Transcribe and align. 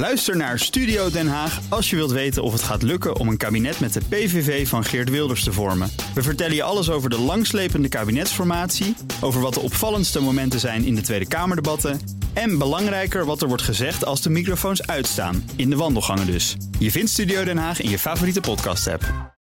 Luister 0.00 0.36
naar 0.36 0.58
Studio 0.58 1.10
Den 1.10 1.28
Haag 1.28 1.60
als 1.68 1.90
je 1.90 1.96
wilt 1.96 2.10
weten 2.10 2.42
of 2.42 2.52
het 2.52 2.62
gaat 2.62 2.82
lukken 2.82 3.16
om 3.16 3.28
een 3.28 3.36
kabinet 3.36 3.80
met 3.80 3.92
de 3.92 4.00
PVV 4.08 4.68
van 4.68 4.84
Geert 4.84 5.10
Wilders 5.10 5.44
te 5.44 5.52
vormen. 5.52 5.90
We 6.14 6.22
vertellen 6.22 6.54
je 6.54 6.62
alles 6.62 6.90
over 6.90 7.10
de 7.10 7.18
langslepende 7.18 7.88
kabinetsformatie, 7.88 8.96
over 9.20 9.40
wat 9.40 9.54
de 9.54 9.60
opvallendste 9.60 10.20
momenten 10.20 10.60
zijn 10.60 10.84
in 10.84 10.94
de 10.94 11.00
Tweede 11.00 11.28
Kamerdebatten 11.28 12.00
en 12.32 12.58
belangrijker 12.58 13.24
wat 13.24 13.42
er 13.42 13.48
wordt 13.48 13.62
gezegd 13.62 14.04
als 14.04 14.22
de 14.22 14.30
microfoons 14.30 14.86
uitstaan, 14.86 15.50
in 15.56 15.70
de 15.70 15.76
wandelgangen 15.76 16.26
dus. 16.26 16.56
Je 16.78 16.90
vindt 16.90 17.10
Studio 17.10 17.44
Den 17.44 17.58
Haag 17.58 17.80
in 17.80 17.90
je 17.90 17.98
favoriete 17.98 18.40
podcast-app. 18.40 19.34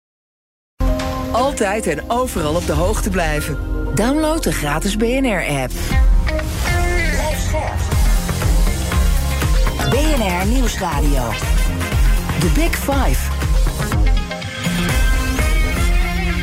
Altijd 1.32 1.86
en 1.86 2.11
overal 2.11 2.54
op 2.54 2.66
de 2.66 2.72
hoogte 2.72 3.11
blijven. 3.11 3.59
Download 3.95 4.43
de 4.43 4.52
gratis 4.52 4.96
BNR-app. 4.96 5.72
BNR 9.91 10.46
Nieuwsradio. 10.46 11.30
The 12.41 12.51
Big 12.55 12.77
Five. 12.77 13.30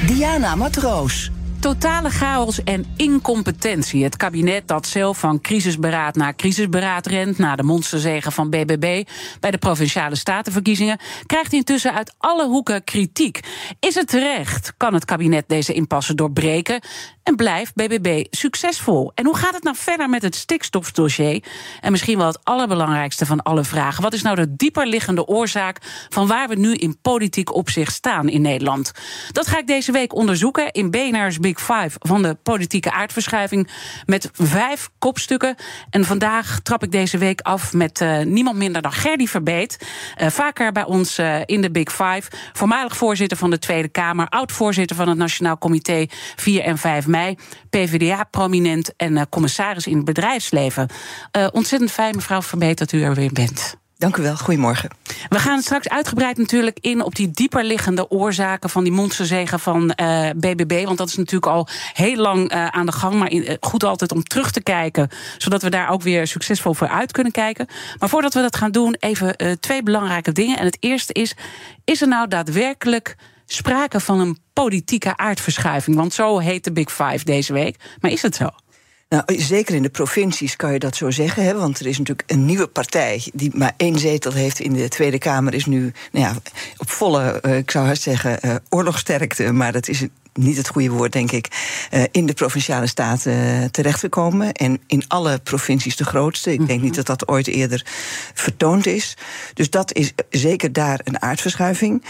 Diana 0.05 0.55
Matroos. 0.55 1.31
Totale 1.59 2.09
chaos 2.09 2.63
en 2.63 2.85
incompetentie. 2.97 4.03
Het 4.03 4.17
kabinet 4.17 4.67
dat 4.67 4.87
zelf 4.87 5.17
van 5.19 5.41
crisisberaad 5.41 6.15
naar 6.15 6.35
crisisberaad 6.35 7.05
rent... 7.07 7.37
na 7.37 7.55
de 7.55 7.63
monsterzegen 7.63 8.31
van 8.31 8.49
BBB 8.49 9.03
bij 9.39 9.51
de 9.51 9.57
Provinciale 9.57 10.15
Statenverkiezingen... 10.15 10.99
krijgt 11.25 11.53
intussen 11.53 11.93
uit 11.93 12.15
alle 12.17 12.47
hoeken 12.47 12.83
kritiek. 12.83 13.39
Is 13.79 13.95
het 13.95 14.07
terecht? 14.07 14.73
Kan 14.77 14.93
het 14.93 15.05
kabinet 15.05 15.43
deze 15.47 15.73
impasse 15.73 16.15
doorbreken? 16.15 16.81
En 17.25 17.35
blijft 17.35 17.75
BBB 17.75 18.23
succesvol? 18.29 19.11
En 19.15 19.25
hoe 19.25 19.37
gaat 19.37 19.53
het 19.53 19.63
nou 19.63 19.75
verder 19.75 20.09
met 20.09 20.21
het 20.21 20.35
stikstofdossier? 20.35 21.43
En 21.81 21.91
misschien 21.91 22.17
wel 22.17 22.27
het 22.27 22.39
allerbelangrijkste 22.43 23.25
van 23.25 23.43
alle 23.43 23.63
vragen. 23.63 24.03
Wat 24.03 24.13
is 24.13 24.21
nou 24.21 24.35
de 24.35 24.55
dieperliggende 24.55 25.27
oorzaak 25.27 25.77
van 26.09 26.27
waar 26.27 26.47
we 26.47 26.55
nu 26.55 26.73
in 26.73 26.97
politiek 27.01 27.53
opzicht 27.53 27.93
staan 27.93 28.29
in 28.29 28.41
Nederland? 28.41 28.91
Dat 29.31 29.47
ga 29.47 29.57
ik 29.57 29.67
deze 29.67 29.91
week 29.91 30.15
onderzoeken 30.15 30.71
in 30.71 30.91
BNR's 30.91 31.39
Big 31.39 31.59
Five 31.59 31.91
van 31.99 32.21
de 32.21 32.37
politieke 32.43 32.91
aardverschuiving. 32.91 33.69
Met 34.05 34.29
vijf 34.33 34.89
kopstukken. 34.99 35.55
En 35.89 36.05
vandaag 36.05 36.59
trap 36.63 36.83
ik 36.83 36.91
deze 36.91 37.17
week 37.17 37.41
af 37.41 37.73
met 37.73 38.01
uh, 38.01 38.19
niemand 38.19 38.57
minder 38.57 38.81
dan 38.81 38.93
Gerdy 38.93 39.27
Verbeet. 39.27 39.87
Uh, 40.21 40.27
vaker 40.27 40.71
bij 40.71 40.85
ons 40.85 41.19
uh, 41.19 41.37
in 41.45 41.61
de 41.61 41.71
Big 41.71 41.91
Five. 41.91 42.23
Voormalig 42.53 42.97
voorzitter 42.97 43.37
van 43.37 43.49
de 43.49 43.59
Tweede 43.59 43.87
Kamer. 43.87 44.29
Oud-voorzitter 44.29 44.95
van 44.95 45.07
het 45.07 45.17
Nationaal 45.17 45.57
Comité 45.57 46.05
4 46.35 46.61
en 46.61 46.77
5 46.77 47.07
mei. 47.15 47.37
PvdA-prominent 47.69 48.95
en 48.95 49.29
commissaris 49.29 49.87
in 49.87 49.95
het 49.95 50.05
bedrijfsleven. 50.05 50.89
ontzettend 51.51 51.91
fijn, 51.91 52.15
mevrouw 52.15 52.41
Verbeet, 52.41 52.77
dat 52.77 52.91
u 52.91 53.01
er 53.01 53.13
weer 53.13 53.33
bent. 53.33 53.77
Dank 53.97 54.17
u 54.17 54.21
wel, 54.21 54.35
goedemorgen. 54.35 54.89
We 55.29 55.39
gaan 55.39 55.61
straks 55.61 55.89
uitgebreid 55.89 56.37
natuurlijk 56.37 56.77
in 56.81 57.01
op 57.01 57.15
die 57.15 57.31
dieperliggende 57.31 58.09
oorzaken 58.09 58.69
van 58.69 58.83
die 58.83 58.93
monsterzegen 58.93 59.59
van 59.59 59.93
uh, 60.01 60.29
BBB. 60.35 60.85
Want 60.85 60.97
dat 60.97 61.07
is 61.07 61.15
natuurlijk 61.15 61.51
al 61.51 61.67
heel 61.93 62.15
lang 62.15 62.53
uh, 62.53 62.67
aan 62.67 62.85
de 62.85 62.91
gang. 62.91 63.15
Maar 63.15 63.31
in, 63.31 63.41
uh, 63.41 63.53
goed 63.59 63.83
altijd 63.83 64.11
om 64.11 64.23
terug 64.23 64.51
te 64.51 64.63
kijken, 64.63 65.09
zodat 65.37 65.61
we 65.61 65.69
daar 65.69 65.89
ook 65.89 66.01
weer 66.01 66.27
succesvol 66.27 66.73
voor 66.73 66.87
uit 66.87 67.11
kunnen 67.11 67.31
kijken. 67.31 67.67
Maar 67.99 68.09
voordat 68.09 68.33
we 68.33 68.41
dat 68.41 68.55
gaan 68.55 68.71
doen, 68.71 68.95
even 68.99 69.59
twee 69.59 69.83
belangrijke 69.83 70.31
dingen. 70.31 70.57
En 70.57 70.65
het 70.65 70.77
eerste 70.79 71.13
is: 71.13 71.35
is 71.83 72.01
er 72.01 72.07
nou 72.07 72.27
daadwerkelijk 72.27 73.15
sprake 73.45 73.99
van 73.99 74.19
een 74.19 74.37
politieke 74.53 75.17
aardverschuiving? 75.17 75.95
Want 75.95 76.13
zo 76.13 76.39
heet 76.39 76.63
de 76.63 76.71
Big 76.71 76.91
Five 76.91 77.23
deze 77.23 77.53
week. 77.53 77.75
Maar 77.99 78.11
is 78.11 78.21
het 78.21 78.35
zo? 78.35 78.49
Nou, 79.09 79.23
zeker 79.41 79.75
in 79.75 79.81
de 79.81 79.89
provincies 79.89 80.55
kan 80.55 80.73
je 80.73 80.79
dat 80.79 80.95
zo 80.95 81.11
zeggen. 81.11 81.43
Hè, 81.43 81.55
want 81.55 81.79
er 81.79 81.85
is 81.85 81.97
natuurlijk 81.97 82.31
een 82.31 82.45
nieuwe 82.45 82.67
partij 82.67 83.31
die 83.33 83.51
maar 83.53 83.73
één 83.77 83.99
zetel 83.99 84.33
heeft 84.33 84.59
in 84.59 84.73
de 84.73 84.87
Tweede 84.87 85.17
Kamer. 85.17 85.53
Is 85.53 85.65
nu 85.65 85.93
nou 86.11 86.25
ja, 86.25 86.35
op 86.77 86.89
volle, 86.89 87.41
uh, 87.45 87.57
ik 87.57 87.71
zou 87.71 87.85
haast 87.85 88.01
zeggen, 88.01 88.39
uh, 88.41 88.55
oorlogsterkte. 88.69 89.51
Maar 89.51 89.71
dat 89.71 89.87
is 89.87 90.05
niet 90.33 90.57
het 90.57 90.67
goede 90.67 90.89
woord, 90.89 91.11
denk 91.11 91.31
ik. 91.31 91.47
Uh, 91.91 92.03
in 92.11 92.25
de 92.25 92.33
provinciale 92.33 92.87
staten 92.87 93.71
terechtgekomen. 93.71 94.51
En 94.51 94.81
in 94.87 95.03
alle 95.07 95.39
provincies 95.39 95.95
de 95.95 96.05
grootste. 96.05 96.53
Ik 96.53 96.67
denk 96.67 96.81
niet 96.81 96.95
dat 96.95 97.05
dat 97.05 97.27
ooit 97.27 97.47
eerder 97.47 97.85
vertoond 98.33 98.85
is. 98.85 99.17
Dus 99.53 99.69
dat 99.69 99.93
is 99.93 100.13
zeker 100.29 100.73
daar 100.73 100.99
een 101.03 101.21
aardverschuiving. 101.21 102.03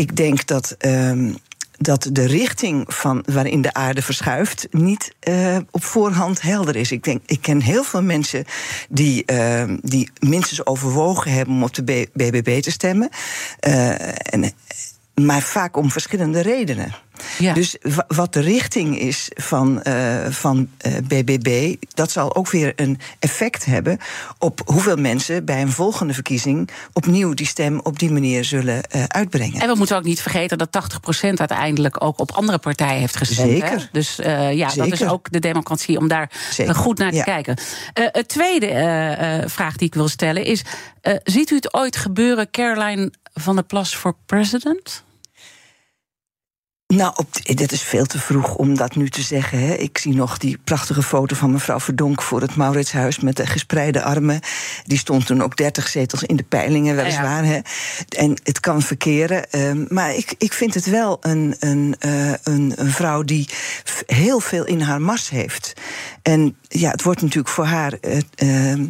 Ik 0.00 0.16
denk 0.16 0.46
dat. 0.46 0.76
Um, 0.78 1.36
dat 1.82 2.08
de 2.12 2.26
richting 2.26 2.94
van 2.94 3.22
waarin 3.26 3.62
de 3.62 3.72
aarde 3.72 4.02
verschuift 4.02 4.66
niet 4.70 5.14
uh, 5.28 5.56
op 5.70 5.84
voorhand 5.84 6.42
helder 6.42 6.76
is. 6.76 6.92
Ik, 6.92 7.04
denk, 7.04 7.22
ik 7.26 7.40
ken 7.40 7.60
heel 7.60 7.84
veel 7.84 8.02
mensen 8.02 8.44
die, 8.88 9.22
uh, 9.32 9.64
die 9.82 10.10
minstens 10.18 10.66
overwogen 10.66 11.32
hebben 11.32 11.54
om 11.54 11.62
op 11.62 11.74
de 11.74 12.08
BBB 12.12 12.60
te 12.60 12.70
stemmen. 12.70 13.08
Uh, 13.68 14.34
en, 14.34 14.52
maar 15.14 15.42
vaak 15.42 15.76
om 15.76 15.90
verschillende 15.90 16.40
redenen. 16.40 16.94
Ja. 17.38 17.52
Dus 17.52 17.76
wat 18.06 18.32
de 18.32 18.40
richting 18.40 18.98
is 18.98 19.30
van, 19.34 19.80
uh, 19.86 20.26
van 20.26 20.68
uh, 20.86 20.92
BBB, 21.04 21.74
dat 21.94 22.10
zal 22.10 22.34
ook 22.34 22.50
weer 22.50 22.72
een 22.76 22.98
effect 23.18 23.64
hebben 23.64 23.98
op 24.38 24.60
hoeveel 24.64 24.96
mensen 24.96 25.44
bij 25.44 25.62
een 25.62 25.70
volgende 25.70 26.14
verkiezing 26.14 26.70
opnieuw 26.92 27.34
die 27.34 27.46
stem 27.46 27.80
op 27.82 27.98
die 27.98 28.10
manier 28.12 28.44
zullen 28.44 28.82
uh, 28.96 29.04
uitbrengen. 29.04 29.60
En 29.60 29.68
we 29.68 29.74
moeten 29.74 29.96
ook 29.96 30.04
niet 30.04 30.20
vergeten 30.20 30.58
dat 30.58 30.68
80% 31.24 31.28
uiteindelijk 31.34 32.04
ook 32.04 32.18
op 32.18 32.30
andere 32.30 32.58
partijen 32.58 33.00
heeft 33.00 33.16
gestemd. 33.16 33.50
Zeker. 33.50 33.70
Hè? 33.70 33.84
Dus 33.92 34.16
ja, 34.16 34.68
Zeker. 34.68 34.90
dat 34.90 35.00
is 35.00 35.08
ook 35.08 35.30
de 35.30 35.38
democratie 35.38 35.98
om 35.98 36.08
daar 36.08 36.30
Zeker. 36.50 36.74
goed 36.74 36.98
naar 36.98 37.10
te 37.10 37.16
ja. 37.16 37.22
kijken. 37.22 37.58
het 37.92 38.28
tweede 38.28 39.44
vraag 39.46 39.76
die 39.76 39.86
ik 39.86 39.94
wil 39.94 40.08
stellen 40.08 40.44
is: 40.44 40.64
ziet 41.24 41.50
u 41.50 41.54
het 41.54 41.74
ooit 41.74 41.96
gebeuren, 41.96 42.50
Caroline 42.50 43.12
van 43.34 43.54
der 43.54 43.64
Plas 43.64 43.96
voor 43.96 44.16
president? 44.26 45.04
Nou, 46.96 47.12
op, 47.16 47.56
dat 47.56 47.72
is 47.72 47.82
veel 47.82 48.06
te 48.06 48.18
vroeg 48.18 48.54
om 48.54 48.76
dat 48.76 48.96
nu 48.96 49.08
te 49.08 49.22
zeggen. 49.22 49.58
Hè. 49.58 49.74
Ik 49.74 49.98
zie 49.98 50.14
nog 50.14 50.38
die 50.38 50.58
prachtige 50.64 51.02
foto 51.02 51.36
van 51.36 51.50
mevrouw 51.50 51.80
Verdonk 51.80 52.22
voor 52.22 52.40
het 52.40 52.56
Mauritshuis 52.56 53.20
met 53.20 53.36
de 53.36 53.46
gespreide 53.46 54.02
armen. 54.02 54.40
Die 54.86 54.98
stond 54.98 55.26
toen 55.26 55.42
ook 55.42 55.56
30 55.56 55.88
zetels 55.88 56.22
in 56.22 56.36
de 56.36 56.42
peilingen, 56.42 56.96
weliswaar. 56.96 57.44
Ja. 57.44 57.50
Hè. 57.50 57.60
En 58.08 58.40
het 58.42 58.60
kan 58.60 58.82
verkeren. 58.82 59.46
Um, 59.50 59.86
maar 59.88 60.14
ik, 60.14 60.34
ik 60.38 60.52
vind 60.52 60.74
het 60.74 60.86
wel 60.86 61.18
een, 61.20 61.56
een, 61.58 61.94
uh, 62.06 62.32
een, 62.42 62.72
een 62.76 62.90
vrouw 62.90 63.22
die 63.22 63.48
heel 64.06 64.40
veel 64.40 64.64
in 64.64 64.80
haar 64.80 65.00
mars 65.00 65.28
heeft. 65.30 65.72
En 66.22 66.56
ja, 66.72 66.90
het 66.90 67.02
wordt 67.02 67.22
natuurlijk 67.22 67.48
voor 67.48 67.64
haar. 67.64 67.92
Uh, 68.00 68.16
uh, 68.16 68.86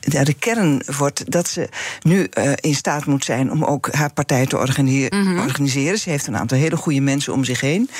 de, 0.00 0.24
de 0.24 0.34
kern 0.34 0.82
wordt 0.96 1.30
dat 1.30 1.48
ze 1.48 1.68
nu 2.02 2.28
uh, 2.38 2.52
in 2.60 2.74
staat 2.74 3.06
moet 3.06 3.24
zijn 3.24 3.50
om 3.50 3.64
ook 3.64 3.92
haar 3.92 4.12
partij 4.12 4.46
te 4.46 4.58
organi 4.58 5.06
mm 5.10 5.26
-hmm. 5.26 5.38
organiseren. 5.38 5.98
Ze 5.98 6.10
heeft 6.10 6.26
een 6.26 6.36
aantal 6.36 6.58
hele 6.58 6.76
goede 6.76 7.00
mensen 7.00 7.32
om 7.32 7.44
zich 7.44 7.60
heen. 7.60 7.90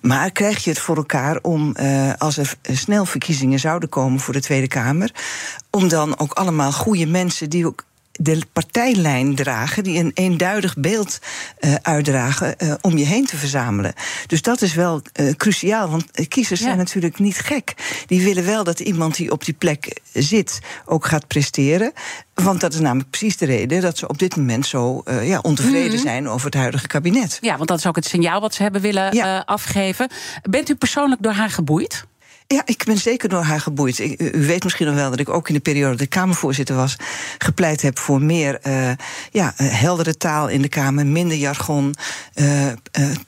Maar 0.00 0.30
krijg 0.30 0.64
je 0.64 0.70
het 0.70 0.78
voor 0.78 0.96
elkaar 0.96 1.38
om, 1.42 1.74
uh, 1.80 2.12
als 2.18 2.36
er 2.36 2.54
snel 2.62 3.04
verkiezingen 3.04 3.58
zouden 3.58 3.88
komen 3.88 4.20
voor 4.20 4.34
de 4.34 4.40
Tweede 4.40 4.68
Kamer, 4.68 5.12
om 5.70 5.88
dan 5.88 6.18
ook 6.18 6.32
allemaal 6.32 6.72
goede 6.72 7.06
mensen 7.06 7.50
die 7.50 7.66
ook 7.66 7.84
de 8.22 8.40
partijlijn 8.52 9.34
dragen, 9.34 9.84
die 9.84 9.98
een 9.98 10.10
eenduidig 10.14 10.76
beeld 10.76 11.18
uh, 11.60 11.74
uitdragen, 11.82 12.54
uh, 12.58 12.74
om 12.80 12.98
je 12.98 13.04
heen 13.04 13.26
te 13.26 13.36
verzamelen. 13.36 13.92
Dus 14.26 14.42
dat 14.42 14.62
is 14.62 14.74
wel 14.74 15.02
uh, 15.20 15.32
cruciaal, 15.32 15.88
want 15.88 16.28
kiezers 16.28 16.60
ja. 16.60 16.66
zijn 16.66 16.78
natuurlijk 16.78 17.18
niet 17.18 17.38
gek. 17.38 17.74
Die 18.06 18.24
willen 18.24 18.44
wel 18.44 18.64
dat 18.64 18.80
iemand 18.80 19.16
die 19.16 19.30
op 19.30 19.44
die 19.44 19.54
plek 19.54 20.00
zit 20.12 20.60
ook 20.84 21.06
gaat 21.06 21.26
presteren. 21.26 21.92
Want 22.34 22.60
dat 22.60 22.74
is 22.74 22.80
namelijk 22.80 23.10
precies 23.10 23.36
de 23.36 23.46
reden 23.46 23.80
dat 23.80 23.98
ze 23.98 24.08
op 24.08 24.18
dit 24.18 24.36
moment 24.36 24.66
zo 24.66 25.02
uh, 25.04 25.28
ja, 25.28 25.38
ontevreden 25.38 25.82
mm 25.82 25.90
-hmm. 25.90 26.06
zijn 26.06 26.28
over 26.28 26.46
het 26.46 26.54
huidige 26.54 26.86
kabinet. 26.86 27.38
Ja, 27.40 27.56
want 27.56 27.68
dat 27.68 27.78
is 27.78 27.86
ook 27.86 27.96
het 27.96 28.06
signaal 28.06 28.40
wat 28.40 28.54
ze 28.54 28.62
hebben 28.62 28.80
willen 28.80 29.14
ja. 29.14 29.36
uh, 29.36 29.44
afgeven. 29.44 30.10
Bent 30.50 30.68
u 30.68 30.74
persoonlijk 30.74 31.22
door 31.22 31.32
haar 31.32 31.50
geboeid? 31.50 32.04
Ja, 32.46 32.62
ik 32.64 32.84
ben 32.84 32.98
zeker 32.98 33.28
door 33.28 33.42
haar 33.42 33.60
geboeid. 33.60 33.98
U 34.18 34.46
weet 34.46 34.64
misschien 34.64 34.86
nog 34.86 34.94
wel 34.94 35.10
dat 35.10 35.20
ik 35.20 35.28
ook 35.28 35.48
in 35.48 35.54
de 35.54 35.60
periode 35.60 35.90
dat 35.90 36.00
ik 36.00 36.10
Kamervoorzitter 36.10 36.76
was, 36.76 36.96
gepleit 37.38 37.82
heb 37.82 37.98
voor 37.98 38.22
meer 38.22 38.58
uh, 38.66 38.90
ja, 39.30 39.52
heldere 39.56 40.16
taal 40.16 40.48
in 40.48 40.62
de 40.62 40.68
Kamer, 40.68 41.06
minder 41.06 41.36
jargon. 41.36 41.94
Uh, 42.34 42.66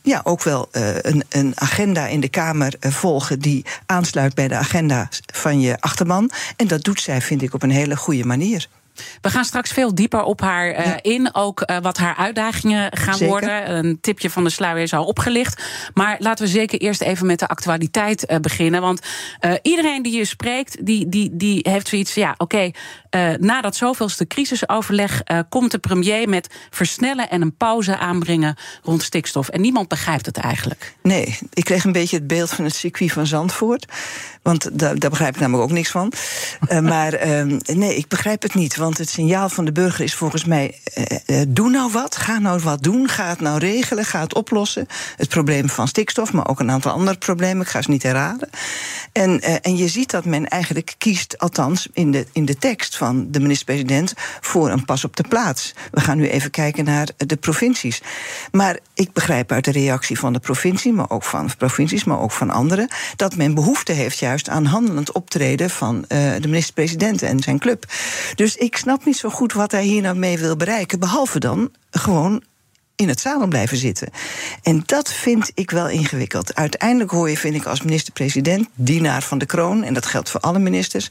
ja, 0.03 0.21
ook 0.25 0.43
wel 0.43 0.69
een, 0.73 1.25
een, 1.29 1.53
agenda 1.55 2.06
in 2.06 2.21
de 2.21 2.29
Kamer 2.29 2.75
volgen 2.81 3.39
die 3.39 3.65
aansluit 3.87 4.35
bij 4.35 4.49
de 4.49 4.56
agenda 4.56 5.09
van 5.33 5.61
je 5.61 5.81
achterman. 5.81 6.31
En 6.56 6.67
dat 6.67 6.83
doet 6.83 7.00
zij, 7.00 7.21
vind 7.21 7.43
ik, 7.43 7.55
op 7.55 7.62
een 7.62 7.71
hele 7.71 7.97
goede 7.97 8.25
manier. 8.25 8.69
We 9.20 9.31
gaan 9.31 9.44
straks 9.44 9.70
veel 9.70 9.94
dieper 9.94 10.23
op 10.23 10.41
haar 10.41 10.70
uh, 10.70 10.87
ja. 10.87 11.02
in. 11.02 11.35
Ook 11.35 11.62
uh, 11.67 11.76
wat 11.79 11.99
haar 11.99 12.17
uitdagingen 12.17 12.96
gaan 12.96 13.14
zeker. 13.14 13.29
worden. 13.29 13.70
Een 13.70 13.99
tipje 14.00 14.31
van 14.31 14.44
de 14.44 14.50
sluier 14.50 14.82
is 14.82 14.93
al 14.93 15.05
opgelicht. 15.05 15.62
Maar 15.94 16.17
laten 16.19 16.44
we 16.44 16.50
zeker 16.50 16.81
eerst 16.81 17.00
even 17.00 17.26
met 17.26 17.38
de 17.38 17.49
actualiteit 17.49 18.31
uh, 18.31 18.38
beginnen. 18.38 18.81
Want 18.81 19.00
iedereen 19.62 20.02
die 20.02 20.17
je 20.17 20.25
spreekt, 20.25 20.87
die, 20.87 21.08
die, 21.08 21.31
die 21.32 21.61
heeft 21.62 21.88
zoiets. 21.88 22.14
Ja, 22.14 22.35
oké. 22.38 22.73
Okay, 23.11 23.37
na 23.38 23.61
dat 23.61 23.76
zoveelste 23.76 24.26
crisisoverleg 24.26 25.23
komt 25.49 25.70
de 25.70 25.79
premier 25.79 26.29
met 26.29 26.55
versnellen 26.70 27.31
en 27.31 27.43
een 27.43 27.56
pauze 27.56 27.99
aanbrengen 27.99 28.56
rond 28.82 29.02
stikstof. 29.02 29.49
En 29.49 29.61
niemand 29.61 29.88
begrijpt 29.88 30.26
het 30.26 30.37
eigenlijk. 30.37 30.94
Nee, 31.02 31.38
ik 31.52 31.64
kreeg 31.64 31.85
een 31.85 31.93
beetje 31.93 32.17
het 32.17 32.26
beeld 32.26 32.50
van 32.50 32.64
het 32.64 32.75
circuit 32.75 33.12
van 33.12 33.26
Zandvoort. 33.26 33.93
Want 34.43 34.79
daar, 34.79 34.99
daar 34.99 35.11
begrijp 35.11 35.35
ik 35.35 35.41
namelijk 35.41 35.64
ook 35.64 35.76
niks 35.76 35.91
van. 35.91 36.12
maar 36.93 37.19
nee, 37.64 37.96
ik 37.96 38.08
begrijp 38.08 38.43
het 38.43 38.55
niet. 38.55 38.76
Want 38.85 38.99
het 38.99 39.09
signaal 39.09 39.49
van 39.49 39.65
de 39.65 39.73
burger 39.73 40.05
is 40.05 40.15
volgens 40.15 40.45
mij: 40.45 40.81
uh, 41.27 41.41
doe 41.49 41.71
nou 41.71 41.93
wat, 41.93 42.17
ga 42.17 42.39
nou 42.39 42.61
wat 42.61 42.83
doen, 42.83 43.09
ga 43.09 43.29
het 43.29 43.41
nou 43.41 43.59
regelen, 43.59 44.05
ga 44.05 44.21
het 44.21 44.35
oplossen. 44.35 44.87
Het 45.17 45.29
probleem 45.29 45.69
van 45.69 45.89
stikstof, 45.89 46.33
maar 46.33 46.49
ook 46.49 46.61
een 46.61 46.71
aantal 46.71 46.93
andere 46.93 47.19
problemen, 47.19 47.63
ik 47.63 47.69
ga 47.69 47.83
ze 47.83 47.91
niet 47.91 48.03
herhalen. 48.03 48.51
En, 49.13 49.31
uh, 49.31 49.55
en 49.61 49.77
je 49.77 49.89
ziet 49.89 50.11
dat 50.11 50.25
men 50.25 50.49
eigenlijk 50.49 50.95
kiest, 50.99 51.39
althans 51.39 51.89
in 51.93 52.11
de, 52.11 52.27
in 52.33 52.45
de 52.45 52.57
tekst 52.57 52.97
van 52.97 53.31
de 53.31 53.41
minister-president, 53.41 54.15
voor 54.41 54.71
een 54.71 54.85
pas 54.85 55.05
op 55.05 55.17
de 55.17 55.25
plaats. 55.29 55.75
We 55.91 56.01
gaan 56.01 56.17
nu 56.17 56.29
even 56.29 56.51
kijken 56.51 56.85
naar 56.85 57.09
de 57.17 57.37
provincies. 57.37 58.03
Maar 58.53 58.79
ik 58.95 59.13
begrijp 59.13 59.53
uit 59.53 59.65
de 59.65 59.73
reactie 59.73 60.19
van 60.19 60.33
de 60.33 60.39
provincie, 60.39 60.93
maar 60.93 61.11
ook 61.11 61.25
van 61.25 61.51
provincies, 61.59 62.05
maar 62.05 62.21
ook 62.21 62.33
van 62.33 62.51
anderen, 62.51 62.89
dat 63.17 63.37
men 63.37 63.55
behoefte 63.55 63.93
heeft 63.93 64.19
juist 64.19 64.49
aan 64.49 64.65
handelend 64.65 65.13
optreden 65.13 65.71
van 65.71 66.05
de 66.09 66.49
minister-president 66.49 67.23
en 67.23 67.41
zijn 67.41 67.59
club. 67.59 67.85
Dus 68.35 68.57
ik 68.57 68.74
snap 68.76 69.05
niet 69.05 69.17
zo 69.17 69.29
goed 69.29 69.53
wat 69.53 69.71
hij 69.71 69.85
hier 69.85 70.03
nou 70.03 70.17
mee 70.17 70.38
wil 70.38 70.56
bereiken, 70.56 71.00
behalve 71.00 71.38
dan 71.38 71.71
gewoon 71.91 72.43
in 72.97 73.09
het 73.09 73.21
zadel 73.21 73.47
blijven 73.47 73.76
zitten. 73.76 74.09
En 74.62 74.82
dat 74.87 75.12
vind 75.12 75.50
ik 75.55 75.71
wel 75.71 75.88
ingewikkeld. 75.88 76.55
Uiteindelijk 76.55 77.11
hoor 77.11 77.31
je, 77.31 77.37
vind 77.37 77.55
ik, 77.55 77.65
als 77.65 77.82
minister-president, 77.82 78.69
dienaar 78.75 79.23
van 79.23 79.38
de 79.38 79.47
kroon, 79.47 79.82
en 79.82 79.94
dat 79.94 80.06
geldt 80.06 80.31
voor 80.31 80.41
alle 80.41 80.59
ministers, 80.59 81.11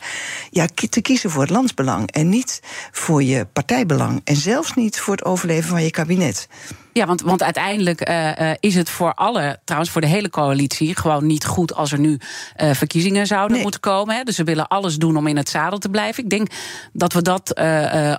ja, 0.49 0.67
te 0.89 1.01
kiezen 1.01 1.29
voor 1.29 1.41
het 1.41 1.51
landsbelang 1.51 2.11
en 2.11 2.29
niet 2.29 2.59
voor 2.91 3.23
je 3.23 3.45
partijbelang. 3.45 4.21
En 4.23 4.35
zelfs 4.35 4.73
niet 4.73 4.99
voor 4.99 5.15
het 5.15 5.25
overleven 5.25 5.69
van 5.69 5.83
je 5.83 5.91
kabinet. 5.91 6.47
Ja, 6.93 7.05
want, 7.05 7.21
want 7.21 7.43
uiteindelijk 7.43 8.09
uh, 8.09 8.51
is 8.59 8.75
het 8.75 8.89
voor 8.89 9.13
alle, 9.13 9.59
trouwens 9.63 9.91
voor 9.91 10.01
de 10.01 10.07
hele 10.07 10.29
coalitie, 10.29 10.95
gewoon 10.95 11.25
niet 11.25 11.45
goed 11.45 11.73
als 11.73 11.91
er 11.91 11.99
nu 11.99 12.19
uh, 12.57 12.71
verkiezingen 12.71 13.27
zouden 13.27 13.61
moeten 13.61 13.79
komen. 13.79 14.15
Hè. 14.15 14.23
Dus 14.23 14.35
ze 14.35 14.43
willen 14.43 14.67
alles 14.67 14.97
doen 14.97 15.17
om 15.17 15.27
in 15.27 15.37
het 15.37 15.49
zadel 15.49 15.77
te 15.77 15.89
blijven. 15.89 16.23
Ik 16.23 16.29
denk 16.29 16.47
dat 16.93 17.13
we 17.13 17.21
dat 17.21 17.59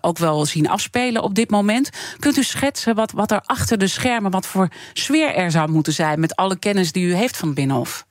ook 0.00 0.18
wel 0.18 0.46
zien 0.46 0.68
afspelen 0.68 1.22
op 1.22 1.34
dit 1.34 1.50
moment. 1.50 1.90
Kunt 2.18 2.36
u 2.36 2.42
schetsen 2.42 2.94
wat, 2.94 3.12
wat 3.12 3.30
er 3.30 3.40
achter 3.46 3.78
de 3.78 3.86
schermen, 3.86 4.30
wat 4.30 4.46
voor 4.46 4.68
sfeer 4.92 5.34
er 5.34 5.50
zou 5.50 5.70
moeten 5.70 5.92
zijn 5.92 6.20
met 6.20 6.36
alle 6.36 6.58
kennis 6.58 6.92
die 6.92 7.06
u 7.06 7.14
heeft 7.14 7.36
van 7.36 7.48
het 7.48 7.56
Binnenhof? 7.56 8.06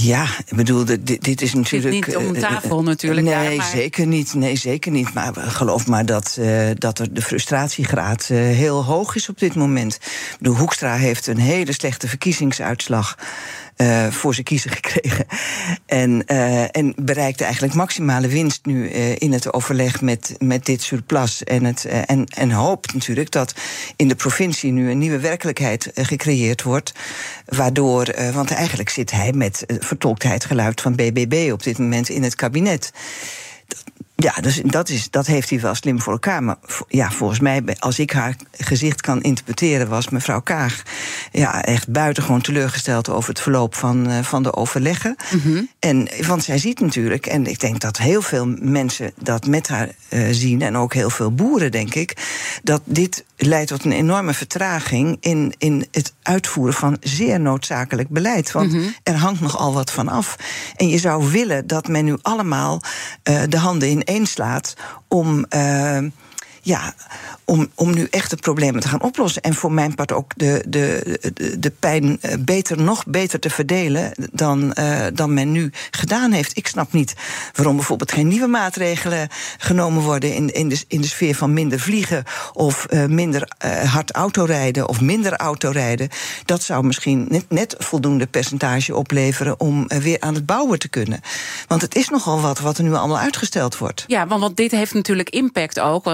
Ja, 0.00 0.24
ik 0.46 0.56
bedoel, 0.56 0.84
dit, 0.84 1.24
dit 1.24 1.42
is 1.42 1.54
natuurlijk. 1.54 2.06
niet 2.06 2.16
om 2.16 2.38
tafel 2.38 2.82
natuurlijk. 2.82 3.26
Nee, 3.26 3.56
maar... 3.56 3.66
zeker 3.66 4.06
niet. 4.06 4.34
Nee, 4.34 4.56
zeker 4.56 4.92
niet. 4.92 5.14
Maar 5.14 5.32
geloof 5.34 5.86
maar 5.86 6.06
dat, 6.06 6.36
uh, 6.40 6.70
dat 6.74 6.98
er 6.98 7.14
de 7.14 7.22
frustratiegraad 7.22 8.28
uh, 8.32 8.38
heel 8.38 8.84
hoog 8.84 9.14
is 9.14 9.28
op 9.28 9.38
dit 9.38 9.54
moment. 9.54 9.98
Bedoel, 10.38 10.56
Hoekstra 10.56 10.94
heeft 10.94 11.26
een 11.26 11.38
hele 11.38 11.72
slechte 11.72 12.08
verkiezingsuitslag 12.08 13.18
uh, 13.82 14.06
voor 14.06 14.34
zijn 14.34 14.46
kiezer 14.46 14.70
gekregen. 14.70 15.26
En, 15.86 16.22
uh, 16.26 16.76
en 16.76 16.92
bereikte 16.96 17.44
eigenlijk 17.44 17.74
maximale 17.74 18.28
winst 18.28 18.66
nu 18.66 18.90
uh, 18.90 19.16
in 19.16 19.32
het 19.32 19.52
overleg 19.52 20.00
met, 20.00 20.34
met 20.38 20.66
dit 20.66 20.82
surplus. 20.82 21.44
En, 21.44 21.64
het, 21.64 21.84
en, 21.84 22.24
en 22.24 22.50
hoopt 22.50 22.92
natuurlijk 22.92 23.30
dat 23.30 23.54
in 23.96 24.08
de 24.08 24.14
provincie 24.14 24.72
nu 24.72 24.90
een 24.90 24.98
nieuwe 24.98 25.18
werkelijkheid 25.18 25.90
gecreëerd 25.94 26.62
wordt. 26.62 26.92
Waardoor, 27.44 28.14
want 28.32 28.50
eigenlijk 28.50 28.88
zit 28.88 29.10
hij 29.10 29.32
met, 29.32 29.64
vertolkt 29.78 30.22
hij 30.22 30.32
het 30.32 30.44
geluid 30.44 30.80
van 30.80 30.94
BBB 30.94 31.50
op 31.52 31.62
dit 31.62 31.78
moment 31.78 32.08
in 32.08 32.22
het 32.22 32.34
kabinet. 32.34 32.92
Ja, 34.20 34.34
dus 34.40 34.60
dat, 34.64 34.88
is, 34.88 35.10
dat 35.10 35.26
heeft 35.26 35.50
hij 35.50 35.60
wel 35.60 35.74
slim 35.74 36.00
voor 36.00 36.12
elkaar. 36.12 36.42
Maar 36.42 36.56
ja, 36.88 37.10
volgens 37.10 37.40
mij, 37.40 37.62
als 37.78 37.98
ik 37.98 38.10
haar 38.10 38.36
gezicht 38.52 39.00
kan 39.00 39.22
interpreteren, 39.22 39.88
was 39.88 40.08
mevrouw 40.08 40.40
Kaag 40.40 40.82
ja, 41.32 41.64
echt 41.64 41.88
buitengewoon 41.88 42.40
teleurgesteld 42.40 43.08
over 43.08 43.28
het 43.28 43.40
verloop 43.40 43.74
van, 43.74 44.10
uh, 44.10 44.18
van 44.22 44.42
de 44.42 44.54
overleggen. 44.54 45.16
Mm 45.32 45.40
-hmm. 45.40 45.68
en, 45.78 46.08
want 46.26 46.44
zij 46.44 46.58
ziet 46.58 46.80
natuurlijk, 46.80 47.26
en 47.26 47.46
ik 47.46 47.60
denk 47.60 47.80
dat 47.80 47.96
heel 47.96 48.22
veel 48.22 48.46
mensen 48.60 49.12
dat 49.22 49.46
met 49.46 49.68
haar 49.68 49.88
uh, 50.08 50.28
zien, 50.30 50.62
en 50.62 50.76
ook 50.76 50.94
heel 50.94 51.10
veel 51.10 51.32
boeren, 51.32 51.70
denk 51.70 51.94
ik, 51.94 52.16
dat 52.62 52.82
dit 52.84 53.24
leidt 53.36 53.68
tot 53.68 53.84
een 53.84 53.92
enorme 53.92 54.34
vertraging 54.34 55.16
in, 55.20 55.54
in 55.58 55.86
het 55.90 56.14
uitvoeren 56.22 56.74
van 56.74 56.96
zeer 57.00 57.40
noodzakelijk 57.40 58.08
beleid. 58.08 58.52
Want 58.52 58.72
mm 58.72 58.78
-hmm. 58.78 58.94
er 59.02 59.16
hangt 59.16 59.40
nogal 59.40 59.72
wat 59.72 59.90
van 59.90 60.08
af. 60.08 60.36
En 60.76 60.88
je 60.88 60.98
zou 60.98 61.30
willen 61.30 61.66
dat 61.66 61.88
men 61.88 62.04
nu 62.04 62.16
allemaal 62.22 62.80
uh, 63.30 63.42
de 63.48 63.58
handen 63.58 63.88
in 63.88 64.06
één 64.08 64.26
slaat 64.26 64.74
om. 65.08 65.44
Uh, 65.56 66.10
ja, 66.68 66.94
om, 67.44 67.68
om 67.74 67.94
nu 67.94 68.06
echt 68.10 68.30
de 68.30 68.36
problemen 68.36 68.80
te 68.80 68.88
gaan 68.88 69.02
oplossen. 69.02 69.42
En 69.42 69.54
voor 69.54 69.72
mijn 69.72 69.94
part 69.94 70.12
ook 70.12 70.32
de, 70.36 70.64
de, 70.68 71.18
de, 71.58 71.70
pijn 71.70 72.20
beter, 72.38 72.82
nog 72.82 73.06
beter 73.06 73.40
te 73.40 73.50
verdelen 73.50 74.12
dan, 74.32 74.74
uh, 74.78 75.06
dan 75.14 75.34
men 75.34 75.52
nu 75.52 75.70
gedaan 75.90 76.32
heeft. 76.32 76.56
Ik 76.56 76.66
snap 76.66 76.92
niet 76.92 77.14
waarom 77.54 77.76
bijvoorbeeld 77.76 78.12
geen 78.12 78.28
nieuwe 78.28 78.46
maatregelen 78.46 79.28
genomen 79.58 80.02
worden 80.02 80.34
in, 80.34 80.52
in, 80.52 80.68
de, 80.68 80.84
in 80.88 81.00
de 81.00 81.06
sfeer 81.06 81.34
van 81.34 81.52
minder 81.52 81.80
vliegen 81.80 82.24
of 82.52 82.86
uh, 82.90 83.04
minder 83.04 83.48
hard 83.84 84.12
autorijden 84.12 84.88
of 84.88 85.00
minder 85.00 85.32
autorijden. 85.36 86.08
Dat 86.44 86.62
zou 86.62 86.84
misschien 86.84 87.26
net, 87.28 87.44
net 87.48 87.74
voldoende 87.78 88.26
percentage 88.26 88.94
opleveren 88.94 89.60
om 89.60 89.86
weer 89.86 90.20
aan 90.20 90.34
het 90.34 90.46
bouwen 90.46 90.78
te 90.78 90.88
kunnen. 90.88 91.20
Want 91.66 91.82
het 91.82 91.94
is 91.94 92.08
nogal 92.08 92.40
wat 92.40 92.58
wat 92.58 92.78
er 92.78 92.84
nu 92.84 92.94
allemaal 92.94 93.18
uitgesteld 93.18 93.78
wordt. 93.78 94.04
Ja, 94.06 94.26
want, 94.26 94.40
want 94.40 94.56
dit 94.56 94.70
heeft 94.70 94.94
natuurlijk 94.94 95.30
impact 95.30 95.80
ook. 95.80 96.06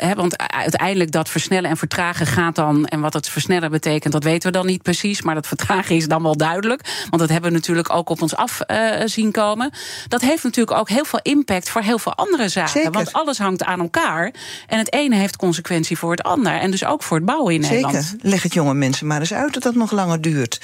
He, 0.00 0.14
want 0.14 0.36
uiteindelijk 0.36 1.10
dat 1.10 1.28
versnellen 1.28 1.70
en 1.70 1.76
vertragen 1.76 2.26
gaat 2.26 2.54
dan. 2.54 2.86
En 2.86 3.00
wat 3.00 3.12
het 3.12 3.28
versnellen 3.28 3.70
betekent, 3.70 4.12
dat 4.12 4.24
weten 4.24 4.52
we 4.52 4.58
dan 4.58 4.66
niet 4.66 4.82
precies. 4.82 5.22
Maar 5.22 5.34
dat 5.34 5.46
vertragen 5.46 5.96
is 5.96 6.08
dan 6.08 6.22
wel 6.22 6.36
duidelijk. 6.36 7.06
Want 7.10 7.22
dat 7.22 7.28
hebben 7.30 7.50
we 7.50 7.56
natuurlijk 7.56 7.92
ook 7.92 8.10
op 8.10 8.22
ons 8.22 8.36
af 8.36 8.60
uh, 8.66 9.00
zien 9.04 9.32
komen. 9.32 9.70
Dat 10.08 10.20
heeft 10.20 10.42
natuurlijk 10.42 10.78
ook 10.78 10.88
heel 10.88 11.04
veel 11.04 11.20
impact 11.22 11.70
voor 11.70 11.82
heel 11.82 11.98
veel 11.98 12.14
andere 12.14 12.48
zaken. 12.48 12.70
Zeker. 12.70 12.90
Want 12.90 13.12
alles 13.12 13.38
hangt 13.38 13.64
aan 13.64 13.80
elkaar. 13.80 14.32
En 14.66 14.78
het 14.78 14.92
ene 14.92 15.16
heeft 15.16 15.36
consequentie 15.36 15.98
voor 15.98 16.10
het 16.10 16.22
ander. 16.22 16.52
En 16.52 16.70
dus 16.70 16.84
ook 16.84 17.02
voor 17.02 17.16
het 17.16 17.26
bouwen 17.26 17.54
in 17.54 17.64
Zeker. 17.64 17.86
Nederland. 17.86 18.14
Leg 18.20 18.42
het 18.42 18.54
jonge 18.54 18.74
mensen 18.74 19.06
maar 19.06 19.20
eens 19.20 19.32
uit 19.32 19.54
dat 19.54 19.62
dat 19.62 19.74
nog 19.74 19.90
langer 19.90 20.20
duurt. 20.20 20.60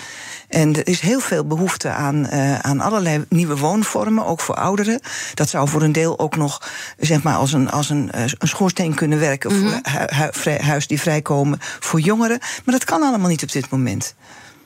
En 0.49 0.77
er 0.77 0.87
is 0.87 1.00
heel 1.00 1.21
veel 1.21 1.47
behoefte 1.47 1.88
aan, 1.88 2.27
uh, 2.33 2.59
aan 2.59 2.81
allerlei 2.81 3.25
nieuwe 3.29 3.56
woonvormen, 3.56 4.27
ook 4.27 4.41
voor 4.41 4.55
ouderen. 4.55 5.00
Dat 5.35 5.49
zou 5.49 5.69
voor 5.69 5.83
een 5.83 5.93
deel 5.93 6.19
ook 6.19 6.37
nog 6.37 6.71
zeg 6.99 7.23
maar, 7.23 7.37
als, 7.37 7.53
een, 7.53 7.71
als 7.71 7.91
een, 7.91 8.09
een 8.12 8.49
schoorsteen 8.49 8.94
kunnen 8.94 9.19
werken 9.19 9.25
mm 9.34 9.50
-hmm. 9.50 9.81
voor 10.31 10.52
hu 10.52 10.73
hu 10.73 10.81
die 10.87 11.00
vrijkomen 11.00 11.58
voor 11.61 12.00
jongeren. 12.00 12.38
Maar 12.38 12.75
dat 12.75 12.84
kan 12.84 13.02
allemaal 13.02 13.28
niet 13.28 13.43
op 13.43 13.52
dit 13.52 13.70
moment. 13.70 14.14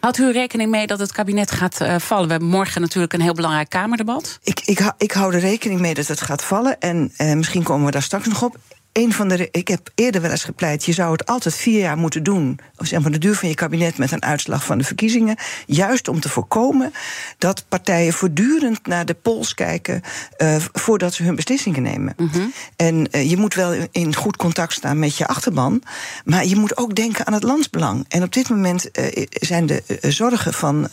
Houdt 0.01 0.19
u 0.19 0.33
rekening 0.33 0.71
mee 0.71 0.87
dat 0.87 0.99
het 0.99 1.13
kabinet 1.13 1.51
gaat 1.51 1.81
uh, 1.83 1.99
vallen? 1.99 2.27
We 2.27 2.31
hebben 2.31 2.49
morgen 2.49 2.81
natuurlijk 2.81 3.13
een 3.13 3.21
heel 3.21 3.35
belangrijk 3.35 3.69
Kamerdebat. 3.69 4.39
Ik, 4.43 4.61
ik, 4.65 4.93
ik 4.99 5.13
hou 5.13 5.35
er 5.35 5.41
rekening 5.41 5.81
mee 5.81 5.95
dat 5.95 6.07
het 6.07 6.21
gaat 6.21 6.45
vallen. 6.45 6.81
En 6.81 7.13
uh, 7.19 7.33
misschien 7.33 7.63
komen 7.63 7.87
we 7.87 7.91
daar 7.91 8.03
straks 8.03 8.27
nog 8.27 8.43
op 8.43 8.57
een 8.93 9.13
van 9.13 9.29
de. 9.29 9.49
Ik 9.51 9.69
heb 9.69 9.91
eerder 9.95 10.21
wel 10.21 10.31
eens 10.31 10.45
gepleit. 10.45 10.85
Je 10.85 10.93
zou 10.93 11.13
het 11.13 11.27
altijd 11.27 11.55
vier 11.55 11.81
jaar 11.81 11.97
moeten 11.97 12.23
doen. 12.23 12.59
Of 12.77 12.87
zeg 12.87 13.01
maar 13.01 13.11
de 13.11 13.19
duur 13.19 13.35
van 13.35 13.49
je 13.49 13.55
kabinet 13.55 13.99
met 13.99 14.13
een 14.13 14.23
uitslag 14.23 14.65
van 14.65 14.79
de 14.79 14.85
verkiezingen. 14.85 15.37
Juist 15.67 16.09
om 16.09 16.21
te 16.21 16.29
voorkomen 16.29 16.93
dat 17.39 17.65
partijen 17.69 18.13
voortdurend 18.13 18.87
naar 18.87 19.05
de 19.05 19.15
pols 19.15 19.55
kijken. 19.55 20.03
Uh, 20.39 20.57
voordat 20.73 21.15
ze 21.15 21.23
hun 21.23 21.35
beslissingen 21.35 21.83
nemen. 21.83 22.15
Mm 22.17 22.29
-hmm. 22.33 22.53
En 22.77 23.09
uh, 23.11 23.31
je 23.31 23.37
moet 23.37 23.55
wel 23.55 23.89
in 23.91 24.15
goed 24.15 24.37
contact 24.37 24.73
staan 24.73 24.99
met 24.99 25.17
je 25.17 25.27
achterban. 25.27 25.83
Maar 26.25 26.47
je 26.47 26.57
moet 26.57 26.77
ook 26.77 26.95
denken 26.95 27.27
aan 27.27 27.33
het 27.33 27.43
landsbelang. 27.43 28.05
En 28.09 28.23
op 28.23 28.33
dit 28.33 28.49
moment 28.49 28.99
uh, 28.99 29.27
zijn 29.31 29.67
de 29.67 29.83
zorgen 30.01 30.53
van 30.53 30.89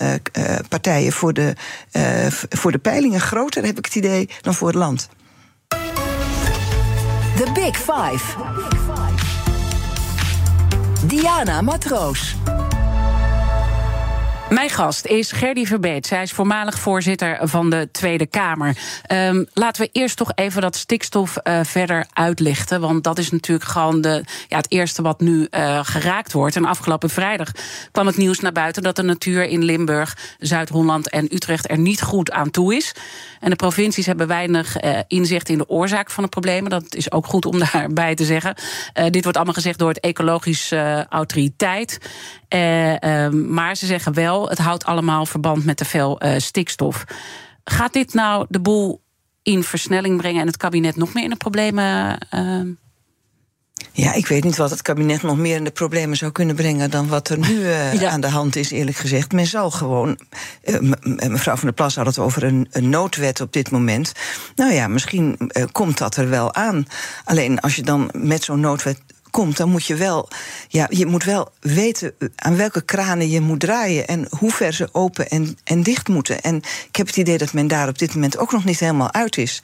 partijen 0.70 1.12
voor 1.12 1.34
de, 1.34 1.54
voor 2.50 2.72
de 2.72 2.78
peilingen 2.78 3.22
groter, 3.22 3.66
heb 3.66 3.78
ik 3.78 3.86
het 3.86 3.96
idee, 3.96 4.30
dan 4.42 4.54
voor 4.54 4.68
het 4.68 4.76
land. 4.76 5.10
The 7.38 7.52
Big 7.54 7.78
Five. 7.78 8.36
Diana 11.08 11.62
Matroos. 11.62 12.36
Mijn 14.50 14.70
gast 14.70 15.06
is 15.06 15.32
Gerdy 15.32 15.66
Verbeet. 15.66 16.08
Zij 16.08 16.22
is 16.22 16.32
voormalig 16.32 16.80
voorzitter 16.80 17.40
van 17.42 17.70
de 17.70 17.90
Tweede 17.92 18.26
Kamer. 18.26 18.78
Um, 19.12 19.48
laten 19.54 19.82
we 19.82 19.90
eerst 19.92 20.18
toch 20.18 20.32
even 20.36 20.62
dat 20.62 20.76
stikstof 20.76 21.38
uh, 21.44 21.60
verder 21.64 22.06
uitlichten. 22.14 22.82
Want 22.82 23.04
dat 23.04 23.18
is 23.18 23.32
natuurlijk 23.32 23.70
gewoon 23.70 24.02
de, 24.02 24.24
ja, 24.48 24.58
het 24.58 24.72
eerste 24.72 25.02
wat 25.02 25.20
nu 25.20 25.48
uh, 25.52 25.80
geraakt 25.84 26.34
wordt. 26.34 26.56
En 26.56 26.66
afgelopen 26.66 27.10
vrijdag 27.10 27.52
kwam 27.92 28.08
het 28.08 28.18
nieuws 28.18 28.40
naar 28.40 28.52
buiten 28.52 28.84
dat 28.84 28.96
de 28.96 29.04
natuur 29.04 29.44
in 29.44 29.64
Limburg, 29.64 30.18
Zuid-Holland 30.40 31.10
en 31.10 31.34
Utrecht 31.34 31.70
er 31.70 31.78
niet 31.78 32.02
goed 32.02 32.32
aan 32.32 32.52
toe 32.52 32.76
is. 32.76 32.94
En 33.40 33.50
de 33.50 33.56
provincies 33.56 34.06
hebben 34.06 34.28
weinig 34.28 34.84
uh, 34.84 35.00
inzicht 35.08 35.50
in 35.50 35.58
de 35.58 35.70
oorzaak 35.70 36.12
van 36.12 36.24
de 36.24 36.30
problemen. 36.30 36.70
Dat 36.70 36.96
is 36.96 37.12
ook 37.12 37.26
goed 37.26 37.46
om 37.46 37.60
daarbij 37.72 38.16
te 38.16 38.26
zeggen. 38.26 38.56
dit 38.94 39.24
wordt 39.24 39.36
allemaal 39.38 39.54
gezegd 39.54 39.80
door 39.80 39.90
het 39.90 40.00
Ecologische 40.00 41.06
Autoriteit. 41.10 41.98
maar 43.32 43.76
ze 43.76 43.86
zeggen 43.86 44.14
wel 44.14 44.50
het 44.50 44.58
houdt 44.58 44.86
allemaal 44.86 45.26
verband 45.26 45.66
met 45.66 45.78
te 45.78 45.86
veel 45.86 46.22
stikstof. 46.38 47.04
Gaat 47.64 47.94
dit 47.94 48.14
nou 48.14 48.46
de 48.50 48.60
boel 48.60 49.02
in 49.44 49.64
versnelling 49.64 50.18
brengen 50.18 50.42
en 50.42 50.48
het 50.48 50.58
kabinet 50.58 50.96
nog 50.96 51.14
meer 51.14 51.24
in 51.24 51.30
de 51.30 51.36
problemen? 51.36 52.18
Ja, 53.92 54.14
ik 54.14 54.28
weet 54.28 54.44
niet 54.44 54.58
wat 54.58 54.70
het 54.70 54.82
kabinet 54.82 55.22
nog 55.22 55.38
meer 55.38 55.56
in 55.56 55.64
de 55.64 55.72
problemen 55.72 56.18
zou 56.18 56.32
kunnen 56.32 56.56
brengen 56.56 56.92
dan 56.92 57.08
wat 57.08 57.30
er 57.30 57.38
nu 57.38 57.60
uh, 57.66 58.04
aan 58.04 58.22
de 58.22 58.30
hand 58.30 58.56
is, 58.56 58.72
eerlijk 58.72 58.98
gezegd. 58.98 59.32
Men 59.32 59.46
zal 59.46 59.72
gewoon. 59.72 60.20
Uh, 60.64 60.94
mevrouw 61.28 61.56
van 61.56 61.68
der 61.68 61.74
Plas 61.74 61.96
had 61.96 62.06
het 62.06 62.20
over 62.20 62.44
een, 62.44 62.68
een, 62.72 62.90
noodwet 62.90 63.42
op 63.42 63.54
dit 63.54 63.72
moment. 63.72 64.12
Nou 64.56 64.74
ja, 64.74 64.88
misschien 64.88 65.36
uh, 65.40 65.64
komt 65.72 65.98
dat 65.98 66.16
er 66.16 66.30
wel 66.30 66.54
aan. 66.54 66.86
Alleen 67.24 67.60
als 67.60 67.76
je 67.76 67.84
dan 67.84 68.10
met 68.14 68.44
zo'n 68.44 68.60
noodwet 68.60 69.00
komt, 69.32 69.58
dan 69.58 69.70
moet 69.70 69.86
je 69.86 69.96
wel, 69.96 70.30
ja, 70.68 70.88
je 70.90 71.06
moet 71.06 71.24
wel 71.24 71.52
weten 71.60 72.14
aan 72.36 72.58
welke 72.58 72.82
kranen 72.82 73.30
je 73.30 73.42
moet 73.42 73.60
draaien 73.60 74.08
en 74.08 74.28
hoe 74.30 74.52
ver 74.52 74.74
ze 74.74 74.90
open 74.92 75.30
en, 75.30 75.58
en 75.64 75.84
dicht 75.84 76.08
moeten. 76.08 76.42
En 76.42 76.56
ik 76.88 76.96
heb 76.96 77.08
het 77.08 77.18
idee 77.18 77.38
dat 77.38 77.54
men 77.54 77.68
daar 77.68 77.88
op 77.88 77.98
dit 77.98 78.14
moment 78.14 78.38
ook 78.38 78.52
nog 78.52 78.66
niet 78.66 78.80
helemaal 78.80 79.14
uit 79.14 79.38
is. 79.38 79.62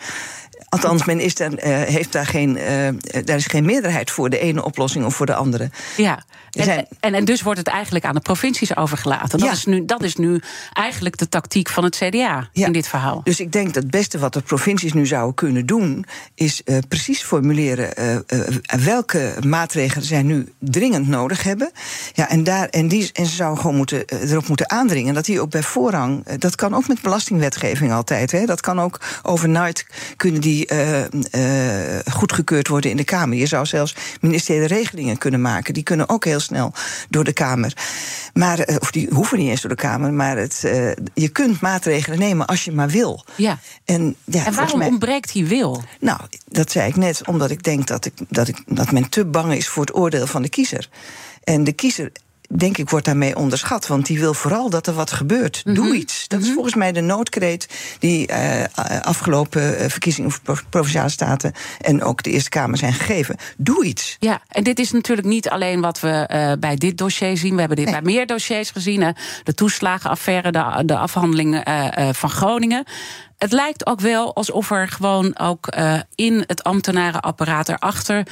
Althans, 0.74 1.06
men 1.06 1.20
is 1.20 1.36
dan, 1.36 1.51
uh, 1.51 1.82
heeft 1.82 2.12
daar 2.12 2.25
geen, 2.25 2.58
uh, 2.58 3.24
daar 3.24 3.38
is 3.38 3.46
geen 3.46 3.65
meerderheid 3.65 4.12
voor 4.12 4.30
de 4.30 4.39
ene 4.39 4.63
oplossing 4.63 5.06
of 5.06 5.15
voor 5.15 5.25
de 5.25 5.36
andere. 5.36 5.70
Ja, 5.98 6.24
en, 6.53 6.88
en, 7.00 7.13
en, 7.13 7.25
dus 7.25 7.41
wordt 7.41 7.60
het 7.60 7.67
eigenlijk 7.67 8.05
aan 8.05 8.13
de 8.13 8.19
provincies 8.19 8.75
overgelaten. 8.75 9.29
Dat, 9.29 9.48
ja. 9.48 9.51
is, 9.51 9.65
nu, 9.65 9.86
dat 9.86 10.03
is 10.03 10.15
nu 10.15 10.41
eigenlijk 10.74 11.17
de 11.17 11.29
tactiek 11.29 11.69
van 11.69 11.83
het 11.83 11.95
CDA 11.95 12.50
ja. 12.51 12.65
in 12.65 12.72
dit 12.72 12.88
verhaal. 12.88 13.22
Dus 13.24 13.39
ik 13.39 13.51
denk 13.51 13.65
dat 13.65 13.83
het 13.83 13.91
beste 13.91 14.19
wat 14.19 14.33
de 14.33 14.41
provincies 14.41 14.93
nu 14.93 15.05
zouden 15.05 15.36
kunnen 15.36 15.65
doen, 15.65 16.05
is 16.36 16.62
uh, 16.65 16.77
precies 16.88 17.24
formuleren 17.24 17.93
welke 18.83 19.36
maatregelen 19.45 20.05
zij 20.05 20.22
nu 20.22 20.53
dringend 20.60 21.07
nodig 21.07 21.43
hebben. 21.43 21.72
Ja, 22.13 22.29
en, 22.29 22.43
daar, 22.43 22.67
en, 22.69 22.88
die, 22.88 23.10
en 23.13 23.25
ze 23.25 23.36
zouden 23.36 23.62
gewoon 23.62 23.75
moeten, 23.75 24.05
erop 24.05 24.48
moeten 24.48 24.69
aandringen 24.69 25.13
dat 25.13 25.25
die 25.25 25.41
ook 25.41 25.50
bij 25.50 25.63
voorrang. 25.63 26.38
dat 26.38 26.55
kan 26.55 26.74
ook 26.74 26.88
met 26.88 27.01
belastingwetgeving 27.01 27.91
altijd. 27.91 28.31
Hè, 28.31 28.45
dat 28.45 28.62
kan 28.62 28.81
ook 28.81 29.00
overnight 29.24 29.86
kunnen 30.15 30.41
die 30.41 30.67
goedgekeurd 32.12 32.67
worden 32.67 32.91
in 32.91 32.98
de 32.98 33.03
Kamer. 33.03 33.38
Je 33.38 33.45
zou 33.45 33.65
zelfs 33.65 33.95
ministeriële 34.22 34.67
regelingen 34.67 35.17
kunnen 35.17 35.41
maken. 35.41 35.74
Die 35.74 35.83
kunnen 35.83 36.10
ook 36.10 36.25
heel 36.25 36.39
snel 36.43 36.73
door 37.09 37.23
de 37.23 37.33
Kamer. 37.33 37.73
Maar, 38.33 38.69
uh, 38.69 38.75
of 38.79 38.91
die 38.91 39.07
hoeven 39.12 39.38
niet 39.38 39.50
eens 39.50 39.62
door 39.62 39.69
de 39.69 39.75
Kamer. 39.75 40.13
Maar 40.13 40.38
het, 40.38 40.59
je 41.13 41.29
kunt 41.29 41.62
maatregelen 41.62 42.19
nemen 42.19 42.47
als 42.47 42.63
je 42.63 42.71
maar 42.71 42.89
wil. 42.89 43.25
Ja. 43.35 43.59
En, 43.85 44.15
ja, 44.23 44.45
en 44.45 44.53
waarom 44.53 44.77
mij, 44.77 44.88
ontbreekt 44.88 45.33
die 45.33 45.45
wil? 45.45 45.83
Nou, 46.00 46.19
dat 46.47 46.71
zei 46.71 46.89
ik 46.89 46.95
net, 46.95 47.27
omdat 47.27 47.51
ik 47.51 47.63
denk 47.63 47.88
dat, 47.88 48.05
ik, 48.05 48.13
dat, 48.29 48.47
ik, 48.47 48.63
dat 48.65 48.91
men 48.91 49.09
te 49.09 49.25
bang 49.25 49.53
is 49.53 49.67
voor 49.67 49.85
het 49.85 49.95
oordeel 49.95 50.27
van 50.27 50.41
de 50.41 50.50
kiezer. 50.50 50.89
En 51.43 51.63
de 51.63 51.73
kiezer 51.73 52.12
denk 52.55 52.77
ik, 52.77 52.89
wordt 52.89 53.05
daarmee 53.05 53.36
onderschat. 53.36 53.88
Want 53.88 54.05
die 54.05 54.19
wil 54.19 54.33
vooral 54.33 54.69
dat 54.69 54.88
er 54.88 54.93
wat 54.93 55.12
gebeurt. 55.12 55.62
Mm 55.65 55.75
-hmm. 55.75 55.83
Doe 55.83 55.95
iets. 55.95 56.27
Dat 56.27 56.39
is 56.39 56.45
Mhm. 56.45 56.53
volgens 56.53 56.75
mij 56.75 56.91
de 56.91 57.01
noodkreet 57.01 57.67
die 58.00 58.29
uh, 58.31 58.63
afgelopen 59.01 59.81
uh, 59.81 59.89
verkiezingen 59.89 60.31
voor 60.31 60.63
provinciale 60.69 61.10
staten 61.10 61.53
en 61.81 62.03
ook 62.03 62.24
de 62.24 62.31
Eerste 62.31 62.50
Kamer 62.50 62.77
zijn 62.77 62.93
gegeven. 62.93 63.36
Doe 63.57 63.86
iets. 63.86 64.15
Ja, 64.19 64.41
en 64.48 64.63
dit 64.63 64.79
is 64.79 64.91
natuurlijk 64.91 65.27
niet 65.27 65.50
alleen 65.50 65.81
wat 65.81 66.00
we 66.00 66.29
uh, 66.33 66.51
bij 66.60 66.75
dit 66.75 66.98
dossier 66.98 67.38
zien. 67.38 67.53
We 67.53 67.60
hebben 67.60 67.77
dit 67.77 67.86
nee. 67.86 68.01
bij 68.01 68.13
meer 68.13 68.27
dossiers 68.27 68.72
gezien. 68.72 69.01
Hè. 69.01 69.12
De 69.43 69.53
toeslagenaffaire, 69.53 70.51
de, 70.51 70.83
de 70.86 70.98
afhandeling 70.98 71.63
van 72.12 72.29
Groningen. 72.29 72.83
Het 73.37 73.51
lijkt 73.51 73.85
ook 73.85 73.99
wel 73.99 74.35
alsof 74.35 74.71
er 74.71 74.87
gewoon 74.87 75.39
ook 75.39 75.75
uh, 75.77 75.99
in 76.15 76.43
het 76.47 76.63
ambtenarenapparaat 76.63 77.69
erachter 77.69 78.27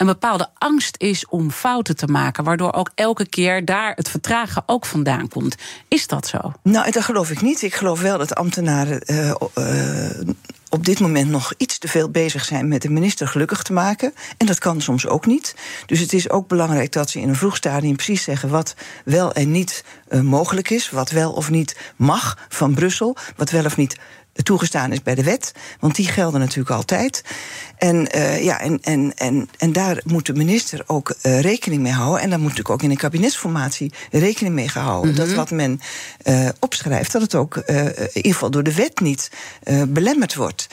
een 0.00 0.06
bepaalde 0.06 0.48
angst 0.54 0.94
is 0.98 1.26
om 1.26 1.50
fouten 1.50 1.96
te 1.96 2.06
maken, 2.06 2.44
waardoor 2.44 2.72
ook 2.72 2.90
elke 2.94 3.28
keer 3.28 3.64
daar 3.64 3.92
het 3.94 4.08
vertragen 4.08 4.62
ook 4.66 4.86
vandaan 4.86 5.28
komt. 5.28 5.54
Is 5.88 6.06
dat 6.06 6.26
zo? 6.26 6.52
Nou, 6.62 6.90
dat 6.90 7.04
geloof 7.04 7.30
ik 7.30 7.42
niet. 7.42 7.62
Ik 7.62 7.74
geloof 7.74 8.00
wel 8.00 8.18
dat 8.18 8.34
ambtenaren 8.34 9.02
uh, 9.06 9.34
uh, 9.58 10.34
op 10.68 10.84
dit 10.84 11.00
moment 11.00 11.30
nog 11.30 11.52
iets 11.56 11.78
te 11.78 11.88
veel 11.88 12.10
bezig 12.10 12.44
zijn 12.44 12.68
met 12.68 12.82
de 12.82 12.90
minister 12.90 13.28
gelukkig 13.28 13.62
te 13.62 13.72
maken. 13.72 14.14
En 14.36 14.46
dat 14.46 14.58
kan 14.58 14.80
soms 14.80 15.06
ook 15.06 15.26
niet. 15.26 15.54
Dus 15.86 16.00
het 16.00 16.12
is 16.12 16.30
ook 16.30 16.48
belangrijk 16.48 16.92
dat 16.92 17.10
ze 17.10 17.20
in 17.20 17.28
een 17.28 17.36
vroeg 17.36 17.56
stadium 17.56 17.96
precies 17.96 18.22
zeggen 18.22 18.48
wat 18.48 18.74
wel 19.04 19.32
en 19.32 19.50
niet 19.50 19.84
mogelijk 20.22 20.70
is, 20.70 20.90
wat 20.90 21.10
wel 21.10 21.32
of 21.32 21.50
niet 21.50 21.76
mag 21.96 22.38
van 22.48 22.74
Brussel, 22.74 23.16
wat 23.36 23.50
wel 23.50 23.64
of 23.64 23.76
niet 23.76 23.96
toegestaan 24.42 24.92
is 24.92 25.02
bij 25.02 25.14
de 25.14 25.22
wet. 25.22 25.52
Want 25.80 25.94
die 25.94 26.08
gelden 26.08 26.40
natuurlijk 26.40 26.70
altijd. 26.70 27.22
En, 27.76 28.08
uh, 28.16 28.44
ja, 28.44 28.60
en, 28.60 28.78
en, 28.82 29.12
en, 29.16 29.48
en 29.58 29.72
daar 29.72 30.00
moet 30.04 30.26
de 30.26 30.34
minister 30.34 30.82
ook 30.86 31.14
uh, 31.22 31.40
rekening 31.40 31.82
mee 31.82 31.92
houden. 31.92 32.20
En 32.20 32.30
daar 32.30 32.38
moet 32.38 32.48
natuurlijk 32.48 32.74
ook 32.74 32.82
in 32.82 32.90
een 32.90 32.96
kabinetsformatie 32.96 33.92
rekening 34.10 34.54
mee 34.54 34.68
gehouden. 34.68 35.10
Mm 35.10 35.16
-hmm. 35.16 35.26
Dat 35.26 35.36
wat 35.36 35.50
men 35.50 35.80
uh, 36.24 36.48
opschrijft, 36.58 37.12
dat 37.12 37.22
het 37.22 37.34
ook 37.34 37.56
in 37.56 38.10
ieder 38.12 38.32
geval 38.32 38.50
door 38.50 38.62
de 38.62 38.74
wet 38.74 39.00
niet 39.00 39.30
belemmerd 39.88 40.34
wordt. 40.34 40.66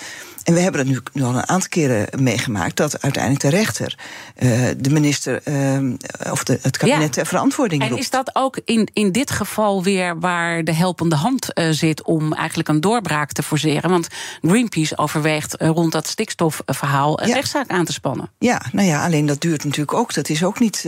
En 0.47 0.53
we 0.53 0.59
hebben 0.59 0.85
dat 0.85 0.93
nu, 0.93 0.99
nu 1.13 1.23
al 1.23 1.35
een 1.35 1.47
aantal 1.47 1.69
keren 1.69 2.07
meegemaakt 2.19 2.75
dat 2.75 3.01
uiteindelijk 3.01 3.43
de 3.43 3.49
rechter 3.49 3.95
uh, 4.37 4.67
de 4.77 4.89
minister 4.89 5.41
uh, 5.45 5.93
of 6.31 6.43
de, 6.43 6.59
het 6.61 6.77
kabinet 6.77 7.01
ja. 7.01 7.09
ter 7.09 7.25
verantwoording 7.25 7.81
roept. 7.81 7.93
En 7.93 7.99
is 7.99 8.09
dat 8.09 8.29
ook 8.33 8.59
in, 8.65 8.89
in 8.93 9.11
dit 9.11 9.31
geval 9.31 9.83
weer 9.83 10.19
waar 10.19 10.63
de 10.63 10.73
helpende 10.73 11.15
hand 11.15 11.47
uh, 11.53 11.69
zit 11.69 12.03
om 12.03 12.33
eigenlijk 12.33 12.69
een 12.69 12.81
doorbraak 12.81 13.31
te 13.31 13.43
forceren? 13.43 13.89
Want 13.89 14.07
Greenpeace 14.41 14.97
overweegt 14.97 15.55
rond 15.59 15.91
dat 15.91 16.07
stikstofverhaal 16.07 17.21
een 17.21 17.27
ja. 17.27 17.33
rechtszaak 17.33 17.69
aan 17.69 17.85
te 17.85 17.93
spannen. 17.93 18.29
Ja, 18.39 18.61
nou 18.71 18.87
ja, 18.87 19.05
alleen 19.05 19.25
dat 19.25 19.41
duurt 19.41 19.63
natuurlijk 19.63 19.97
ook. 19.97 20.13
Dat 20.13 20.29
is 20.29 20.43
ook 20.43 20.59
niet. 20.59 20.81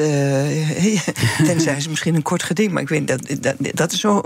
tenzij 1.45 1.79
ze 1.79 1.89
misschien 1.89 2.15
een 2.15 2.21
kort 2.21 2.43
geding, 2.43 2.71
maar 2.71 2.81
ik 2.81 2.89
weet 2.89 3.07
dat, 3.07 3.35
dat, 3.41 3.55
dat 3.59 3.91
is 3.91 3.99
zo 3.99 4.21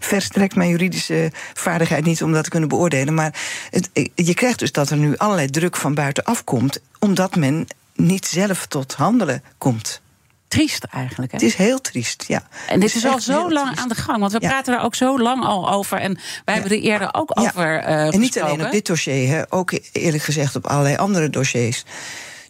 verstrekt 0.00 0.54
mijn 0.54 0.70
juridische 0.70 1.30
vaardigheid 1.54 2.04
niet 2.04 2.22
om 2.22 2.32
dat 2.32 2.44
te 2.44 2.50
kunnen 2.50 2.68
beoordelen. 2.68 3.14
Maar 3.14 3.34
het, 3.70 3.90
je 4.14 4.34
krijgt 4.34 4.58
dus 4.58 4.72
dat 4.78 4.90
er 4.90 4.96
nu 4.96 5.16
allerlei 5.16 5.50
druk 5.50 5.76
van 5.76 5.94
buitenaf 5.94 6.44
komt, 6.44 6.80
omdat 6.98 7.36
men 7.36 7.66
niet 7.94 8.26
zelf 8.26 8.66
tot 8.66 8.94
handelen 8.94 9.42
komt. 9.58 10.00
Triest 10.48 10.84
eigenlijk. 10.84 11.32
Hè? 11.32 11.38
Het 11.38 11.46
is 11.46 11.54
heel 11.54 11.80
triest, 11.80 12.24
ja. 12.26 12.42
En 12.68 12.80
dit 12.80 12.94
is, 12.94 13.06
al 13.06 13.20
zo 13.20 13.50
lang 13.50 13.66
triest. 13.66 13.82
aan 13.82 13.88
de 13.88 13.94
gang, 13.94 14.18
want 14.18 14.32
we 14.32 14.40
ja. 14.40 14.48
praten 14.48 14.74
er 14.74 14.80
ook 14.80 14.94
zo 14.94 15.18
lang 15.18 15.44
al 15.44 15.70
over. 15.70 15.98
En 15.98 16.14
wij 16.14 16.22
ja. 16.44 16.52
hebben 16.52 16.70
er 16.70 16.84
eerder 16.84 17.08
ook 17.14 17.30
ja. 17.34 17.42
over. 17.42 17.82
Uh, 17.82 18.00
en 18.00 18.20
niet 18.20 18.32
gesproken. 18.32 18.50
alleen 18.50 18.66
op 18.66 18.72
dit 18.72 18.86
dossier, 18.86 19.28
hè, 19.28 19.42
ook 19.48 19.72
eerlijk 19.92 20.22
gezegd 20.22 20.56
op 20.56 20.66
allerlei 20.66 20.96
andere 20.96 21.30
dossiers. 21.30 21.84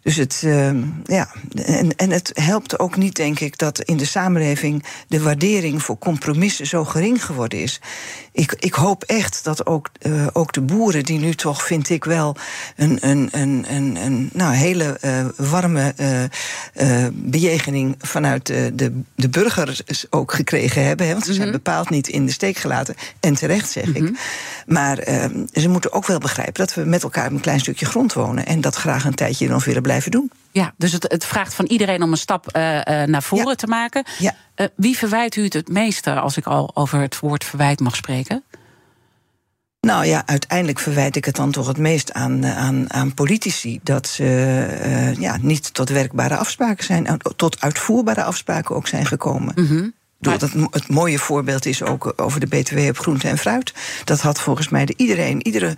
Dus 0.03 0.15
het, 0.15 0.41
uh, 0.45 0.71
ja, 1.03 1.27
en, 1.65 1.95
en 1.95 2.11
het 2.11 2.31
helpt 2.33 2.79
ook 2.79 2.97
niet, 2.97 3.15
denk 3.15 3.39
ik, 3.39 3.57
dat 3.57 3.81
in 3.81 3.97
de 3.97 4.05
samenleving 4.05 4.83
de 5.07 5.21
waardering 5.21 5.83
voor 5.83 5.97
compromissen 5.97 6.67
zo 6.67 6.85
gering 6.85 7.25
geworden 7.25 7.61
is. 7.61 7.81
Ik, 8.31 8.55
ik 8.59 8.73
hoop 8.73 9.03
echt 9.03 9.43
dat 9.43 9.65
ook, 9.65 9.89
uh, 10.01 10.27
ook 10.33 10.53
de 10.53 10.61
boeren, 10.61 11.03
die 11.03 11.19
nu 11.19 11.33
toch, 11.33 11.65
vind 11.65 11.89
ik 11.89 12.03
wel, 12.03 12.35
een, 12.75 12.97
een, 13.01 13.29
een, 13.31 13.65
een, 13.69 13.95
een 13.95 14.29
nou, 14.33 14.53
hele 14.53 14.97
uh, 15.01 15.25
warme 15.49 15.93
uh, 16.75 17.07
bejegening 17.11 17.95
vanuit 17.97 18.45
de, 18.45 18.71
de, 18.73 19.01
de 19.15 19.29
burgers 19.29 20.05
ook 20.09 20.33
gekregen 20.33 20.85
hebben. 20.85 21.05
Hè, 21.05 21.11
want 21.11 21.25
ze 21.25 21.33
zijn 21.33 21.47
mm 21.47 21.53
-hmm. 21.53 21.63
bepaald 21.63 21.89
niet 21.89 22.07
in 22.07 22.25
de 22.25 22.31
steek 22.31 22.57
gelaten. 22.57 22.95
En 23.19 23.33
terecht, 23.33 23.69
zeg 23.69 23.85
mm 23.85 23.95
-hmm. 23.95 24.05
ik. 24.05 24.19
Maar 24.65 24.97
ze 25.53 25.69
moeten 25.69 25.93
ook 25.93 26.07
wel 26.07 26.19
begrijpen 26.19 26.53
dat 26.53 26.73
we 26.73 26.85
met 26.85 27.03
elkaar 27.03 27.25
op 27.25 27.31
een 27.31 27.39
klein 27.39 27.59
stukje 27.59 27.85
grond 27.85 28.13
wonen. 28.13 28.45
En 28.45 28.61
dat 28.61 28.75
graag 28.75 29.05
een 29.05 29.15
tijdje 29.15 29.47
nog 29.47 29.65
willen 29.65 29.81
blijven 29.81 29.98
doen. 30.07 30.31
Ja, 30.51 30.73
dus 30.77 30.91
het, 30.91 31.05
het 31.07 31.25
vraagt 31.25 31.53
van 31.53 31.65
iedereen 31.65 32.03
om 32.03 32.11
een 32.11 32.17
stap 32.17 32.55
uh, 32.55 32.75
uh, 32.75 32.81
naar 33.03 33.23
voren 33.23 33.47
ja. 33.47 33.55
te 33.55 33.67
maken. 33.67 34.03
Ja. 34.19 34.35
Uh, 34.55 34.67
wie 34.75 34.97
verwijt 34.97 35.35
u 35.35 35.43
het 35.43 35.53
het 35.53 35.69
meeste, 35.69 36.13
als 36.19 36.37
ik 36.37 36.45
al 36.45 36.71
over 36.73 36.99
het 36.99 37.19
woord 37.19 37.43
verwijt 37.43 37.79
mag 37.79 37.95
spreken? 37.95 38.43
Nou 39.79 40.05
ja, 40.05 40.23
uiteindelijk 40.25 40.79
verwijt 40.79 41.15
ik 41.15 41.25
het 41.25 41.35
dan 41.35 41.51
toch 41.51 41.67
het 41.67 41.77
meest 41.77 42.13
aan, 42.13 42.45
aan, 42.45 42.93
aan 42.93 43.13
politici. 43.13 43.79
Dat 43.83 44.07
ze 44.07 45.15
ja, 45.19 45.37
niet 45.41 45.73
tot 45.73 45.89
werkbare 45.89 46.35
afspraken 46.35 46.85
zijn, 46.85 47.17
tot 47.35 47.61
uitvoerbare 47.61 48.23
afspraken 48.23 48.75
ook 48.75 48.87
zijn 48.87 49.05
gekomen. 49.05 49.53
Mm 49.55 49.67
-hmm. 49.67 49.93
Dat 50.19 50.41
het 50.41 50.87
mooie 50.87 51.19
voorbeeld 51.19 51.65
is 51.65 51.83
ook 51.83 52.13
over 52.15 52.39
de 52.39 52.45
BTW 52.45 52.77
op 52.77 52.99
groente 52.99 53.27
en 53.27 53.37
fruit. 53.37 53.73
Dat 54.03 54.21
had 54.21 54.39
volgens 54.39 54.69
mij 54.69 54.85
de 54.85 54.93
iedereen, 54.97 55.45
iedere 55.45 55.77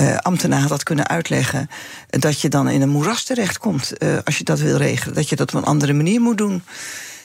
uh, 0.00 0.16
ambtenaar 0.16 0.68
dat 0.68 0.82
kunnen 0.82 1.08
uitleggen. 1.08 1.70
Dat 2.08 2.40
je 2.40 2.48
dan 2.48 2.68
in 2.68 2.82
een 2.82 2.88
moeras 2.88 3.24
terechtkomt 3.24 3.92
uh, 3.98 4.18
als 4.24 4.38
je 4.38 4.44
dat 4.44 4.60
wil 4.60 4.76
regelen. 4.76 5.14
Dat 5.14 5.28
je 5.28 5.36
dat 5.36 5.54
op 5.54 5.60
een 5.60 5.68
andere 5.68 5.92
manier 5.92 6.20
moet 6.20 6.38
doen. 6.38 6.62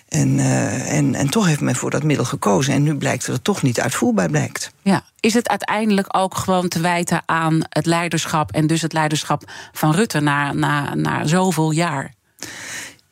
En, 0.10 0.38
uh, 0.38 0.94
en, 0.94 1.16
en 1.16 1.30
toch 1.30 1.46
heeft 1.46 1.62
men 1.62 1.76
voor 1.76 1.90
dat 1.90 2.04
middel 2.04 2.26
gekozen. 2.26 2.74
En 2.74 2.84
nu 2.84 2.96
blijkt 2.96 3.26
dat 3.26 3.36
het 3.36 3.44
toch 3.44 3.62
niet 3.62 3.80
uitvoerbaar 3.80 4.30
blijkt. 4.30 4.72
Ja. 4.82 5.04
Is 5.20 5.34
het 5.34 5.50
uiteindelijk 5.50 6.18
ook 6.18 6.36
gewoon 6.36 6.68
te 6.68 6.80
wijten 6.80 7.22
aan 7.26 7.62
het 7.70 7.86
leiderschap... 7.86 8.52
en 8.52 8.68
dus 8.68 8.82
het 8.82 8.94
leiderschap 8.94 9.44
van 9.72 9.92
Rutte 9.92 10.20
na, 10.20 10.54
na, 10.54 10.96
na 10.96 11.26
zoveel 11.26 11.72
jaar? 11.72 12.14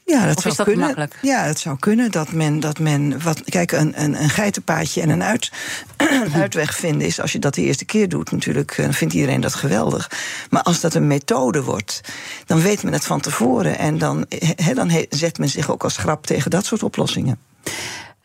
Ja, 0.05 0.25
dat 0.25 0.35
of 0.35 0.41
zou 0.41 0.55
dat 0.55 0.65
kunnen. 0.65 0.85
makkelijk? 0.85 1.17
Ja, 1.21 1.43
het 1.43 1.59
zou 1.59 1.77
kunnen 1.79 2.12
dat 2.12 2.31
men, 2.31 2.59
dat 2.59 2.79
men 2.79 3.21
wat, 3.21 3.41
kijk, 3.43 3.71
een, 3.71 4.01
een, 4.01 4.21
een 4.21 4.29
geitenpaadje 4.29 5.01
en 5.01 5.09
een, 5.09 5.24
uit, 5.24 5.51
uitweg 6.33 6.75
vinden 6.75 7.07
is, 7.07 7.21
als 7.21 7.31
je 7.31 7.39
dat 7.39 7.53
de 7.53 7.62
eerste 7.62 7.85
keer 7.85 8.09
doet, 8.09 8.31
natuurlijk, 8.31 8.75
dan 8.77 8.93
vindt 8.93 9.13
iedereen 9.13 9.41
dat 9.41 9.53
geweldig. 9.53 10.12
Maar 10.50 10.62
als 10.62 10.79
dat 10.79 10.93
een 10.93 11.07
methode 11.07 11.63
wordt, 11.63 12.01
dan 12.45 12.62
weet 12.62 12.83
men 12.83 12.93
het 12.93 13.05
van 13.05 13.21
tevoren 13.21 13.77
en 13.77 13.97
dan, 13.97 14.25
he, 14.55 14.74
dan 14.74 14.89
he, 14.89 15.05
zet 15.09 15.38
men 15.38 15.50
zich 15.50 15.71
ook 15.71 15.83
als 15.83 15.97
grap 15.97 16.25
tegen 16.25 16.51
dat 16.51 16.65
soort 16.65 16.83
oplossingen. 16.83 17.39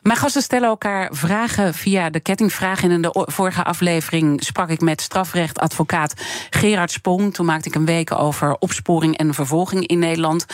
Mijn 0.02 0.19
gasten 0.19 0.42
stellen 0.42 0.69
elkaar 0.69 1.09
vragen 1.12 1.75
via 1.75 2.11
de 2.11 2.21
kettingvraag. 2.21 2.83
In 2.83 3.02
de 3.02 3.26
vorige 3.26 3.64
aflevering 3.64 4.45
sprak 4.45 4.69
ik 4.69 4.80
met 4.80 5.00
strafrechtadvocaat 5.00 6.14
Gerard 6.50 6.90
Spong. 6.90 7.35
Toen 7.35 7.47
maakte 7.47 7.69
ik 7.69 7.75
een 7.75 7.85
week 7.85 8.12
over 8.12 8.57
opsporing 8.59 9.16
en 9.16 9.35
vervolging 9.35 9.87
in 9.87 9.99
Nederland. 9.99 10.47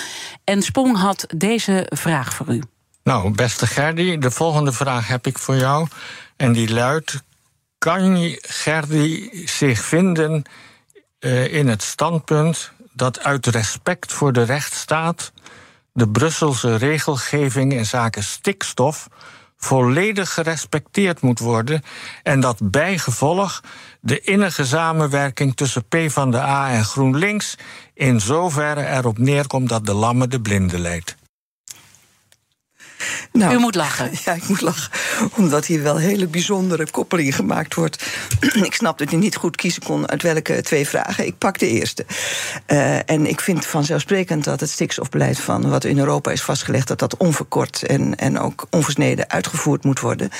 En 0.45 0.63
Spong 0.63 0.97
had 0.97 1.27
deze 1.37 1.87
vraag 1.89 2.35
voor 2.35 2.55
u. 2.55 2.63
Nou, 3.03 3.31
beste 3.31 3.67
Gerdy, 3.67 4.19
de 4.19 4.31
volgende 4.31 4.73
vraag 4.73 5.09
heb 5.09 5.27
ik 5.27 5.39
voor 5.39 5.57
jou. 5.57 5.87
En 6.37 6.53
die 6.53 6.73
luidt: 6.73 7.23
Kan 7.79 8.37
Gerdy 8.41 9.31
zich 9.47 9.81
vinden 9.81 10.43
uh, 11.21 11.55
in 11.55 11.69
het 11.69 11.83
standpunt 11.83 12.73
dat 12.93 13.25
uit 13.25 13.47
respect 13.47 14.13
voor 14.13 14.33
de 14.33 14.43
rechtsstaat 14.43 15.33
de 15.97 16.09
Brusselse 16.09 16.77
regelgeving 16.77 17.73
in 17.73 17.87
zaken 17.87 18.23
stikstof 18.23 19.09
volledig 19.57 20.35
gerespecteerd 20.35 21.21
moet 21.21 21.39
worden 21.39 21.83
en 22.23 22.41
dat 22.41 22.71
bijgevolg 22.71 23.63
de 24.01 24.21
innige 24.21 24.65
samenwerking 24.65 25.57
tussen 25.57 25.85
PvdA 25.85 26.71
en 26.71 26.85
GroenLinks 26.85 27.57
in 27.95 28.21
zoverre 28.21 28.87
erop 28.87 29.19
neerkomt 29.19 29.69
dat 29.69 29.87
de 29.87 29.95
lamme 29.95 30.29
de 30.29 30.41
blinde 30.41 30.79
leidt. 30.79 31.17
Nou, 33.33 33.55
U 33.55 33.59
moet 33.59 33.75
lachen. 33.75 34.11
Ja, 34.25 34.33
ik 34.33 34.49
moet 34.49 34.61
lachen. 34.61 34.91
Omdat 35.35 35.67
hier 35.67 35.83
wel 35.83 35.97
hele 35.97 36.27
bijzondere 36.27 36.91
koppeling 36.91 37.35
gemaakt 37.35 37.75
wordt. 37.75 38.07
ik 38.69 38.75
snap 38.75 38.99
dat 38.99 39.13
u 39.13 39.17
niet 39.17 39.37
goed 39.37 39.57
kiezen 39.57 39.83
kon 39.83 40.09
uit 40.09 40.23
welke 40.23 40.63
twee 40.63 40.89
vragen. 40.89 41.27
Ik 41.27 41.39
pak 41.39 41.59
de 41.59 41.69
eerste. 41.69 42.07
Uh, 42.67 43.11
en 43.11 43.27
ik 43.27 43.41
vind 43.41 43.67
vanzelfsprekend 43.67 44.45
dat 44.45 44.61
het 44.61 44.71
stikstofbeleid 44.71 45.41
van 45.41 45.71
wat 45.71 45.85
in 45.85 45.99
Europa 45.99 46.31
is 46.31 46.43
vastgelegd, 46.43 46.89
dat 46.89 46.99
dat 46.99 47.17
onverkort 47.17 47.83
en, 47.83 48.17
en 48.17 48.39
ook 48.39 48.67
onversneden 48.71 49.31
uitgevoerd 49.31 49.85
moet 49.85 50.01
worden. 50.01 50.31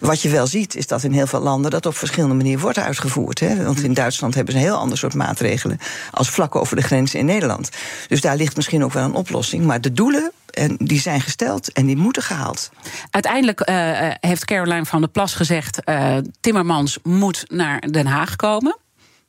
Wat 0.00 0.22
je 0.22 0.28
wel 0.28 0.46
ziet, 0.46 0.76
is 0.76 0.86
dat 0.86 1.02
in 1.02 1.12
heel 1.12 1.26
veel 1.26 1.40
landen 1.40 1.70
dat 1.70 1.86
op 1.86 1.96
verschillende 1.96 2.34
manieren 2.34 2.62
wordt 2.62 2.78
uitgevoerd. 2.78 3.40
Hè? 3.40 3.64
Want 3.64 3.82
in 3.82 3.94
Duitsland 3.94 4.34
hebben 4.34 4.52
ze 4.52 4.58
een 4.58 4.66
heel 4.66 4.76
ander 4.76 4.98
soort 4.98 5.14
maatregelen 5.14 5.78
als 6.10 6.30
vlak 6.30 6.56
over 6.56 6.76
de 6.76 6.82
grenzen 6.82 7.18
in 7.18 7.24
Nederland. 7.24 7.68
Dus 8.08 8.20
daar 8.20 8.36
ligt 8.36 8.56
misschien 8.56 8.84
ook 8.84 8.92
wel 8.92 9.04
een 9.04 9.14
oplossing. 9.14 9.64
Maar 9.64 9.80
de 9.80 9.92
doelen 9.92 10.32
en 10.50 10.76
die 10.78 11.00
zijn 11.00 11.20
gesteld 11.20 11.72
en 11.72 11.86
die 11.86 11.96
moeten 11.96 12.22
gehaald. 12.22 12.70
Uiteindelijk 13.10 13.68
uh, 13.68 14.10
heeft 14.20 14.44
Caroline 14.44 14.86
van 14.86 15.00
der 15.00 15.10
Plas 15.10 15.34
gezegd: 15.34 15.78
uh, 15.84 16.16
Timmermans 16.40 16.98
moet 17.02 17.44
naar 17.48 17.80
Den 17.90 18.06
Haag 18.06 18.36
komen. 18.36 18.76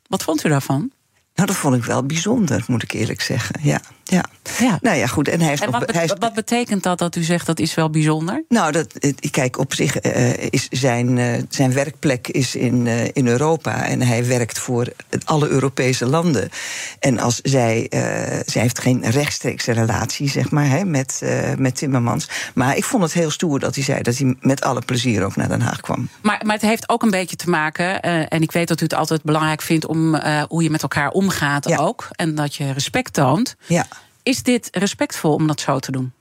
Wat 0.07 0.23
vond 0.23 0.45
u 0.45 0.49
daarvan? 0.49 0.91
Nou, 1.35 1.47
dat 1.47 1.55
vond 1.55 1.75
ik 1.75 1.83
wel 1.83 2.05
bijzonder, 2.05 2.63
moet 2.67 2.83
ik 2.83 2.91
eerlijk 2.91 3.21
zeggen. 3.21 3.55
Ja. 3.61 3.81
Ja. 4.11 4.25
ja. 4.59 4.77
Nou 4.81 4.97
ja, 4.97 5.07
goed. 5.07 5.27
En, 5.27 5.41
hij 5.41 5.57
en 5.59 5.71
wat, 5.71 5.91
hij 5.91 6.07
wat 6.19 6.33
betekent 6.33 6.83
dat 6.83 6.97
dat 6.97 7.15
u 7.15 7.23
zegt 7.23 7.45
dat 7.45 7.59
is 7.59 7.73
wel 7.73 7.89
bijzonder? 7.89 8.43
Nou, 8.49 8.71
dat, 8.71 8.87
kijk, 9.31 9.57
op 9.57 9.73
zich 9.73 10.05
uh, 10.05 10.37
is 10.49 10.67
zijn, 10.69 11.17
uh, 11.17 11.33
zijn 11.49 11.73
werkplek 11.73 12.27
is 12.27 12.55
in, 12.55 12.85
uh, 12.85 13.03
in 13.13 13.27
Europa. 13.27 13.85
En 13.85 14.01
hij 14.01 14.27
werkt 14.27 14.59
voor 14.59 14.87
alle 15.23 15.47
Europese 15.47 16.05
landen. 16.05 16.49
En 16.99 17.19
als 17.19 17.39
zij. 17.43 17.89
zij 18.45 18.61
heeft 18.61 18.79
geen 18.79 19.09
rechtstreekse 19.09 19.71
relatie, 19.71 20.29
zeg 20.29 20.51
maar, 20.51 20.67
hè, 20.67 20.85
met, 20.85 21.21
met 21.57 21.75
Timmermans. 21.75 22.29
Maar 22.53 22.77
ik 22.77 22.83
vond 22.83 23.03
het 23.03 23.13
heel 23.13 23.29
stoer 23.29 23.59
dat 23.59 23.75
hij 23.75 23.83
zei 23.83 24.01
dat 24.01 24.17
hij 24.17 24.35
met 24.39 24.61
alle 24.61 24.81
plezier 24.81 25.23
ook 25.23 25.35
naar 25.35 25.47
Den 25.47 25.61
Haag 25.61 25.81
kwam. 25.81 26.09
Maar, 26.21 26.41
maar 26.45 26.55
het 26.55 26.65
heeft 26.65 26.89
ook 26.89 27.03
een 27.03 27.09
beetje 27.09 27.35
te 27.35 27.49
maken. 27.49 28.01
en 28.01 28.41
ik 28.41 28.51
weet 28.51 28.67
dat 28.67 28.79
u 28.81 28.83
het 28.83 28.93
altijd 28.93 29.23
belangrijk 29.23 29.61
vindt 29.61 29.85
om 29.85 30.15
hoe 30.47 30.63
je 30.63 30.69
met 30.69 30.81
elkaar 30.81 31.09
omgaat 31.09 31.69
ja. 31.69 31.77
ook. 31.77 32.07
En 32.11 32.35
dat 32.35 32.55
je 32.55 32.71
respect 32.71 33.13
toont. 33.13 33.55
Ja. 33.67 33.87
Is 34.23 34.43
dit 34.43 34.67
respectvol 34.71 35.33
om 35.33 35.47
dat 35.47 35.59
zo 35.59 35.79
te 35.79 35.91
doen? 35.91 36.13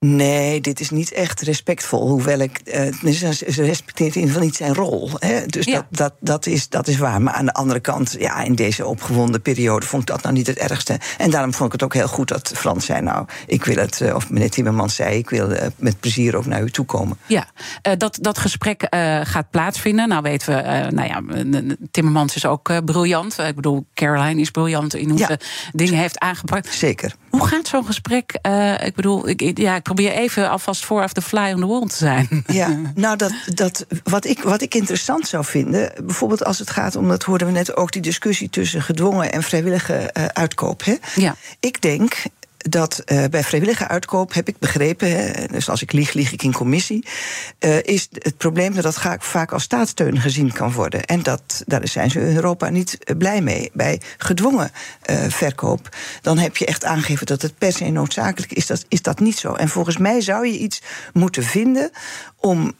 Nee, 0.00 0.60
dit 0.60 0.80
is 0.80 0.90
niet 0.90 1.12
echt 1.12 1.40
respectvol. 1.40 2.08
Hoewel 2.08 2.38
ik. 2.38 2.60
Uh, 2.64 3.12
ze 3.48 3.64
respecteert 3.64 4.14
in 4.14 4.20
ieder 4.20 4.34
geval 4.34 4.46
niet 4.46 4.56
zijn 4.56 4.74
rol. 4.74 5.10
Hè? 5.18 5.46
Dus 5.46 5.66
dat, 5.66 5.84
dat, 5.90 6.14
dat, 6.20 6.46
is, 6.46 6.68
dat 6.68 6.88
is 6.88 6.96
waar. 6.96 7.22
Maar 7.22 7.34
aan 7.34 7.44
de 7.44 7.52
andere 7.52 7.80
kant, 7.80 8.16
ja, 8.18 8.42
in 8.42 8.54
deze 8.54 8.86
opgewonden 8.86 9.42
periode 9.42 9.86
vond 9.86 10.02
ik 10.02 10.08
dat 10.08 10.22
nou 10.22 10.34
niet 10.34 10.46
het 10.46 10.58
ergste. 10.58 11.00
En 11.16 11.30
daarom 11.30 11.54
vond 11.54 11.66
ik 11.66 11.72
het 11.72 11.82
ook 11.82 11.94
heel 11.94 12.08
goed 12.08 12.28
dat 12.28 12.52
Frans 12.54 12.86
zei: 12.86 13.00
Nou, 13.00 13.26
ik 13.46 13.64
wil 13.64 13.76
het. 13.76 14.00
Uh, 14.00 14.14
of 14.14 14.30
meneer 14.30 14.50
Timmermans 14.50 14.94
zei: 14.94 15.18
Ik 15.18 15.30
wil 15.30 15.50
uh, 15.50 15.62
met 15.76 16.00
plezier 16.00 16.36
ook 16.36 16.46
naar 16.46 16.62
u 16.62 16.70
toe 16.70 16.84
komen. 16.84 17.18
Ja, 17.26 17.46
dat, 17.96 18.18
dat 18.20 18.38
gesprek 18.38 18.86
gaat 19.22 19.50
plaatsvinden. 19.50 20.08
Nou 20.08 20.22
weten 20.22 20.56
we, 20.56 20.90
nou 20.90 21.08
ja, 21.08 21.22
Timmermans 21.90 22.36
is 22.36 22.46
ook 22.46 22.84
briljant. 22.84 23.38
Ik 23.38 23.54
bedoel, 23.54 23.86
Caroline 23.94 24.40
is 24.40 24.50
briljant 24.50 24.94
in 24.94 25.10
hoe 25.10 25.18
ja. 25.18 25.26
ze 25.26 25.38
dingen 25.72 25.98
heeft 25.98 26.18
aangepakt. 26.18 26.74
Zeker. 26.74 27.14
Hoe 27.30 27.46
gaat 27.46 27.68
zo'n 27.68 27.86
gesprek? 27.86 28.38
ik 28.84 28.94
bedoel, 28.94 29.28
ik, 29.28 29.58
ja, 29.58 29.76
ik 29.76 29.82
probeer 29.82 30.12
even 30.12 30.50
alvast 30.50 30.84
voor 30.84 31.02
of 31.02 31.12
the 31.12 31.22
fly 31.22 31.52
on 31.54 31.60
the 31.60 31.66
wall 31.66 31.86
te 31.86 31.96
zijn. 31.96 32.44
Ja, 32.46 32.78
nou, 32.94 33.16
dat, 33.16 33.32
dat, 33.54 33.86
wat, 34.04 34.24
ik, 34.24 34.42
wat 34.42 34.62
ik 34.62 34.74
interessant 34.74 35.28
zou 35.28 35.44
vinden, 35.44 35.92
bijvoorbeeld 36.04 36.44
als 36.44 36.58
het 36.58 36.70
gaat 36.70 36.96
om, 36.96 37.08
dat 37.08 37.22
hoorden 37.22 37.46
we 37.46 37.52
net 37.52 37.76
ook, 37.76 37.92
die 37.92 38.02
discussie 38.02 38.50
tussen 38.50 38.82
gedwongen 38.82 39.32
en 39.32 39.42
vrijwillige 39.42 40.10
uh, 40.16 40.24
uitkoop. 40.24 40.84
Hè? 40.84 40.94
Ja. 41.14 41.36
Ik 41.60 41.80
denk, 41.80 42.22
dat 42.68 43.02
uh, 43.06 43.24
bij 43.30 43.44
vrijwillige 43.44 43.88
uitkoop, 43.88 44.34
heb 44.34 44.48
ik 44.48 44.58
begrepen, 44.58 45.10
hè, 45.10 45.46
dus 45.46 45.68
als 45.68 45.82
ik 45.82 45.92
lieg, 45.92 46.12
lieg 46.12 46.32
ik 46.32 46.42
in 46.42 46.52
commissie, 46.52 47.06
uh, 47.60 47.82
is 47.82 48.08
het 48.12 48.36
probleem 48.36 48.74
dat 48.74 48.82
dat 48.82 48.98
vaak 49.18 49.52
als 49.52 49.62
staatssteun 49.62 50.20
gezien 50.20 50.52
kan 50.52 50.72
worden. 50.72 51.04
En 51.04 51.22
dat, 51.22 51.62
daar 51.66 51.88
zijn 51.88 52.10
ze 52.10 52.20
in 52.20 52.34
Europa 52.34 52.68
niet 52.68 52.98
blij 53.18 53.40
mee. 53.40 53.70
Bij 53.72 54.00
gedwongen 54.18 54.70
verkoop, 55.28 55.96
dan 56.22 56.38
heb 56.38 56.56
je 56.56 56.66
echt 56.66 56.84
aangegeven 56.84 57.26
dat 57.26 57.42
het 57.42 57.58
per 57.58 57.72
se 57.72 57.90
noodzakelijk 57.90 58.52
is. 58.52 58.66
Dat 58.66 58.84
is 58.88 59.02
dat 59.02 59.20
niet 59.20 59.38
zo. 59.38 59.52
En 59.52 59.68
volgens 59.68 59.96
mij 59.96 60.20
zou 60.20 60.46
je 60.46 60.58
iets 60.58 60.82
moeten 61.12 61.42
vinden 61.42 61.90
om, 62.36 62.76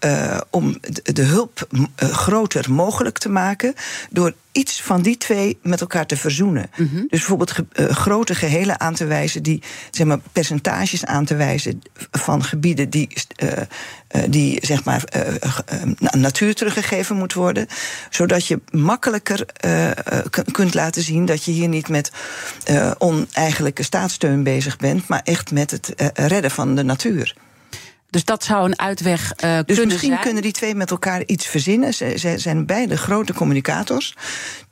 om 0.50 0.78
de 1.02 1.22
hulp 1.22 1.68
groter 1.96 2.72
mogelijk 2.72 3.18
te 3.18 3.28
maken 3.28 3.74
door 4.10 4.34
iets 4.58 4.82
van 4.82 5.02
die 5.02 5.16
twee 5.16 5.58
met 5.62 5.80
elkaar 5.80 6.06
te 6.06 6.16
verzoenen. 6.16 6.70
Mm 6.76 6.88
-hmm. 6.88 7.00
Dus 7.00 7.18
bijvoorbeeld 7.18 7.54
uh, 7.72 7.86
grote 7.88 8.34
gehelen 8.34 8.80
aan 8.80 8.94
te 8.94 9.06
wijzen, 9.06 9.42
die 9.42 9.62
zeg 9.90 10.06
maar 10.06 10.18
percentages 10.32 11.04
aan 11.04 11.24
te 11.24 11.36
wijzen 11.36 11.80
van 12.10 12.44
gebieden 12.44 12.90
die, 12.90 13.08
uh, 13.42 13.48
uh, 13.50 14.22
die 14.28 14.58
zeg 14.66 14.84
maar 14.84 15.04
natuur 16.10 16.54
teruggegeven 16.54 17.16
moet 17.16 17.32
worden, 17.32 17.66
zodat 18.10 18.46
je 18.46 18.60
makkelijker 18.70 19.46
kunt 20.52 20.74
laten 20.74 21.02
zien 21.02 21.26
dat 21.26 21.44
je 21.44 21.50
hier 21.50 21.68
niet 21.68 21.88
met 21.88 22.12
oneigenlijke 22.98 23.82
staatssteun 23.82 24.42
bezig 24.42 24.76
bent, 24.76 25.08
maar 25.08 25.20
echt 25.24 25.52
met 25.52 25.70
het 25.70 25.92
redden 26.14 26.50
van 26.50 26.74
de 26.74 26.82
natuur. 26.82 27.34
Dus 28.10 28.24
dat 28.24 28.44
zou 28.44 28.64
een 28.64 28.78
uitweg 28.78 29.20
uh, 29.20 29.30
dus 29.30 29.38
kunnen 29.38 29.64
zijn. 29.64 29.74
Dus 29.74 29.84
misschien 29.84 30.18
kunnen 30.18 30.42
die 30.42 30.52
twee 30.52 30.74
met 30.74 30.90
elkaar 30.90 31.22
iets 31.26 31.46
verzinnen. 31.46 31.94
Ze, 31.94 32.14
ze 32.18 32.38
zijn 32.38 32.66
beide 32.66 32.96
grote 32.96 33.34
communicators. 33.34 34.14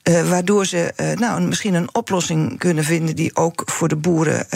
Uh, 0.08 0.28
waardoor 0.28 0.66
ze 0.66 0.92
uh, 0.96 1.12
nou, 1.12 1.40
misschien 1.40 1.74
een 1.74 1.94
oplossing 1.94 2.58
kunnen 2.58 2.84
vinden 2.84 3.16
die 3.16 3.36
ook 3.36 3.62
voor 3.66 3.88
de 3.88 3.96
boeren 3.96 4.46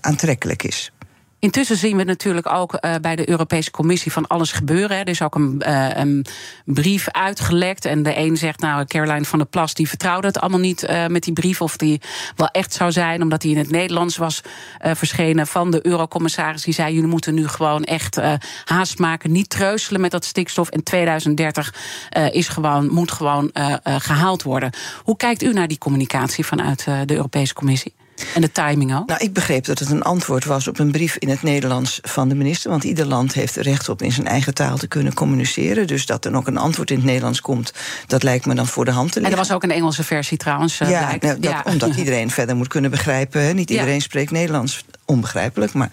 aantrekkelijk 0.00 0.62
is. 0.62 0.92
Intussen 1.44 1.76
zien 1.76 1.96
we 1.96 2.04
natuurlijk 2.04 2.52
ook 2.52 2.72
uh, 2.80 2.94
bij 3.00 3.16
de 3.16 3.28
Europese 3.28 3.70
Commissie 3.70 4.12
van 4.12 4.26
alles 4.26 4.52
gebeuren. 4.52 4.98
Er 4.98 5.08
is 5.08 5.22
ook 5.22 5.34
een, 5.34 5.62
uh, 5.66 5.88
een, 5.94 6.26
brief 6.64 7.08
uitgelekt. 7.10 7.84
En 7.84 8.02
de 8.02 8.18
een 8.18 8.36
zegt, 8.36 8.60
nou, 8.60 8.84
Caroline 8.84 9.24
van 9.24 9.38
der 9.38 9.48
Plas, 9.48 9.74
die 9.74 9.88
vertrouwde 9.88 10.26
het 10.26 10.38
allemaal 10.40 10.60
niet 10.60 10.82
uh, 10.82 11.06
met 11.06 11.22
die 11.22 11.32
brief. 11.32 11.60
Of 11.60 11.76
die 11.76 12.00
wel 12.36 12.48
echt 12.48 12.72
zou 12.72 12.92
zijn, 12.92 13.22
omdat 13.22 13.40
die 13.40 13.50
in 13.50 13.58
het 13.58 13.70
Nederlands 13.70 14.16
was 14.16 14.40
verschenen 14.78 15.46
van 15.46 15.70
de 15.70 15.86
Eurocommissaris. 15.86 16.62
Die 16.62 16.74
zei, 16.74 16.94
jullie 16.94 17.08
moeten 17.08 17.34
nu 17.34 17.48
gewoon 17.48 17.84
echt 17.84 18.20
haast 18.64 18.98
maken. 18.98 19.32
Niet 19.32 19.50
treuzelen 19.50 20.00
met 20.00 20.10
dat 20.10 20.24
stikstof. 20.24 20.68
En 20.68 20.82
2030 20.82 21.74
is 22.30 22.48
gewoon, 22.48 22.92
moet 22.92 23.12
gewoon 23.12 23.50
gehaald 23.84 24.42
worden. 24.42 24.70
Hoe 25.02 25.16
kijkt 25.16 25.42
u 25.42 25.52
naar 25.52 25.68
die 25.68 25.78
communicatie 25.78 26.46
vanuit 26.46 26.84
de 26.84 27.14
Europese 27.14 27.54
Commissie? 27.54 27.94
En 28.34 28.40
de 28.40 28.52
timing 28.52 28.96
ook? 28.96 29.08
Nou, 29.08 29.20
ik 29.24 29.32
begreep 29.32 29.64
dat 29.64 29.78
het 29.78 29.90
een 29.90 30.02
antwoord 30.02 30.44
was 30.44 30.68
op 30.68 30.78
een 30.78 30.90
brief 30.90 31.16
in 31.16 31.28
het 31.28 31.42
Nederlands 31.42 31.98
van 32.02 32.28
de 32.28 32.34
minister. 32.34 32.70
Want 32.70 32.84
ieder 32.84 33.06
land 33.06 33.34
heeft 33.34 33.56
recht 33.56 33.88
op 33.88 34.02
in 34.02 34.12
zijn 34.12 34.26
eigen 34.26 34.54
taal 34.54 34.76
te 34.76 34.86
kunnen 34.86 35.14
communiceren. 35.14 35.86
Dus 35.86 36.06
dat 36.06 36.24
er 36.24 36.36
ook 36.36 36.46
een 36.46 36.56
antwoord 36.56 36.90
in 36.90 36.96
het 36.96 37.04
Nederlands 37.04 37.40
komt, 37.40 37.72
dat 38.06 38.22
lijkt 38.22 38.46
me 38.46 38.54
dan 38.54 38.66
voor 38.66 38.84
de 38.84 38.90
hand 38.90 39.12
te 39.12 39.20
liggen. 39.20 39.36
En 39.36 39.42
er 39.42 39.48
was 39.48 39.56
ook 39.56 39.62
een 39.62 39.76
Engelse 39.76 40.02
versie 40.02 40.38
trouwens. 40.38 40.80
Uh, 40.80 40.90
ja, 40.90 41.06
nou, 41.06 41.18
dat, 41.18 41.36
ja, 41.40 41.62
omdat 41.64 41.94
iedereen 42.04 42.30
verder 42.30 42.56
moet 42.56 42.68
kunnen 42.68 42.90
begrijpen. 42.90 43.56
Niet 43.56 43.70
iedereen 43.70 43.94
ja. 43.94 44.00
spreekt 44.00 44.30
Nederlands 44.30 44.84
onbegrijpelijk, 45.04 45.72
maar 45.72 45.90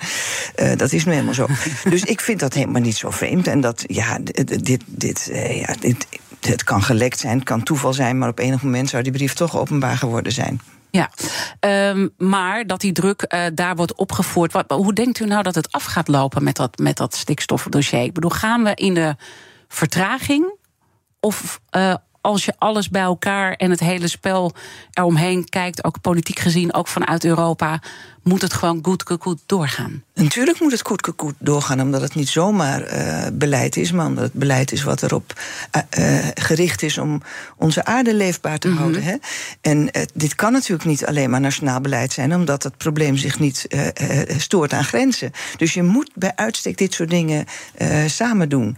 uh, 0.55 0.75
dat 0.75 0.91
is 0.91 1.05
nu 1.05 1.11
helemaal 1.11 1.33
zo. 1.33 1.47
dus 1.89 2.03
ik 2.03 2.21
vind 2.21 2.39
dat 2.39 2.53
helemaal 2.53 2.81
niet 2.81 2.97
zo 2.97 3.09
vreemd. 3.09 3.47
En 3.47 3.61
dat, 3.61 3.83
ja, 3.87 4.19
dit, 4.21 4.65
dit, 4.65 4.83
dit, 4.85 5.27
uh, 5.31 5.59
ja, 5.59 5.75
dit 5.79 6.07
het 6.39 6.63
kan 6.63 6.83
gelekt 6.83 7.19
zijn, 7.19 7.35
het 7.35 7.43
kan 7.43 7.63
toeval 7.63 7.93
zijn, 7.93 8.17
maar 8.17 8.29
op 8.29 8.39
enig 8.39 8.63
moment 8.63 8.89
zou 8.89 9.03
die 9.03 9.11
brief 9.11 9.33
toch 9.33 9.57
openbaar 9.57 9.97
geworden 9.97 10.31
zijn. 10.31 10.61
Ja, 10.91 11.09
um, 11.89 12.13
maar 12.17 12.67
dat 12.67 12.81
die 12.81 12.91
druk 12.91 13.25
uh, 13.33 13.45
daar 13.53 13.75
wordt 13.75 13.95
opgevoerd. 13.95 14.63
Hoe 14.67 14.93
denkt 14.93 15.19
u 15.19 15.25
nou 15.25 15.43
dat 15.43 15.55
het 15.55 15.71
af 15.71 15.83
gaat 15.83 16.07
lopen 16.07 16.43
met 16.43 16.55
dat, 16.55 16.77
met 16.77 16.97
dat 16.97 17.15
stikstofdossier? 17.15 18.03
Ik 18.03 18.13
bedoel, 18.13 18.29
gaan 18.29 18.63
we 18.63 18.75
in 18.75 18.93
de 18.93 19.15
vertraging 19.67 20.53
of, 21.19 21.59
uh, 21.75 21.95
als 22.21 22.45
je 22.45 22.53
alles 22.57 22.89
bij 22.89 23.01
elkaar 23.01 23.53
en 23.53 23.69
het 23.69 23.79
hele 23.79 24.07
spel 24.07 24.53
eromheen 24.93 25.49
kijkt, 25.49 25.83
ook 25.83 26.01
politiek 26.01 26.39
gezien, 26.39 26.73
ook 26.73 26.87
vanuit 26.87 27.25
Europa, 27.25 27.81
moet 28.23 28.41
het 28.41 28.53
gewoon 28.53 28.79
goed, 28.81 29.03
goed 29.19 29.39
doorgaan? 29.45 30.03
Natuurlijk 30.13 30.59
moet 30.59 30.71
het 30.71 30.85
goed, 30.85 31.11
goed 31.17 31.33
doorgaan, 31.37 31.81
omdat 31.81 32.01
het 32.01 32.15
niet 32.15 32.29
zomaar 32.29 32.93
uh, 32.93 33.27
beleid 33.33 33.77
is, 33.77 33.91
maar 33.91 34.05
omdat 34.05 34.23
het 34.23 34.33
beleid 34.33 34.71
is 34.71 34.83
wat 34.83 35.03
erop 35.03 35.33
uh, 35.99 36.17
gericht 36.33 36.81
is 36.81 36.97
om 36.97 37.21
onze 37.57 37.85
aarde 37.85 38.13
leefbaar 38.13 38.57
te 38.57 38.67
mm 38.67 38.73
-hmm. 38.73 38.81
houden. 38.81 39.03
Hè? 39.03 39.15
En 39.61 39.89
dit 40.13 40.35
kan 40.35 40.51
natuurlijk 40.51 40.89
niet 40.89 41.05
alleen 41.05 41.29
maar 41.29 41.41
nationaal 41.41 41.81
beleid 41.81 42.11
zijn, 42.13 42.35
omdat 42.35 42.63
het 42.63 42.77
probleem 42.77 43.17
zich 43.17 43.39
niet 43.39 43.67
stoort 44.37 44.73
aan 44.73 44.83
grenzen. 44.83 45.31
Dus 45.57 45.73
je 45.73 45.83
moet 45.83 46.11
bij 46.15 46.31
uitstek 46.35 46.77
dit 46.77 46.93
soort 46.93 47.09
dingen 47.09 47.45
samen 48.07 48.49
doen. 48.49 48.77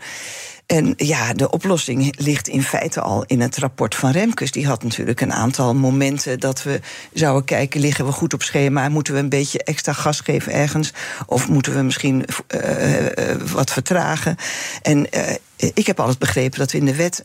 En 0.65 0.93
ja, 0.97 1.34
de 1.34 1.49
oplossing 1.49 2.15
ligt 2.17 2.47
in 2.47 2.63
feite 2.63 3.02
al 3.02 3.23
in 3.28 3.41
het 3.41 3.58
rapport 3.58 3.95
van 3.95 4.12
Remkes. 4.12 4.52
Die 4.52 4.67
had 4.67 4.84
natuurlijk 4.84 5.21
een 5.21 5.34
aantal 5.34 5.76
momenten 5.76 6.39
dat 6.39 6.63
we 6.63 6.80
zouden 7.13 7.45
kijken: 7.45 7.82
liggen 7.82 8.06
we 8.06 8.12
goed 8.12 8.34
op 8.34 8.43
schema? 8.43 8.89
Moeten 8.89 9.13
we 9.13 9.19
een 9.19 9.30
beetje 9.30 9.63
extra 9.63 9.93
gas 9.93 10.19
geven 10.19 10.54
ergens? 10.54 10.93
Of 11.26 11.47
moeten 11.49 11.76
we 11.76 11.82
misschien 11.82 12.26
uh, 12.56 13.02
uh, 13.02 13.08
wat 13.52 13.71
vertragen? 13.71 14.36
En 14.82 15.08
uh, 15.15 15.71
ik 15.73 15.88
heb 15.88 15.99
altijd 15.99 16.19
begrepen 16.19 16.60
dat 16.60 16.71
we 16.71 16.78
in 16.78 16.86
de 16.86 16.95
wet 16.95 17.23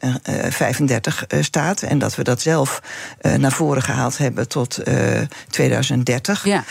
35 0.51 1.24
staat 1.40 1.83
en 1.83 1.98
dat 1.98 2.14
we 2.14 2.22
dat 2.22 2.40
zelf 2.40 2.83
naar 3.37 3.53
voren 3.53 3.83
gehaald 3.83 4.18
hebben 4.18 4.48
tot 4.48 4.79
2030. 5.48 6.44
Ja. 6.44 6.64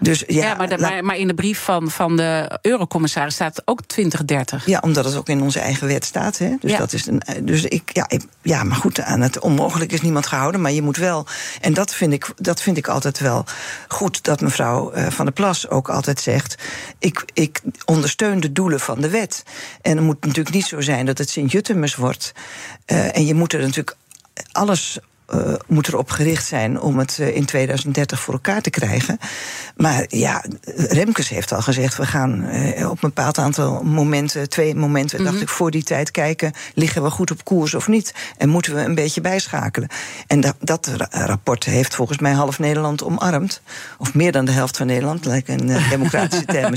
Dus, 0.00 0.24
ja, 0.26 0.44
ja 0.44 0.54
maar, 0.54 0.80
maar, 0.80 1.04
maar, 1.04 1.16
in 1.16 1.26
de 1.26 1.34
brief 1.34 1.60
van, 1.60 1.90
van 1.90 2.16
de 2.16 2.58
eurocommissaris 2.62 3.34
staat 3.34 3.62
ook 3.64 3.82
2030. 3.86 4.66
Ja, 4.66 4.78
omdat 4.80 5.04
het 5.04 5.16
ook 5.16 5.28
in 5.28 5.42
onze 5.42 5.60
eigen 5.60 5.86
wet 5.86 6.04
staat. 6.04 6.38
Hè? 6.38 6.56
Dus, 6.60 6.70
ja. 6.70 6.78
dat 6.78 6.92
is 6.92 7.06
een, 7.06 7.22
dus 7.42 7.64
ik, 7.64 7.90
ja, 7.92 8.08
ik, 8.08 8.22
ja, 8.42 8.62
maar 8.62 8.76
goed, 8.76 9.00
aan 9.00 9.20
het 9.20 9.38
onmogelijk 9.38 9.92
is 9.92 10.00
niemand 10.00 10.26
gehouden. 10.26 10.60
Maar 10.60 10.72
je 10.72 10.82
moet 10.82 10.96
wel. 10.96 11.26
En 11.60 11.74
dat 11.74 11.94
vind 11.94 12.12
ik, 12.12 12.32
dat 12.36 12.62
vind 12.62 12.76
ik 12.76 12.88
altijd 12.88 13.18
wel 13.18 13.44
goed 13.88 14.24
dat 14.24 14.40
mevrouw 14.40 14.92
Van 15.08 15.24
der 15.24 15.34
Plas 15.34 15.68
ook 15.68 15.88
altijd 15.88 16.20
zegt. 16.20 16.54
Ik, 16.98 17.24
ik 17.32 17.60
ondersteun 17.84 18.40
de 18.40 18.52
doelen 18.52 18.80
van 18.80 19.00
de 19.00 19.08
wet. 19.08 19.42
En 19.82 19.96
het 19.96 20.06
moet 20.06 20.20
natuurlijk 20.20 20.54
niet 20.54 20.66
zo 20.66 20.80
zijn 20.80 21.06
dat 21.06 21.18
het 21.18 21.30
Sint-Jutemus 21.30 21.94
wordt. 21.94 22.32
Uh, 22.86 23.16
en 23.16 23.26
je 23.26 23.34
moet 23.34 23.52
er 23.52 23.60
natuurlijk 23.60 23.96
alles 24.52 24.98
uh, 25.34 25.54
moet 25.66 25.88
erop 25.88 26.10
gericht 26.10 26.46
zijn 26.46 26.80
om 26.80 26.98
het 26.98 27.18
uh, 27.20 27.36
in 27.36 27.44
2030 27.44 28.20
voor 28.20 28.34
elkaar 28.34 28.60
te 28.60 28.70
krijgen. 28.70 29.18
Maar 29.76 30.04
ja, 30.08 30.44
Remkes 30.76 31.28
heeft 31.28 31.52
al 31.52 31.62
gezegd: 31.62 31.96
we 31.96 32.06
gaan 32.06 32.44
uh, 32.44 32.90
op 32.90 33.02
een 33.02 33.12
bepaald 33.14 33.38
aantal 33.38 33.82
momenten, 33.82 34.48
twee 34.48 34.74
momenten, 34.74 35.18
mm 35.18 35.24
-hmm. 35.24 35.32
dacht 35.32 35.44
ik, 35.44 35.54
voor 35.54 35.70
die 35.70 35.82
tijd 35.82 36.10
kijken: 36.10 36.52
liggen 36.74 37.02
we 37.02 37.10
goed 37.10 37.30
op 37.30 37.44
koers 37.44 37.74
of 37.74 37.88
niet? 37.88 38.14
En 38.36 38.48
moeten 38.48 38.74
we 38.74 38.80
een 38.80 38.94
beetje 38.94 39.20
bijschakelen? 39.20 39.88
En 40.26 40.40
dat, 40.40 40.56
dat 40.58 40.90
rapport 41.10 41.64
heeft 41.64 41.94
volgens 41.94 42.18
mij 42.18 42.32
half 42.32 42.58
Nederland 42.58 43.04
omarmd. 43.04 43.62
Of 43.98 44.14
meer 44.14 44.32
dan 44.32 44.44
de 44.44 44.52
helft 44.52 44.76
van 44.76 44.86
Nederland, 44.86 45.24
lijkt 45.24 45.48
een 45.48 45.76
democratische 45.90 46.44
term. 46.56 46.74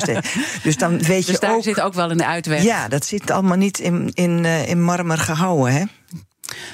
Dus 0.63 0.77
dan 0.77 0.97
weet 0.97 1.25
dus 1.25 1.35
je 1.35 1.39
daar 1.39 1.55
ook, 1.55 1.63
zit 1.63 1.81
ook 1.81 1.93
wel 1.93 2.11
in 2.11 2.17
de 2.17 2.25
uitweg. 2.25 2.63
Ja, 2.63 2.87
dat 2.87 3.05
zit 3.05 3.31
allemaal 3.31 3.57
niet 3.57 3.79
in, 3.79 4.11
in, 4.13 4.45
in 4.45 4.83
marmer 4.83 5.17
gehouden, 5.17 5.73
hè? 5.73 5.83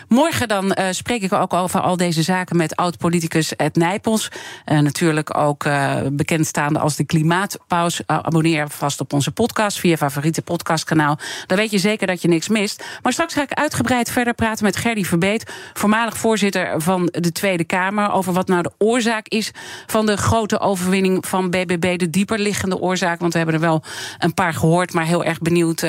Morgen 0.08 0.48
dan 0.48 0.66
uh, 0.80 0.86
spreek 0.92 1.22
ik 1.22 1.34
ook 1.34 1.54
over 1.54 1.82
al 1.82 1.98
deze 1.98 2.24
zaken 2.24 2.58
met 2.58 2.76
oud-politicus 2.76 3.56
Ed 3.56 3.76
Nijpels. 3.76 4.32
Uh, 4.66 4.80
natuurlijk 4.80 5.38
ook 5.38 5.64
uh, 5.64 5.96
bekendstaande 6.12 6.80
als 6.80 6.96
de 6.96 7.04
Klimaatpaus. 7.04 8.02
abonneer 8.06 8.70
vast 8.70 9.00
op 9.00 9.14
onze 9.14 9.32
podcast 9.32 9.80
via 9.80 9.98
favoriete 9.98 10.42
podcastkanaal. 10.42 11.18
Dan 11.46 11.58
weet 11.58 11.72
je 11.72 11.78
zeker 11.78 12.08
dat 12.08 12.22
je 12.22 12.28
niks 12.28 12.48
mist. 12.48 12.84
Maar 13.02 13.12
straks 13.12 13.34
ga 13.34 13.42
ik 13.42 13.54
uitgebreid 13.54 14.12
verder 14.12 14.34
praten 14.34 14.66
met 14.66 14.76
Gerdy 14.76 15.04
Verbeet, 15.04 15.52
voormalig 15.74 16.18
voorzitter 16.18 16.82
van 16.82 17.06
de 17.12 17.32
Tweede 17.32 17.64
Kamer, 17.64 18.12
over 18.12 18.34
wat 18.34 18.48
nou 18.48 18.62
de 18.62 18.72
oorzaak 18.78 19.28
is 19.28 19.52
van 19.86 20.06
de 20.06 20.18
grote 20.18 20.60
overwinning 20.60 21.28
van 21.28 21.50
BBB, 21.50 21.98
de 21.98 22.10
dieperliggende 22.10 22.80
oorzaak. 22.80 23.20
Want 23.20 23.32
we 23.32 23.38
hebben 23.38 23.56
er 23.56 23.62
wel 23.62 23.84
een 24.20 24.34
paar 24.34 24.54
gehoord, 24.54 24.94
maar 24.94 25.06
heel 25.06 25.24
erg 25.24 25.40
benieuwd 25.40 25.84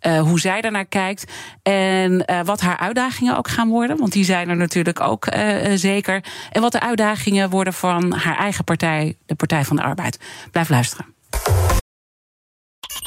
hoe 0.00 0.40
zij 0.40 0.60
daarnaar 0.60 0.86
kijkt 0.86 1.32
en 1.62 2.24
wat 2.44 2.60
haar 2.60 2.76
uitdagingen 3.18 3.36
ook 3.36 3.48
gaan 3.48 3.68
worden? 3.68 3.98
Want 3.98 4.12
die 4.12 4.24
zijn 4.24 4.48
er 4.48 4.56
natuurlijk 4.56 5.00
ook 5.00 5.34
uh, 5.34 5.56
zeker. 5.74 6.24
En 6.52 6.60
wat 6.60 6.72
de 6.72 6.80
uitdagingen 6.80 7.50
worden 7.50 7.72
van 7.72 8.12
haar 8.12 8.36
eigen 8.36 8.64
partij, 8.64 9.16
de 9.26 9.34
Partij 9.34 9.64
van 9.64 9.76
de 9.76 9.82
Arbeid. 9.82 10.18
Blijf 10.50 10.68
luisteren. 10.68 11.06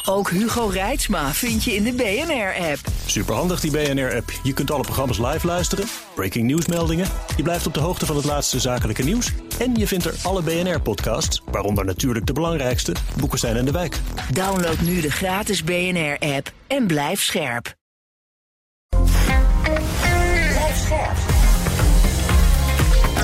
Ook 0.06 0.30
Hugo 0.30 0.66
Reitsma 0.66 1.34
vind 1.34 1.64
je 1.64 1.76
in 1.76 1.84
de 1.84 1.94
BNR-app. 1.94 2.80
Superhandig 3.06 3.60
die 3.60 3.72
BNR-app. 3.72 4.32
Je 4.44 4.54
kunt 4.54 4.72
alle 4.72 4.84
programma's 4.84 5.18
live 5.18 5.48
luisteren, 5.48 5.86
breaking 6.16 6.46
nieuwsmeldingen. 6.46 7.08
Je 7.38 7.44
blijft 7.44 7.68
op 7.68 7.74
de 7.74 7.80
hoogte 7.80 8.06
van 8.06 8.16
het 8.16 8.26
laatste 8.26 8.60
zakelijke 8.60 9.04
nieuws. 9.04 9.32
En 9.60 9.76
je 9.76 9.88
vindt 9.88 10.06
er 10.06 10.16
alle 10.24 10.42
BNR-podcasts, 10.42 11.42
waaronder 11.52 11.86
natuurlijk 11.86 12.26
de 12.26 12.34
belangrijkste, 12.34 12.96
Boeken 13.18 13.40
zijn 13.40 13.56
in 13.56 13.66
de 13.66 13.72
wijk. 13.72 14.00
Download 14.32 14.80
nu 14.80 15.02
de 15.02 15.12
gratis 15.12 15.64
BNR-app 15.64 16.52
en 16.68 16.88
blijf 16.88 17.22
scherp. 17.22 17.76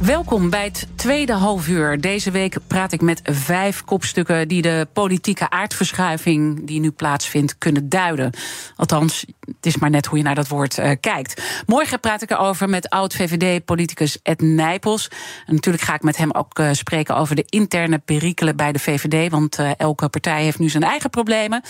Welkom 0.00 0.50
bij 0.50 0.64
het 0.64 0.86
tweede 0.94 1.32
halfuur. 1.32 2.00
Deze 2.00 2.30
week 2.30 2.56
praat 2.66 2.92
ik 2.92 3.00
met 3.00 3.20
vijf 3.24 3.84
kopstukken 3.84 4.48
die 4.48 4.62
de 4.62 4.86
politieke 4.92 5.50
aardverschuiving 5.50 6.66
die 6.66 6.80
nu 6.80 6.90
plaatsvindt 6.90 7.58
kunnen 7.58 7.88
duiden. 7.88 8.32
Althans, 8.76 9.24
het 9.40 9.66
is 9.66 9.76
maar 9.76 9.90
net 9.90 10.06
hoe 10.06 10.18
je 10.18 10.24
naar 10.24 10.34
dat 10.34 10.48
woord 10.48 10.78
uh, 10.78 10.90
kijkt. 11.00 11.42
Morgen 11.66 12.00
praat 12.00 12.22
ik 12.22 12.30
erover 12.30 12.68
met 12.68 12.88
oud-VVD-politicus 12.88 14.18
Ed 14.22 14.40
Nijpels. 14.40 15.10
Natuurlijk 15.46 15.84
ga 15.84 15.94
ik 15.94 16.02
met 16.02 16.16
hem 16.16 16.30
ook 16.30 16.58
uh, 16.58 16.68
spreken 16.72 17.16
over 17.16 17.36
de 17.36 17.44
interne 17.46 17.98
perikelen 17.98 18.56
bij 18.56 18.72
de 18.72 18.78
VVD. 18.78 19.30
Want 19.30 19.58
uh, 19.58 19.70
elke 19.76 20.08
partij 20.08 20.42
heeft 20.42 20.58
nu 20.58 20.68
zijn 20.68 20.82
eigen 20.82 21.10
problemen. 21.10 21.62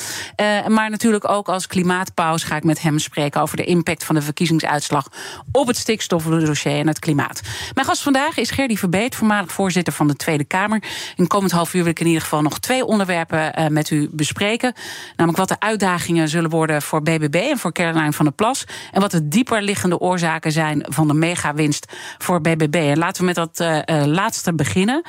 maar 0.69 0.91
natuurlijk 0.91 1.29
ook 1.29 1.49
als 1.49 1.67
klimaatpaus 1.67 2.43
ga 2.43 2.57
ik 2.57 2.65
met 2.65 2.83
hem 2.83 2.99
spreken 2.99 3.41
over 3.41 3.57
de 3.57 3.65
impact 3.65 4.05
van 4.05 4.15
de 4.15 4.23
verkiezingsuitslag 4.23 5.09
op 5.53 5.67
het 5.67 5.77
stikstofdossier 5.77 6.79
en 6.79 6.87
het 6.87 6.99
klimaat. 6.99 7.41
Mijn 7.75 7.87
gast 7.87 8.03
vandaag 8.03 8.19
is 8.35 8.51
Gerdy 8.51 8.77
Verbeet, 8.77 9.15
voormalig 9.15 9.53
voorzitter 9.53 9.93
van 9.93 10.09
de 10.09 10.17
Tweede 10.17 10.45
Kamer. 10.45 10.83
In 11.17 11.27
komend 11.27 11.53
half 11.53 11.75
uur 11.75 11.83
wil 11.83 11.93
ik 11.93 12.01
in 12.01 12.07
ieder 12.07 12.23
geval 12.23 12.43
nog 12.43 12.59
twee 12.59 12.85
onderwerpen 12.85 13.73
met 13.73 13.91
u 13.91 14.09
bespreken. 14.13 14.73
Namelijk 15.17 15.39
wat 15.39 15.49
de 15.49 15.67
uitdagingen 15.67 16.29
zullen 16.29 16.51
worden 16.51 16.83
voor 16.83 17.03
BBB 17.03 17.35
en 17.35 17.59
voor 17.59 17.73
Caroline 17.73 18.13
van 18.13 18.25
der 18.25 18.35
Plas. 18.35 18.65
En 18.93 19.01
wat 19.01 19.11
de 19.11 19.29
dieper 19.29 19.63
liggende 19.63 19.99
oorzaken 19.99 20.53
zijn 20.53 20.87
van 20.89 21.09
de 21.09 21.15
megawinst 21.15 21.93
voor 22.19 22.41
BBB. 22.41 22.75
En 22.75 22.99
laten 22.99 23.21
we 23.21 23.27
met 23.27 23.35
dat 23.35 23.61
uh, 23.61 23.77
uh, 23.77 24.05
laatste 24.05 24.55
beginnen. 24.55 25.03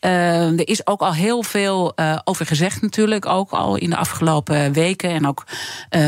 Er 0.00 0.68
is 0.68 0.86
ook 0.86 1.00
al 1.00 1.14
heel 1.14 1.42
veel 1.42 1.92
over 2.24 2.46
gezegd, 2.46 2.82
natuurlijk. 2.82 3.26
Ook 3.26 3.50
al 3.50 3.76
in 3.76 3.90
de 3.90 3.96
afgelopen 3.96 4.72
weken 4.72 5.10
en 5.10 5.26
ook 5.26 5.44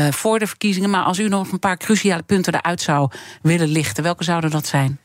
voor 0.09 0.39
de 0.39 0.47
verkiezingen. 0.47 0.89
Maar 0.89 1.03
als 1.03 1.19
u 1.19 1.27
nog 1.27 1.51
een 1.51 1.59
paar 1.59 1.77
cruciale 1.77 2.23
punten 2.23 2.53
eruit 2.53 2.81
zou 2.81 3.09
willen 3.41 3.67
lichten, 3.67 4.03
welke 4.03 4.23
zouden 4.23 4.49
dat 4.49 4.67
zijn? 4.67 4.99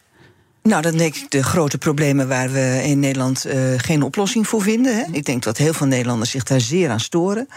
Nou, 0.63 0.83
dan 0.83 0.97
denk 0.97 1.15
ik 1.15 1.31
de 1.31 1.43
grote 1.43 1.79
problemen 1.79 2.29
waar 2.29 2.53
we 2.53 2.81
in 2.85 3.01
Nederland 3.01 3.47
uh, 3.47 3.55
geen 3.77 4.03
oplossing 4.03 4.49
voor 4.49 4.63
vinden. 4.63 4.97
Hè. 4.97 5.05
Ik 5.13 5.25
denk 5.25 5.43
dat 5.43 5.57
heel 5.57 5.73
veel 5.73 5.87
Nederlanders 5.87 6.31
zich 6.31 6.43
daar 6.43 6.61
zeer 6.61 6.91
aan 6.91 7.01
storen. 7.01 7.49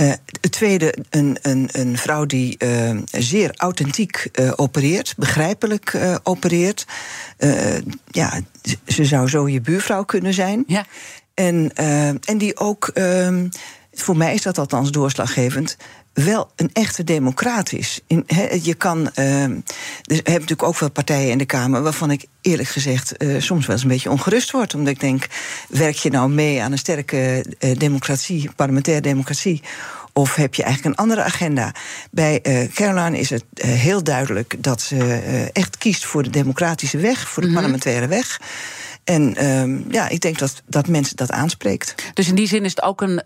Uh, 0.00 0.12
het 0.40 0.52
tweede, 0.52 0.94
een, 1.10 1.38
een, 1.42 1.68
een 1.72 1.98
vrouw 1.98 2.24
die 2.24 2.56
uh, 2.58 2.96
zeer 3.10 3.50
authentiek 3.56 4.28
uh, 4.32 4.52
opereert, 4.56 5.14
begrijpelijk 5.16 5.98
opereert. 6.22 6.86
ja, 8.10 8.40
ze 8.86 9.04
zou 9.04 9.28
zo 9.28 9.48
je 9.48 9.60
buurvrouw 9.60 10.04
kunnen 10.04 10.34
zijn. 10.34 10.64
Ja. 10.66 10.86
En, 11.34 11.74
en 12.24 12.38
die 12.38 12.56
ook, 12.56 12.90
ehm, 12.94 13.48
voor 13.92 14.16
mij 14.16 14.34
is 14.34 14.42
dat 14.42 14.58
althans 14.58 14.90
doorslaggevend, 14.90 15.76
wel 16.24 16.50
een 16.56 16.70
echte 16.72 17.04
democraat 17.04 17.72
is. 17.72 18.00
In, 18.06 18.22
he, 18.26 18.58
je 18.62 18.74
kan. 18.74 18.98
Uh, 18.98 19.42
er 19.42 19.60
hebben 20.06 20.32
natuurlijk 20.32 20.62
ook 20.62 20.78
wel 20.78 20.90
partijen 20.90 21.30
in 21.30 21.38
de 21.38 21.44
Kamer 21.44 21.82
waarvan 21.82 22.10
ik 22.10 22.24
eerlijk 22.40 22.68
gezegd 22.68 23.22
uh, 23.22 23.40
soms 23.40 23.66
wel 23.66 23.74
eens 23.74 23.84
een 23.84 23.90
beetje 23.90 24.10
ongerust 24.10 24.50
word. 24.50 24.74
Omdat 24.74 24.92
ik 24.92 25.00
denk: 25.00 25.26
werk 25.68 25.96
je 25.96 26.10
nou 26.10 26.30
mee 26.30 26.62
aan 26.62 26.72
een 26.72 26.78
sterke 26.78 27.44
uh, 27.60 27.78
democratie, 27.78 28.50
parlementaire 28.56 29.02
democratie? 29.02 29.62
Of 30.12 30.34
heb 30.34 30.54
je 30.54 30.62
eigenlijk 30.62 30.94
een 30.94 31.04
andere 31.04 31.22
agenda? 31.22 31.74
Bij 32.10 32.40
uh, 32.42 32.72
Caroline 32.74 33.18
is 33.18 33.30
het 33.30 33.44
uh, 33.54 33.64
heel 33.64 34.02
duidelijk 34.02 34.54
dat 34.58 34.80
ze 34.80 34.96
uh, 34.96 35.42
echt 35.52 35.78
kiest 35.78 36.04
voor 36.04 36.22
de 36.22 36.30
democratische 36.30 36.98
weg, 36.98 37.28
voor 37.28 37.42
de 37.42 37.48
mm 37.48 37.54
-hmm. 37.54 37.62
parlementaire 37.62 38.06
weg. 38.06 38.40
En 39.06 39.36
ehm, 39.36 39.78
ja, 39.90 40.08
ik 40.08 40.20
denk 40.20 40.38
dat, 40.38 40.62
dat 40.68 40.88
mensen 40.88 41.16
dat 41.16 41.30
aanspreekt. 41.30 41.94
Dus 42.14 42.28
in 42.28 42.34
die 42.34 42.46
zin 42.46 42.64
is 42.64 42.70
het 42.70 42.82
ook 42.82 43.00
een 43.00 43.20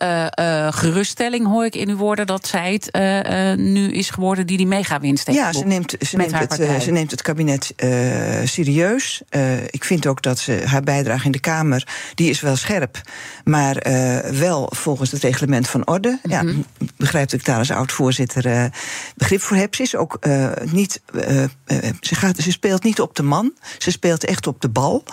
geruststelling, 0.72 1.46
hoor 1.46 1.64
ik 1.64 1.74
in 1.74 1.88
uw 1.88 1.96
woorden, 1.96 2.26
dat 2.26 2.46
zij 2.46 2.72
het 2.72 3.56
nu 3.56 3.92
is 3.92 4.10
geworden 4.10 4.46
die 4.46 4.56
die 4.56 4.66
megawinst 4.66 5.26
heeft. 5.26 5.38
Ja, 5.38 5.52
ze 5.52 5.64
neemt, 5.64 5.94
ze 6.00 6.16
neemt, 6.16 6.38
het, 6.38 6.82
ze 6.82 6.90
neemt 6.90 7.10
het 7.10 7.22
kabinet 7.22 7.74
serieus. 8.44 9.22
ik 9.70 9.84
vind 9.84 10.06
ook 10.06 10.22
dat 10.22 10.38
ze 10.38 10.62
haar 10.64 10.82
bijdrage 10.82 11.24
in 11.24 11.32
de 11.32 11.40
Kamer, 11.40 11.88
die 12.14 12.30
is 12.30 12.40
wel 12.40 12.56
scherp, 12.56 13.00
maar 13.44 13.74
wel 14.38 14.72
volgens 14.76 15.10
het 15.10 15.22
reglement 15.22 15.68
van 15.68 15.86
orde. 15.86 16.18
Ja, 16.22 16.42
mhm. 16.42 16.60
begrijp 16.96 17.30
dat 17.30 17.40
ik 17.40 17.46
daar 17.46 17.58
als 17.58 17.70
oud-voorzitter 17.70 18.70
begrip 19.16 19.40
voor 19.40 19.56
heb. 19.56 19.74
Ze 19.74 19.82
is 19.82 19.96
ook 19.96 20.18
niet. 20.64 21.00
ze, 22.00 22.14
gaat, 22.14 22.36
ze 22.36 22.52
speelt 22.52 22.82
niet 22.82 23.00
op 23.00 23.16
de 23.16 23.22
man, 23.22 23.52
ze 23.78 23.90
speelt 23.90 24.24
echt 24.24 24.46
op 24.46 24.60
de 24.60 24.68
bal. 24.68 25.04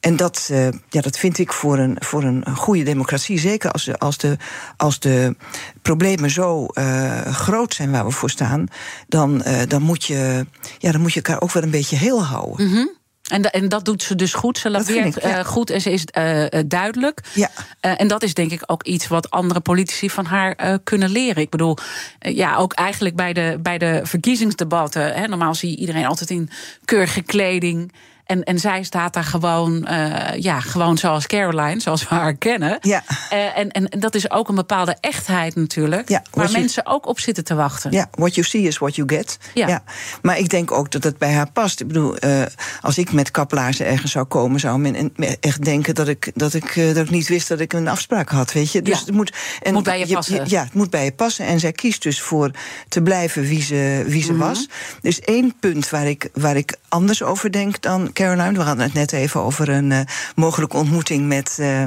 En 0.00 0.16
dat, 0.16 0.48
uh, 0.52 0.68
ja, 0.88 1.00
dat 1.00 1.18
vind 1.18 1.38
ik 1.38 1.52
voor 1.52 1.78
een, 1.78 1.96
voor 1.98 2.22
een 2.22 2.56
goede 2.56 2.82
democratie, 2.82 3.38
zeker 3.38 3.70
als, 3.70 3.98
als, 3.98 4.18
de, 4.18 4.36
als 4.76 4.98
de 4.98 5.36
problemen 5.82 6.30
zo 6.30 6.66
uh, 6.74 7.20
groot 7.20 7.74
zijn 7.74 7.90
waar 7.90 8.04
we 8.04 8.10
voor 8.10 8.30
staan, 8.30 8.66
dan, 9.08 9.42
uh, 9.46 9.60
dan, 9.68 9.82
moet 9.82 10.04
je, 10.04 10.46
ja, 10.78 10.92
dan 10.92 11.00
moet 11.00 11.12
je 11.12 11.22
elkaar 11.22 11.42
ook 11.42 11.52
wel 11.52 11.62
een 11.62 11.70
beetje 11.70 11.96
heel 11.96 12.24
houden. 12.24 12.66
Mm 12.66 12.72
-hmm. 12.72 12.98
En, 13.28 13.42
en, 13.42 13.68
dat 13.68 13.84
doet 13.84 14.02
ze 14.02 14.14
dus 14.14 14.34
goed. 14.34 14.58
Ze 14.58 14.70
laveert 14.70 15.16
ik, 15.16 15.22
ja. 15.22 15.42
goed 15.42 15.70
en 15.70 15.80
ze 15.80 15.92
is 15.92 16.04
uh, 16.18 16.46
duidelijk. 16.66 17.20
Ja. 17.34 17.50
Uh, 17.80 18.00
en 18.00 18.08
dat 18.08 18.22
is 18.22 18.34
denk 18.34 18.50
ik 18.50 18.62
ook 18.66 18.82
iets 18.82 19.08
wat 19.08 19.30
andere 19.30 19.60
politici 19.60 20.10
van 20.10 20.24
haar 20.24 20.78
kunnen 20.78 21.10
leren. 21.10 21.42
Ik 21.42 21.50
bedoel, 21.50 21.76
ja, 22.18 22.56
ook 22.56 22.72
eigenlijk 22.72 23.16
bij 23.16 23.32
de, 23.32 23.58
bij 23.62 23.78
de 23.78 24.00
verkiezingsdebatten. 24.02 25.14
Hè, 25.14 25.26
normaal 25.26 25.54
zie 25.54 25.70
je 25.70 25.76
iedereen 25.76 26.06
altijd 26.06 26.30
in 26.30 26.50
keurige 26.84 27.22
kleding. 27.22 27.92
En, 28.30 28.44
en 28.44 28.58
zij 28.58 28.82
staat 28.82 29.14
daar 29.14 29.24
gewoon, 29.24 29.86
uh, 29.90 30.34
ja, 30.36 30.60
gewoon 30.60 30.98
zoals 30.98 31.26
Caroline, 31.26 31.80
zoals 31.80 32.08
we 32.08 32.14
haar 32.14 32.34
kennen. 32.34 32.78
Ja. 32.80 33.02
Uh, 33.32 33.58
en, 33.58 33.70
en 33.70 34.00
dat 34.00 34.14
is 34.14 34.30
ook 34.30 34.48
een 34.48 34.54
bepaalde 34.54 34.96
echtheid 35.00 35.54
natuurlijk. 35.54 36.08
Ja, 36.08 36.22
waar 36.30 36.46
you, 36.46 36.58
mensen 36.58 36.86
ook 36.86 37.06
op 37.06 37.20
zitten 37.20 37.44
te 37.44 37.54
wachten. 37.54 37.92
Ja, 37.92 38.08
what 38.10 38.34
you 38.34 38.46
see 38.46 38.62
is 38.62 38.78
what 38.78 38.94
you 38.94 39.08
get. 39.08 39.38
Ja. 39.54 39.68
ja. 39.68 39.82
Maar 40.22 40.38
ik 40.38 40.48
denk 40.48 40.72
ook 40.72 40.90
dat 40.90 41.04
het 41.04 41.18
bij 41.18 41.32
haar 41.32 41.50
past. 41.50 41.80
Ik 41.80 41.86
bedoel, 41.86 42.24
uh, 42.24 42.42
als 42.80 42.98
ik 42.98 43.12
met 43.12 43.30
kaplaarzen 43.30 43.86
ergens 43.86 44.12
zou 44.12 44.24
komen, 44.24 44.60
zou 44.60 44.78
men 44.78 45.12
echt 45.40 45.64
denken 45.64 45.94
dat 45.94 46.08
ik, 46.08 46.30
dat 46.34 46.54
ik, 46.54 46.74
dat 46.74 46.96
ik 46.96 47.10
niet 47.10 47.28
wist 47.28 47.48
dat 47.48 47.60
ik 47.60 47.72
een 47.72 47.88
afspraak 47.88 48.28
had. 48.28 48.52
Weet 48.52 48.72
je? 48.72 48.82
Dus 48.82 48.98
ja. 48.98 49.04
het 49.04 49.14
moet, 49.14 49.32
en 49.62 49.72
moet 49.72 49.84
bij 49.84 49.98
je 49.98 50.14
passen. 50.14 50.48
ja, 50.48 50.62
het 50.62 50.74
moet 50.74 50.90
bij 50.90 51.04
je 51.04 51.12
passen. 51.12 51.46
En 51.46 51.60
zij 51.60 51.72
kiest 51.72 52.02
dus 52.02 52.20
voor 52.20 52.50
te 52.88 53.02
blijven 53.02 53.42
wie 53.42 53.62
ze, 53.62 54.04
wie 54.06 54.22
ze 54.22 54.32
mm 54.32 54.40
-hmm. 54.40 54.48
was. 54.48 54.68
Dus 55.00 55.20
één 55.20 55.54
punt 55.60 55.90
waar 55.90 56.06
ik, 56.06 56.28
waar 56.32 56.56
ik 56.56 56.76
anders 56.88 57.22
over 57.22 57.52
denk 57.52 57.82
dan 57.82 58.12
Caroline. 58.20 58.58
We 58.58 58.64
hadden 58.64 58.84
het 58.84 58.94
net 58.94 59.12
even 59.12 59.40
over 59.40 59.68
een 59.68 59.90
uh, 59.90 60.00
mogelijke 60.34 60.76
ontmoeting 60.76 61.26
met, 61.26 61.56
uh, 61.60 61.84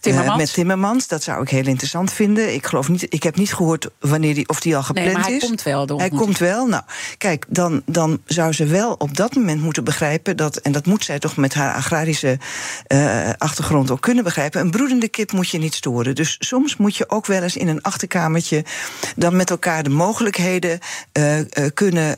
Timmermans. 0.00 0.32
Uh, 0.32 0.36
met 0.36 0.52
Timmermans. 0.52 1.08
Dat 1.08 1.22
zou 1.22 1.42
ik 1.42 1.48
heel 1.48 1.66
interessant 1.66 2.12
vinden. 2.12 2.54
Ik 2.54 2.66
geloof 2.66 2.88
niet, 2.88 3.06
ik 3.08 3.22
heb 3.22 3.36
niet 3.36 3.54
gehoord 3.54 3.88
wanneer 3.98 4.34
die, 4.34 4.48
of 4.48 4.60
die 4.60 4.76
al 4.76 4.82
gepland 4.82 5.06
nee, 5.06 5.16
maar 5.16 5.24
hij 5.24 5.36
is. 5.36 5.44
Komt 5.44 5.62
wel, 5.62 5.98
hij 5.98 6.08
komt 6.08 6.38
wel. 6.38 6.66
Nou, 6.66 6.82
kijk, 7.18 7.44
dan, 7.48 7.82
dan 7.86 8.20
zou 8.24 8.52
ze 8.52 8.66
wel 8.66 8.92
op 8.92 9.16
dat 9.16 9.34
moment 9.34 9.62
moeten 9.62 9.84
begrijpen 9.84 10.36
dat, 10.36 10.56
en 10.56 10.72
dat 10.72 10.86
moet 10.86 11.04
zij 11.04 11.18
toch 11.18 11.36
met 11.36 11.54
haar 11.54 11.74
agrarische 11.74 12.38
achtergrond 13.38 13.90
ook 13.90 14.00
kunnen 14.00 14.24
begrijpen. 14.24 14.60
Een 14.60 14.70
broedende 14.70 15.08
kip 15.08 15.32
moet 15.32 15.48
je 15.48 15.58
niet 15.58 15.74
storen. 15.74 16.14
Dus 16.14 16.36
soms 16.38 16.76
moet 16.76 16.96
je 16.96 17.08
ook 17.08 17.26
wel 17.26 17.42
eens 17.42 17.56
in 17.56 17.68
een 17.68 17.82
achterkamertje 17.82 18.64
dan 19.16 19.36
met 19.36 19.50
elkaar 19.50 19.82
de 19.82 19.90
mogelijkheden 19.90 20.78
kunnen 21.74 22.16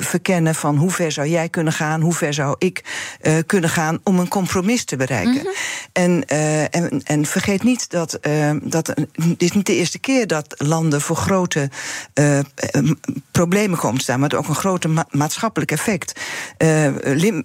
verkennen 0.00 0.54
van 0.54 0.76
hoe 0.76 0.90
ver 0.90 1.12
zou 1.12 1.28
jij 1.28 1.48
kunnen 1.48 1.72
gaan, 1.72 2.00
hoe 2.00 2.14
ver 2.14 2.34
zou 2.34 2.54
ik 2.58 2.84
uh, 3.22 3.34
kunnen 3.46 3.70
gaan 3.70 4.00
om 4.02 4.18
een 4.18 4.28
compromis 4.28 4.84
te 4.84 4.96
bereiken. 4.96 5.32
Mm 5.32 5.38
-hmm. 5.38 5.52
en, 5.92 6.24
uh, 6.32 6.62
en, 6.62 7.02
en, 7.04 7.26
vergeet 7.26 7.62
niet 7.62 7.90
dat, 7.90 8.18
uh, 8.22 8.50
dat 8.62 8.86
het 8.86 9.42
is 9.42 9.52
niet 9.52 9.66
de 9.66 9.74
eerste 9.74 9.98
keer 9.98 10.26
dat 10.26 10.54
landen 10.56 11.00
voor 11.00 11.16
grote 11.16 11.70
problemen 13.30 13.78
komen 13.78 13.96
te 13.96 14.02
staan, 14.02 14.20
maar 14.20 14.34
ook 14.34 14.48
een 14.48 14.54
groot 14.54 14.86
ma 14.86 15.06
maatschappelijk 15.10 15.72
effect. 15.72 16.20
Lim, 17.02 17.44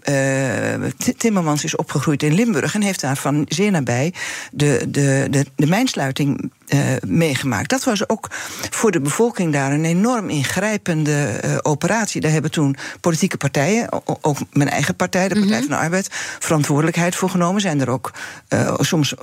Timmermans 1.18 1.64
is 1.64 1.76
opgegroeid 1.76 2.24
in 2.24 2.34
Limburg 2.34 2.76
en 2.76 2.82
heeft 2.82 3.02
daarvan 3.02 3.46
zeer 3.48 3.72
nabij 3.72 4.14
de, 4.52 4.86
de, 4.88 5.28
de, 5.30 5.46
de 5.56 5.68
mijnsluiting 5.68 6.52
uh, 6.68 6.80
meegemaakt. 7.08 7.70
Dat 7.70 7.84
was 7.84 8.10
ook 8.10 8.28
voor 8.70 8.92
de 8.92 9.00
bevolking 9.00 9.54
daar 9.54 9.72
een 9.72 9.86
enorm 9.86 10.30
ingrijpende 10.30 11.42
uh, 11.46 11.58
operatie. 11.62 12.22
Daar 12.22 12.32
hebben 12.32 12.52
toen 12.52 12.76
politieke 13.02 13.38
partijen, 13.38 13.90
ook 14.22 14.38
mijn 14.52 14.70
eigen 14.70 14.96
partij, 14.96 15.28
de 15.28 15.34
Partij 15.36 15.50
mm 15.50 15.60
-hmm. 15.60 15.68
van 15.68 15.78
de 15.78 15.84
Arbeid, 15.84 16.08
verantwoordelijkheid 16.40 17.16
voor 17.16 17.30
genomen. 17.30 17.62
Zijn 17.62 17.82
er 17.82 17.90
ook 17.90 18.12
uh, 18.50 18.74
soms, 18.80 19.14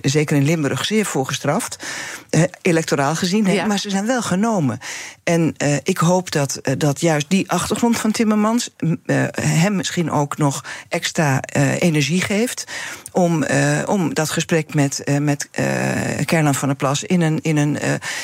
zeker 0.00 0.36
in 0.36 0.44
Limburg, 0.44 0.84
zeer 0.84 1.04
voor 1.04 1.26
gestraft. 1.26 1.76
electoraal 2.62 3.14
gezien, 3.14 3.46
ja. 3.46 3.66
maar 3.66 3.78
ze 3.78 3.90
zijn 3.90 4.06
wel 4.06 4.22
genomen. 4.22 4.78
En 5.24 5.54
ik 5.82 5.98
hoop 5.98 6.30
dat, 6.30 6.60
dat 6.78 7.00
juist 7.00 7.30
die 7.30 7.50
achtergrond 7.50 7.98
van 7.98 8.10
Timmermans 8.10 8.70
hem 9.40 9.76
misschien 9.76 10.10
ook 10.10 10.38
nog 10.38 10.64
extra 10.88 11.40
energie 11.78 12.20
geeft 12.20 12.64
om, 13.12 13.44
om 13.86 14.14
dat 14.14 14.30
gesprek 14.30 14.74
met, 14.74 15.04
met 15.20 15.48
Kernan 16.24 16.54
van 16.54 16.68
der 16.68 16.76
Plas 16.76 17.04
in 17.04 17.20
een, 17.20 17.38
in 17.42 17.56
een 17.56 17.78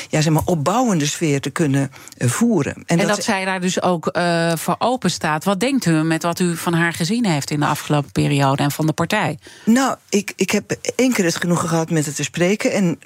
ja, 0.09 0.21
zeg 0.21 0.33
maar 0.33 0.43
opbouwende 0.45 1.07
sfeer 1.07 1.41
te 1.41 1.51
kunnen 1.51 1.91
voeren. 2.19 2.75
En, 2.75 2.83
en 2.87 2.99
dat, 2.99 3.07
dat, 3.07 3.25
zij 3.25 3.45
daar 3.45 3.61
dus 3.61 3.83
ook 3.83 4.19
voor 4.55 4.77
open 4.79 5.11
staat. 5.11 5.45
Wat 5.45 5.61
denkt 5.61 5.87
u 5.87 6.03
met 6.03 6.23
wat 6.23 6.41
u 6.41 6.57
van 6.57 6.75
haar 6.75 6.93
gezien 6.93 7.27
heeft 7.27 7.51
in 7.51 7.61
de 7.61 7.67
afgelopen 7.67 8.13
periode 8.13 8.63
en 8.63 8.71
van 8.71 8.87
de 8.87 8.93
partij? 8.93 9.39
Nou, 9.65 9.97
ik, 10.09 10.33
ik 10.37 10.51
heb 10.51 10.77
één 10.97 11.13
keer 11.13 11.25
het 11.25 11.37
genoegen 11.37 11.69
gehad 11.69 11.91
met 11.91 12.07
het 12.07 12.17
te 12.17 12.23
spreken. 12.23 12.73
En 12.73 12.99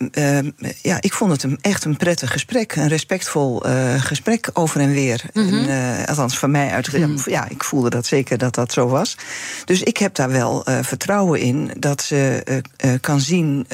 ja, 0.83 0.97
ik 1.01 1.13
vond 1.13 1.33
het 1.33 1.43
een, 1.43 1.59
echt 1.61 1.85
een 1.85 1.97
prettig 1.97 2.33
gesprek. 2.33 2.77
Een 2.77 2.89
respectvol 2.89 3.63
gesprek 3.99 4.51
over 4.53 4.81
en 4.81 4.93
weer. 4.93 5.25
Mm 5.33 5.49
-hmm. 5.49 5.69
en, 5.69 6.07
althans, 6.07 6.39
van 6.39 6.51
mij 6.51 6.71
uit. 6.71 6.93
Mm 6.93 7.03
-hmm. 7.03 7.19
Ja, 7.25 7.49
ik 7.49 7.65
voelde 7.65 7.91
dat 7.91 8.07
zeker 8.07 8.39
dat 8.39 8.55
dat 8.55 8.73
zo 8.73 8.89
was. 8.89 9.17
Dus 9.65 9.83
ik 9.83 9.97
heb 9.97 10.15
daar 10.15 10.31
wel 10.31 10.65
vertrouwen 10.83 11.41
in 11.41 11.72
dat 11.79 12.03
ze 12.03 12.63
kan 13.01 13.21
zien 13.21 13.67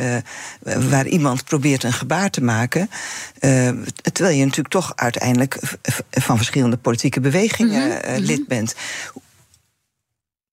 waar 0.62 1.06
iemand 1.06 1.44
probeert 1.44 1.82
een 1.82 1.92
gebaar 1.92 2.30
te 2.30 2.42
maken. 2.42 2.90
Terwijl 4.12 4.37
je 4.37 4.44
natuurlijk 4.44 4.74
toch 4.74 4.92
uiteindelijk 4.96 5.58
van 6.11 6.37
verschillende 6.37 6.76
politieke 6.76 7.20
bewegingen 7.20 7.87
mm 7.88 7.90
-hmm. 7.90 8.14
uh, 8.14 8.18
lid 8.18 8.48
bent. 8.48 8.74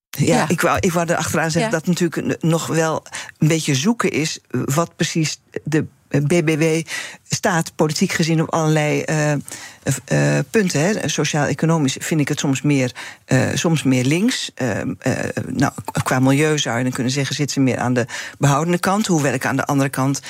Ja, 0.09 0.25
ja, 0.25 0.47
Ik, 0.47 0.61
wou, 0.61 0.77
ik 0.79 0.91
wou 0.91 1.07
er 1.07 1.15
achteraan 1.15 1.51
zeggen 1.51 1.71
ja. 1.71 1.77
dat 1.77 1.87
natuurlijk 1.87 2.43
nog 2.43 2.67
wel 2.67 3.03
een 3.37 3.47
beetje 3.47 3.75
zoeken 3.75 4.11
is 4.11 4.39
wat 4.49 4.95
precies 4.95 5.41
de 5.63 5.85
BBW 6.21 6.89
staat, 7.29 7.75
politiek 7.75 8.11
gezien, 8.11 8.41
op 8.41 8.53
allerlei 8.53 9.03
uh, 9.09 9.31
uh, 9.31 10.39
punten. 10.49 11.09
Sociaal-economisch 11.09 11.97
vind 11.99 12.21
ik 12.21 12.27
het 12.27 12.39
soms 12.39 12.61
meer, 12.61 12.91
soms 13.53 13.83
meer 13.83 14.03
links. 14.03 14.51
nou, 15.47 15.71
qua 16.03 16.19
milieu 16.19 16.57
zou 16.57 16.77
je 16.77 16.83
dan 16.83 16.91
kunnen 16.91 17.11
zeggen, 17.11 17.35
zit 17.35 17.51
ze 17.51 17.59
meer 17.59 17.77
aan 17.77 17.93
de 17.93 18.05
behoudende 18.37 18.79
kant. 18.79 19.07
Hoewel 19.07 19.33
ik 19.33 19.45
aan 19.45 19.55
de 19.55 19.65
andere 19.65 19.89
kant 19.89 20.21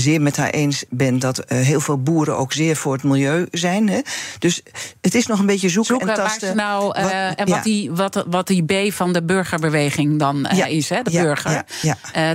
zeer 0.00 0.20
met 0.20 0.36
haar 0.36 0.50
eens 0.50 0.84
ben 0.90 1.18
dat 1.18 1.42
heel 1.46 1.80
veel 1.80 2.02
boeren 2.02 2.36
ook 2.36 2.52
zeer 2.52 2.76
voor 2.76 2.92
het 2.92 3.02
milieu 3.02 3.46
zijn. 3.50 3.88
Hè. 3.88 4.00
Dus 4.38 4.62
het 5.00 5.14
is 5.14 5.26
nog 5.26 5.38
een 5.38 5.46
beetje 5.46 5.68
zoeken, 5.68 5.96
zoeken 5.96 6.08
en 6.08 6.14
tasten. 6.14 6.56
nou, 6.56 6.84
wat, 6.84 6.96
en 6.96 7.34
wat, 7.36 7.48
ja. 7.48 7.62
die, 7.62 7.90
wat, 7.90 8.24
wat 8.28 8.46
die 8.46 8.64
B 8.64 8.92
van 8.92 9.12
de 9.12 9.22
burgerbeweging 9.22 10.18
dan 10.18 10.48
ja. 10.54 10.66
is, 10.66 10.88
hè, 10.88 11.02
de 11.02 11.10
burger. 11.10 11.64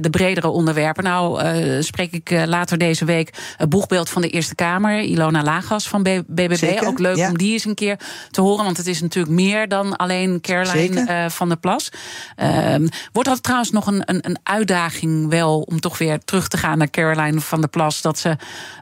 de 0.01 0.09
bredere 0.09 0.47
onderwerpen. 0.47 1.03
Nou, 1.03 1.43
spreek 1.83 2.11
ik 2.11 2.29
later 2.45 2.77
deze 2.77 3.05
week 3.05 3.33
het 3.57 3.69
boegbeeld 3.69 4.09
van 4.09 4.21
de 4.21 4.29
Eerste 4.29 4.55
Kamer, 4.55 4.99
Ilona 4.99 5.43
Lagas 5.43 5.87
van 5.87 6.03
BBB. 6.03 6.55
Zeker, 6.55 6.87
ook 6.87 6.99
leuk 6.99 7.17
om 7.17 7.37
die 7.37 7.53
eens 7.53 7.65
een 7.65 7.75
keer 7.75 7.99
te 8.31 8.41
horen, 8.41 8.65
want 8.65 8.77
het 8.77 8.87
is 8.87 9.01
natuurlijk 9.01 9.35
meer 9.35 9.67
dan 9.67 9.95
alleen 9.95 10.41
Caroline 10.41 11.29
van 11.29 11.47
der 11.47 11.57
Plas. 11.57 11.89
Uh, 12.37 12.75
wordt 13.11 13.29
dat 13.29 13.43
trouwens 13.43 13.71
nog 13.71 13.87
een, 13.87 14.01
een, 14.05 14.19
een, 14.21 14.37
uitdaging 14.43 15.29
wel 15.29 15.61
om 15.61 15.79
toch 15.79 15.97
weer 15.97 16.19
terug 16.19 16.47
te 16.47 16.57
gaan 16.57 16.77
naar 16.77 16.89
Caroline 16.89 17.41
van 17.41 17.54
der 17.61 17.69
Plas? 17.69 18.01
Dat 18.01 18.17
ze, 18.17 18.37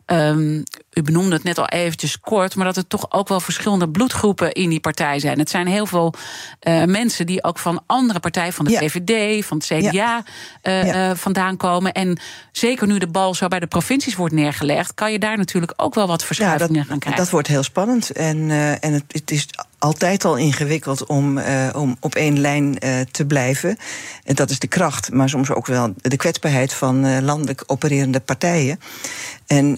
um, 0.05 0.63
u 0.93 1.01
benoemde 1.01 1.36
het 1.36 1.43
net 1.43 1.58
al 1.58 1.67
eventjes 1.67 2.19
kort, 2.19 2.56
maar 2.56 2.65
dat 2.65 2.77
er 2.77 2.88
toch 2.88 3.12
ook 3.12 3.27
wel 3.27 3.39
verschillende 3.39 3.89
bloedgroepen 3.89 4.51
in 4.51 4.69
die 4.69 4.79
partij 4.79 5.19
zijn. 5.19 5.39
Het 5.39 5.49
zijn 5.49 5.67
heel 5.67 5.86
veel 5.86 6.13
uh, 6.62 6.84
mensen 6.84 7.25
die 7.25 7.43
ook 7.43 7.60
van 7.60 7.84
andere 7.86 8.19
partijen, 8.19 8.53
van 8.53 8.65
de 8.65 8.71
ja. 8.71 8.79
VVD, 8.79 9.45
van 9.45 9.58
het 9.58 9.65
CDA, 9.65 9.91
ja. 9.91 10.23
ja. 10.62 11.15
vandaan 11.15 11.58
komen. 11.58 11.91
En 11.91 12.19
zeker 12.51 12.88
nu 12.88 12.97
de 12.97 13.08
bal 13.08 13.34
zo 13.34 13.47
bij 13.47 13.60
de 13.60 13.67
provincies 13.67 14.15
wordt 14.15 14.34
neergelegd, 14.34 14.93
kan 14.93 15.12
je 15.12 15.19
daar 15.19 15.38
natuurlijk 15.38 15.73
ook 15.75 15.95
wel 15.95 16.08
wat 16.08 16.23
verschuivingen 16.23 16.73
dat, 16.73 16.88
gaan 16.88 16.99
krijgen. 16.99 17.23
Dat 17.23 17.32
wordt 17.32 17.47
heel 17.47 17.63
spannend. 17.63 18.12
En, 18.12 18.49
en 18.79 18.93
het, 18.93 19.03
het, 19.08 19.32
is 19.32 19.47
altijd 19.79 20.25
al 20.25 20.36
ingewikkeld 20.36 21.06
om, 21.06 21.38
uh, 21.38 21.69
om 21.75 21.97
op 21.99 22.15
één 22.15 22.39
lijn 22.39 22.77
uh, 22.79 22.99
te 23.12 23.25
blijven. 23.25 23.77
En 24.23 24.36
dat 24.36 24.49
is 24.49 24.60
de 24.60 24.67
kracht, 24.67 25.12
maar 25.12 25.29
soms 25.29 25.51
ook 25.51 25.65
wel 25.65 25.93
de 25.95 26.17
kwetsbaarheid 26.17 26.73
van 26.73 27.23
landelijk 27.23 27.63
opererende 27.65 28.19
partijen. 28.19 28.79
En 29.53 29.77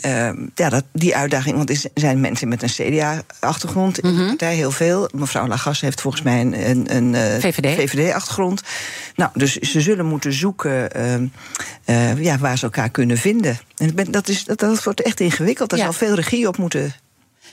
ja, 0.56 0.70
dat, 0.70 0.84
die 0.92 1.16
uitdaging, 1.16 1.56
want 1.56 1.70
er 1.70 1.82
zijn 1.94 2.20
mensen 2.20 2.48
met 2.48 2.64
een 2.64 2.70
CDA-achtergrond 2.70 4.00
in 4.00 4.10
de 4.10 4.16
Mhm. 4.16 4.28
partij, 4.28 4.56
heel 4.56 4.72
veel. 4.72 5.10
Mevrouw 5.14 5.48
Lagas 5.48 5.82
heeft 5.82 6.02
volgens 6.02 6.24
mij 6.24 6.42
een, 6.42 6.70
een, 6.70 6.96
een 6.96 7.16
eh, 7.16 7.40
VVD. 7.40 7.76
VVD-achtergrond. 7.92 8.62
Nou, 9.16 9.32
dus 9.34 9.56
ze 9.56 9.82
zullen 9.82 10.06
moeten 10.06 10.34
zoeken 10.34 10.92
ehm, 10.92 11.28
eh, 11.86 12.24
ja, 12.24 12.38
waar 12.38 12.58
ze 12.58 12.64
elkaar 12.64 12.90
kunnen 12.90 13.18
vinden. 13.18 13.60
En 13.78 13.96
dat, 14.12 14.28
is, 14.28 14.44
dat, 14.46 14.60
dat 14.60 14.84
wordt 14.84 15.02
echt 15.02 15.20
ingewikkeld. 15.20 15.70
Daar 15.70 15.80
Ja. 15.80 15.86
zal 15.86 15.94
veel 15.94 16.16
regie 16.16 16.48
op 16.48 16.58
moeten 16.58 16.94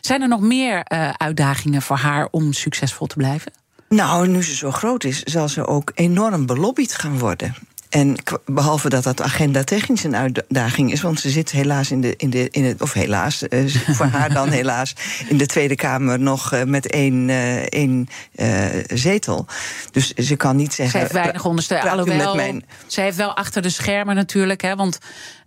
Zijn 0.00 0.22
er 0.22 0.28
nog 0.28 0.40
meer 0.40 0.82
eh, 0.82 1.10
uitdagingen 1.16 1.82
voor 1.82 1.96
haar 1.96 2.28
om 2.30 2.52
succesvol 2.52 3.06
te 3.06 3.16
blijven? 3.16 3.52
Nou, 3.88 4.28
nu 4.28 4.42
ze 4.44 4.54
zo 4.56 4.70
groot 4.70 5.04
is, 5.04 5.22
zal 5.22 5.48
ze 5.48 5.66
ook 5.66 5.92
enorm 5.94 6.46
belobbyd 6.46 6.94
gaan 6.94 7.18
worden. 7.18 7.54
En 7.92 8.16
behalve 8.46 8.88
dat 8.88 9.02
dat 9.04 9.22
agenda 9.22 9.64
technisch 9.64 10.04
een 10.04 10.16
uitdaging 10.16 10.92
is, 10.92 11.00
want 11.00 11.20
ze 11.20 11.30
zit 11.30 11.50
helaas 11.50 11.90
in 11.90 12.00
de, 12.00 12.14
in 12.16 12.30
de 12.30 12.48
in 12.50 12.64
het, 12.64 12.82
of 12.82 12.92
helaas, 12.92 13.48
eh, 13.48 13.60
voor 13.96 14.06
haar 14.06 14.32
dan 14.32 14.48
helaas, 14.48 14.94
in 15.28 15.36
de 15.36 15.46
Tweede 15.46 15.74
Kamer 15.76 16.18
nog 16.20 16.52
eh, 16.52 16.62
met 16.64 16.86
één, 16.90 17.30
eh, 17.30 17.56
één 17.56 18.08
eh, 18.34 18.64
zetel. 18.94 19.46
Dus 19.90 20.12
ze 20.12 20.36
kan 20.36 20.56
niet 20.56 20.74
zeggen. 20.74 20.92
Ze 20.92 20.98
heeft 20.98 21.12
weinig 21.12 21.44
ondersteuning. 21.44 21.90
Alhoewel, 21.92 22.34
mijn- 22.34 22.64
ze 22.86 23.00
heeft 23.00 23.16
wel 23.16 23.36
achter 23.36 23.62
de 23.62 23.70
schermen 23.70 24.14
natuurlijk. 24.14 24.60
Hè, 24.62 24.76
want 24.76 24.98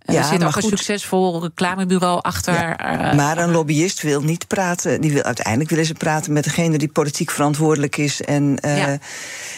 Ja, 0.07 0.17
er 0.17 0.23
zit 0.23 0.43
ook 0.43 0.55
een 0.55 0.61
goed. 0.61 0.69
succesvol 0.69 1.41
reclamebureau 1.41 2.19
achter. 2.21 2.75
eh, 2.75 3.13
Maar 3.13 3.37
een 3.37 3.51
lobbyist 3.51 4.01
wil 4.01 4.21
niet 4.21 4.47
praten. 4.47 5.01
Die 5.01 5.11
wil, 5.13 5.23
uiteindelijk 5.23 5.69
willen 5.69 5.85
ze 5.85 5.93
praten 5.93 6.33
met 6.33 6.43
degene 6.43 6.77
die 6.77 6.87
politiek 6.87 7.31
verantwoordelijk 7.31 7.97
is. 7.97 8.21
En, 8.21 8.59
eh, 8.59 8.77
Ja. 8.77 8.97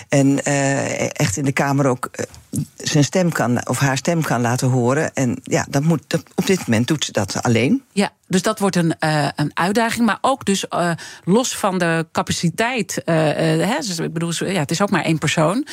en 0.10 0.44
eh, 0.44 1.02
echt 1.20 1.38
in 1.38 1.44
de 1.46 1.52
Kamer 1.52 1.86
ook 1.88 2.10
zijn 2.78 3.04
stem 3.04 3.32
kan, 3.32 3.68
of 3.68 3.80
haar 3.80 3.98
stem 3.98 4.22
kan 4.22 4.42
laten 4.42 4.68
horen. 4.70 5.14
En 5.14 5.40
ja, 5.44 5.66
dat 5.70 5.84
moet, 5.84 6.24
op 6.36 6.46
dit 6.46 6.68
moment 6.68 6.88
doet 6.88 7.06
ze 7.06 7.12
dat 7.12 7.44
alleen. 7.44 7.84
Ja, 7.92 8.12
dus 8.28 8.42
dat 8.42 8.60
wordt 8.60 8.76
een, 8.76 9.00
eh, 9.00 9.28
een 9.36 9.52
uitdaging. 9.54 10.06
Maar 10.06 10.18
ook 10.22 10.46
dus 10.46 10.68
eh, 10.68 10.92
los 11.24 11.56
van 11.56 11.78
de 11.78 12.06
capaciteit. 12.12 13.04
eh, 13.04 13.16
hè, 13.16 14.04
ik 14.04 14.14
bedoel, 14.14 14.32
ja, 14.38 14.60
het 14.60 14.72
is 14.72 14.82
ook 14.82 14.90
maar 14.90 15.04
één 15.04 15.18
persoon. 15.18 15.68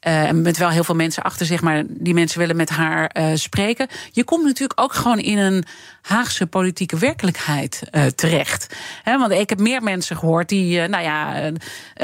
En 0.00 0.42
met 0.42 0.56
wel 0.56 0.68
heel 0.68 0.84
veel 0.84 0.94
mensen 0.94 1.22
achter 1.22 1.46
zich, 1.46 1.60
maar 1.60 1.82
die 1.88 2.14
mensen 2.14 2.38
willen 2.38 2.56
met 2.56 2.70
haar 2.70 3.06
eh, 3.06 3.26
spreken. 3.34 3.86
Je 4.12 4.24
komt 4.24 4.44
natuurlijk 4.44 4.80
ook 4.80 4.92
gewoon 4.92 5.18
in 5.18 5.38
een 5.38 5.64
Haagse 6.02 6.46
politieke 6.46 6.96
werkelijkheid 6.98 7.82
eh, 7.90 8.06
terecht. 8.06 8.76
Want 9.04 9.32
ik 9.32 9.48
heb 9.48 9.58
meer 9.58 9.82
mensen 9.82 10.16
gehoord 10.16 10.48
die, 10.48 10.88
nou 10.88 11.02
ja, 11.02 11.50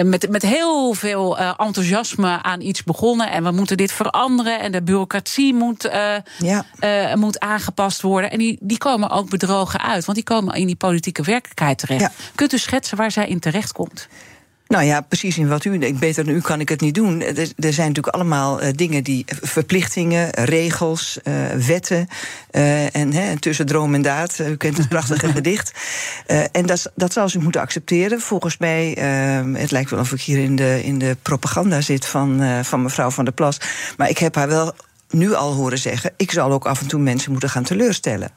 met, 0.02 0.28
met 0.30 0.42
heel 0.42 0.94
veel 0.94 1.38
enthousiasme 1.38 2.42
aan 2.42 2.60
iets 2.60 2.82
begonnen. 2.82 3.30
En 3.30 3.44
we 3.44 3.50
moeten 3.50 3.76
dit 3.76 3.92
veranderen. 3.92 4.60
En 4.60 4.72
de 4.72 4.82
bureaucratie 4.82 5.54
moet, 5.54 5.88
Ja. 6.38 6.64
moet 7.14 7.40
aangepast 7.40 8.00
worden. 8.00 8.30
En 8.30 8.38
die, 8.38 8.58
die 8.60 8.78
komen 8.78 9.10
ook 9.10 9.30
bedrogen 9.30 9.80
uit, 9.80 10.04
want 10.04 10.16
die 10.16 10.26
komen 10.26 10.54
in 10.54 10.66
die 10.66 10.76
politieke 10.76 11.22
werkelijkheid 11.22 11.78
terecht. 11.78 12.00
Ja. 12.00 12.10
Kunt 12.34 12.52
u 12.52 12.58
schetsen 12.58 12.96
waar 12.96 13.10
zij 13.10 13.28
in 13.28 13.40
terecht 13.40 13.72
komt? 13.72 14.08
Nou 14.68 14.84
ja, 14.84 15.00
precies 15.00 15.38
in 15.38 15.48
wat 15.48 15.64
u 15.64 15.78
denkt. 15.78 15.98
Beter 16.00 16.24
dan 16.24 16.34
u 16.34 16.40
kan 16.40 16.60
ik 16.60 16.68
het 16.68 16.80
niet 16.80 16.94
doen. 16.94 17.20
Er, 17.22 17.36
er 17.56 17.72
zijn 17.72 17.88
natuurlijk 17.88 18.14
allemaal 18.14 18.60
eh, 18.60 18.72
dingen 18.74 19.04
die. 19.04 19.24
verplichtingen, 19.42 20.30
regels, 20.30 21.18
eh, 21.22 21.34
wetten. 21.66 22.08
eh, 22.50 22.96
en, 22.96 23.12
hè, 23.12 23.20
en 23.30 23.38
tussen 23.38 23.66
droom 23.66 23.94
en 23.94 24.02
daad. 24.02 24.38
eh, 24.38 24.50
U 24.50 24.56
kent 24.56 24.76
het 24.76 24.88
prachtige 24.88 25.28
gedicht. 25.38 25.72
Eh, 26.26 26.42
en 26.52 26.66
dat, 26.66 26.92
dat 26.94 27.12
zal 27.12 27.28
ze 27.28 27.38
moeten 27.38 27.60
accepteren. 27.60 28.20
Volgens 28.20 28.56
mij. 28.58 28.94
eh, 28.96 29.60
het 29.60 29.70
lijkt 29.70 29.90
wel 29.90 30.00
of 30.00 30.12
ik 30.12 30.20
hier 30.20 30.38
in 30.38 30.56
de, 30.56 30.80
in 30.84 30.98
de 30.98 31.16
propaganda 31.22 31.80
zit 31.80 32.06
van, 32.06 32.42
eh, 32.42 32.60
van 32.62 32.82
mevrouw 32.82 33.10
Van 33.10 33.24
der 33.24 33.34
Plas. 33.34 33.58
Maar 33.96 34.08
ik 34.08 34.18
heb 34.18 34.34
haar 34.34 34.48
wel 34.48 34.72
nu 35.10 35.34
al 35.34 35.52
horen 35.52 35.78
zeggen: 35.78 36.12
ik 36.16 36.30
zal 36.30 36.52
ook 36.52 36.66
af 36.66 36.80
en 36.80 36.86
toe 36.86 37.00
mensen 37.00 37.30
moeten 37.30 37.50
gaan 37.50 37.62
teleurstellen. 37.62 38.30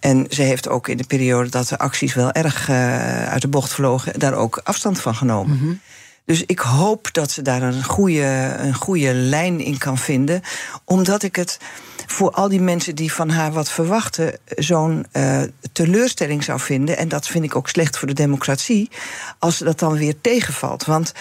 En 0.00 0.26
ze 0.28 0.42
heeft 0.42 0.68
ook 0.68 0.88
in 0.88 0.96
de 0.96 1.06
periode 1.06 1.48
dat 1.48 1.68
de 1.68 1.78
acties 1.78 2.14
wel 2.14 2.32
erg 2.32 2.68
eh, 2.68 3.26
uit 3.26 3.42
de 3.42 3.48
bocht 3.48 3.72
vlogen, 3.72 4.18
daar 4.18 4.34
ook 4.34 4.60
afstand 4.64 5.00
van 5.00 5.14
genomen. 5.14 5.80
Dus 6.24 6.42
ik 6.46 6.58
hoop 6.58 7.08
dat 7.12 7.30
ze 7.30 7.42
daar 7.42 7.62
een 7.62 7.84
goede, 7.84 8.56
een 8.58 8.74
goede 8.74 9.14
lijn 9.14 9.60
in 9.60 9.78
kan 9.78 9.98
vinden. 9.98 10.42
Omdat 10.84 11.22
ik 11.22 11.36
het 11.36 11.58
voor 12.06 12.30
al 12.30 12.48
die 12.48 12.60
mensen 12.60 12.94
die 12.94 13.12
van 13.12 13.28
haar 13.28 13.52
wat 13.52 13.70
verwachten, 13.70 14.38
zo'n 14.46 15.06
eh, 15.12 15.42
teleurstelling 15.72 16.44
zou 16.44 16.60
vinden. 16.60 16.96
En 16.96 17.08
dat 17.08 17.26
vind 17.26 17.44
ik 17.44 17.56
ook 17.56 17.68
slecht 17.68 17.98
voor 17.98 18.08
de 18.08 18.14
democratie. 18.14 18.90
Als 19.38 19.58
dat 19.58 19.78
dan 19.78 19.92
weer 19.92 20.20
tegenvalt. 20.20 20.84
Want 20.84 21.12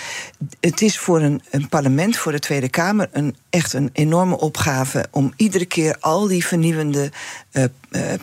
het 0.60 0.82
is 0.82 1.00
voor 1.00 1.22
een, 1.22 1.42
een 1.50 1.70
parlement, 1.70 2.18
voor 2.18 2.32
de 2.32 2.40
Tweede 2.40 2.70
Kamer, 2.70 3.10
een, 3.12 3.36
echt 3.50 3.74
een 3.74 3.90
enorme 3.94 4.38
opgave 4.38 5.06
om 5.12 5.34
iedere 5.36 5.66
keer 5.66 5.98
al 6.00 6.28
die 6.28 6.46
vernieuwende 6.46 7.12
eh, 7.52 7.64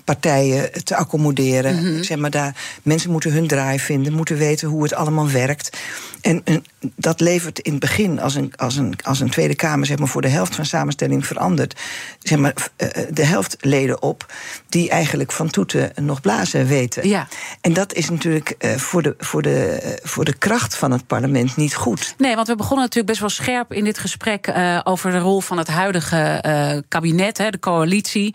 partijen 0.04 0.84
te 0.84 0.96
accommoderen. 0.96 2.04
zeg 2.04 2.18
maar 2.18 2.30
daar, 2.30 2.54
mensen 2.82 3.10
moeten 3.10 3.32
hun 3.32 3.46
draai 3.46 3.80
vinden, 3.80 4.12
moeten 4.12 4.36
weten 4.36 4.68
hoe 4.68 4.82
het 4.82 4.94
allemaal 4.94 5.30
werkt. 5.30 5.78
En, 6.20 6.40
en 6.44 6.64
dat 6.96 7.20
levert 7.20 7.58
in 7.58 7.70
het 7.70 7.80
begin, 7.80 8.20
als 8.20 8.34
een, 8.34 8.52
als, 8.56 8.76
een, 8.76 8.94
als 9.02 9.20
een 9.20 9.30
Tweede 9.30 9.54
Kamer 9.54 9.86
zeg 9.86 9.98
maar, 9.98 10.08
voor 10.08 10.22
de 10.22 10.28
helft 10.28 10.54
van 10.54 10.64
samenstelling 10.64 11.26
verandert, 11.26 11.80
zeg 12.18 12.38
maar, 12.38 12.54
eh, 12.76 12.88
de 13.10 13.24
helft 13.24 13.56
leden 13.60 14.02
op 14.02 14.32
die 14.68 14.90
eigenlijk 14.90 15.32
van 15.32 15.50
toeten 15.50 15.92
nog 15.94 16.20
blazen 16.20 16.66
weten. 16.66 17.08
Ja. 17.08 17.28
En 17.60 17.72
dat 17.72 17.94
is 17.94 18.10
natuurlijk 18.10 18.54
eh, 18.58 18.74
voor, 18.74 19.02
de, 19.02 19.14
voor, 19.18 19.42
de, 19.42 19.64
eh, 19.64 19.92
voor 20.02 20.24
de 20.24 20.38
kracht 20.38 20.76
van 20.76 20.90
het 20.90 21.06
parlement 21.06 21.56
niet 21.56 21.74
goed. 21.74 22.14
Nee, 22.18 22.34
want 22.34 22.48
we 22.48 22.56
begonnen 22.56 22.80
natuurlijk 22.80 23.06
best 23.06 23.20
wel 23.20 23.28
scherp 23.28 23.72
in 23.72 23.84
dit 23.84 23.98
gesprek 23.98 24.46
eh, 24.46 24.80
over 24.84 25.10
de 25.10 25.18
rol 25.18 25.40
van 25.40 25.58
het 25.58 25.68
huidige 25.68 26.16
eh, 26.16 26.78
kabinet, 26.88 27.38
hè, 27.38 27.50
de 27.50 27.58
coalitie. 27.58 28.34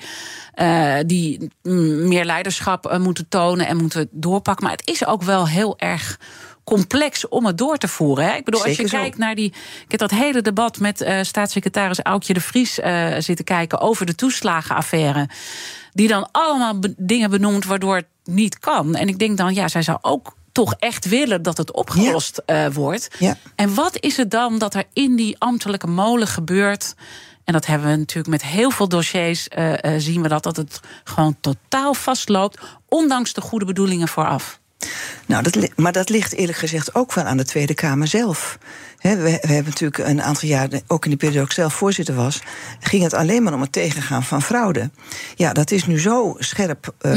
Eh, 0.55 0.95
die 1.05 1.51
mm, 1.63 2.07
meer 2.07 2.25
leiderschap 2.25 2.85
eh, 2.85 2.99
moeten 2.99 3.27
tonen 3.27 3.67
en 3.67 3.77
moeten 3.77 4.07
doorpakken. 4.11 4.63
Maar 4.65 4.75
het 4.75 4.87
is 4.87 5.05
ook 5.05 5.23
wel 5.23 5.47
heel 5.47 5.77
erg 5.77 6.19
complex 6.63 7.27
om 7.27 7.45
het 7.45 7.57
door 7.57 7.77
te 7.77 7.87
voeren. 7.87 8.25
Hè? 8.25 8.35
Ik 8.35 8.45
bedoel, 8.45 8.63
als 8.63 8.75
je 8.77 8.87
zo. 8.87 8.97
kijkt 8.97 9.17
naar 9.17 9.35
die. 9.35 9.53
Ik 9.83 9.91
heb 9.91 9.99
dat 9.99 10.11
hele 10.11 10.41
debat 10.41 10.79
met 10.79 11.01
eh, 11.01 11.21
staatssecretaris 11.21 12.01
Aukje 12.01 12.33
de 12.33 12.41
Vries 12.41 12.73
zitten 13.17 13.45
kijken 13.45 13.79
over 13.79 14.05
de 14.05 14.15
toeslagenaffaire. 14.15 15.29
Die 15.93 16.07
dan 16.07 16.29
allemaal 16.31 16.79
be- 16.79 16.93
dingen 16.97 17.29
benoemt 17.29 17.65
waardoor 17.65 17.95
het 17.95 18.07
niet 18.23 18.59
kan. 18.59 18.95
En 18.95 19.07
ik 19.07 19.19
denk 19.19 19.37
dan, 19.37 19.53
ja, 19.53 19.67
zij 19.67 19.81
zou 19.81 19.97
ook 20.01 20.35
toch 20.51 20.73
echt 20.79 21.09
willen 21.09 21.41
dat 21.41 21.57
het 21.57 21.71
opgelost 21.71 22.41
wordt. 22.73 23.07
Ja. 23.19 23.37
En 23.55 23.73
wat 23.73 23.97
is 23.99 24.17
het 24.17 24.31
dan 24.31 24.57
dat 24.57 24.73
er 24.73 24.83
in 24.93 25.15
die 25.15 25.35
ambtelijke 25.39 25.87
molen 25.87 26.27
gebeurt? 26.27 26.95
En 27.45 27.53
dat 27.53 27.65
hebben 27.65 27.89
we 27.89 27.95
natuurlijk 27.95 28.27
met 28.27 28.43
heel 28.43 28.71
veel 28.71 28.87
dossiers 28.87 29.47
eh, 29.47 29.83
eh, 29.83 30.01
zien 30.01 30.21
we 30.21 30.27
dat, 30.27 30.43
dat 30.43 30.55
het 30.55 30.79
gewoon 31.03 31.37
totaal 31.39 31.93
vastloopt, 31.93 32.59
ondanks 32.89 33.33
de 33.33 33.41
goede 33.41 33.65
bedoelingen 33.65 34.07
vooraf. 34.07 34.59
Nou, 35.25 35.43
dat, 35.43 35.57
maar 35.75 35.91
dat 35.91 36.09
ligt 36.09 36.33
eerlijk 36.33 36.57
gezegd 36.57 36.95
ook 36.95 37.13
wel 37.13 37.23
aan 37.23 37.37
de 37.37 37.45
Tweede 37.45 37.73
Kamer 37.73 38.07
zelf. 38.07 38.57
We, 39.01 39.15
we 39.17 39.29
hebben 39.53 39.63
natuurlijk 39.65 39.97
een 39.97 40.21
aantal 40.21 40.49
jaar, 40.49 40.67
ook 40.87 41.03
in 41.03 41.09
die 41.09 41.19
periode 41.19 41.39
dat 41.41 41.49
ik 41.49 41.55
zelf 41.55 41.73
voorzitter 41.73 42.15
was, 42.15 42.41
ging 42.79 43.03
het 43.03 43.13
alleen 43.13 43.43
maar 43.43 43.53
om 43.53 43.61
het 43.61 43.71
tegengaan 43.71 44.23
van 44.23 44.41
fraude. 44.41 44.89
Ja, 45.35 45.53
dat 45.53 45.71
is 45.71 45.85
nu 45.85 45.99
zo 45.99 46.35
scherp 46.39 46.93
eh, 46.99 47.11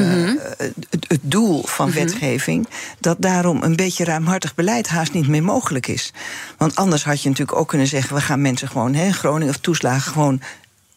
het, 0.57 0.75
het 1.09 1.21
doel 1.23 1.63
van 1.67 1.93
wetgeving, 1.93 2.69
dat 3.01 3.17
daarom 3.21 3.63
een 3.63 3.77
beetje 3.77 4.05
ruimhartig 4.05 4.55
beleid 4.55 4.89
haast 4.89 5.13
niet 5.13 5.29
meer 5.29 5.43
mogelijk 5.43 5.87
is. 5.87 6.13
Want 6.59 6.77
anders 6.77 7.05
had 7.05 7.23
je 7.23 7.29
natuurlijk 7.29 7.59
ook 7.59 7.69
kunnen 7.69 7.87
zeggen: 7.87 8.15
we 8.15 8.21
gaan 8.21 8.41
mensen 8.43 8.69
gewoon, 8.69 8.95
hè, 8.95 9.13
Groningen 9.13 9.55
of 9.55 9.61
toeslagen 9.61 10.13
gewoon 10.13 10.41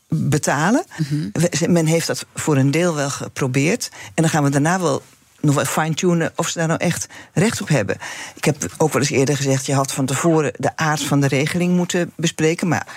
betalen. 0.07 0.85
We- 1.33 1.67
Men 1.69 1.85
heeft 1.85 2.07
dat 2.07 2.25
voor 2.35 2.57
een 2.57 2.71
deel 2.71 2.95
wel 2.95 3.09
geprobeerd. 3.09 3.89
En 3.93 4.11
dan 4.23 4.29
gaan 4.29 4.43
we 4.43 4.49
daarna 4.49 4.79
wel 4.79 5.01
nog 5.41 5.55
wel 5.55 5.65
fine-tunen 5.65 6.33
of 6.35 6.47
ze 6.47 6.57
daar 6.57 6.67
nou 6.67 6.79
echt 6.79 7.07
recht 7.33 7.61
op 7.61 7.67
hebben. 7.67 7.97
Ik 8.35 8.45
heb 8.45 8.65
ook 8.77 8.93
wel 8.93 9.01
eens 9.01 9.11
eerder 9.11 9.35
gezegd... 9.35 9.65
je 9.65 9.73
had 9.73 9.91
van 9.91 10.05
tevoren 10.05 10.53
de 10.57 10.75
aard 10.75 11.03
van 11.03 11.19
de 11.19 11.27
regeling 11.27 11.75
moeten 11.75 12.11
bespreken... 12.15 12.67
maar 12.67 12.87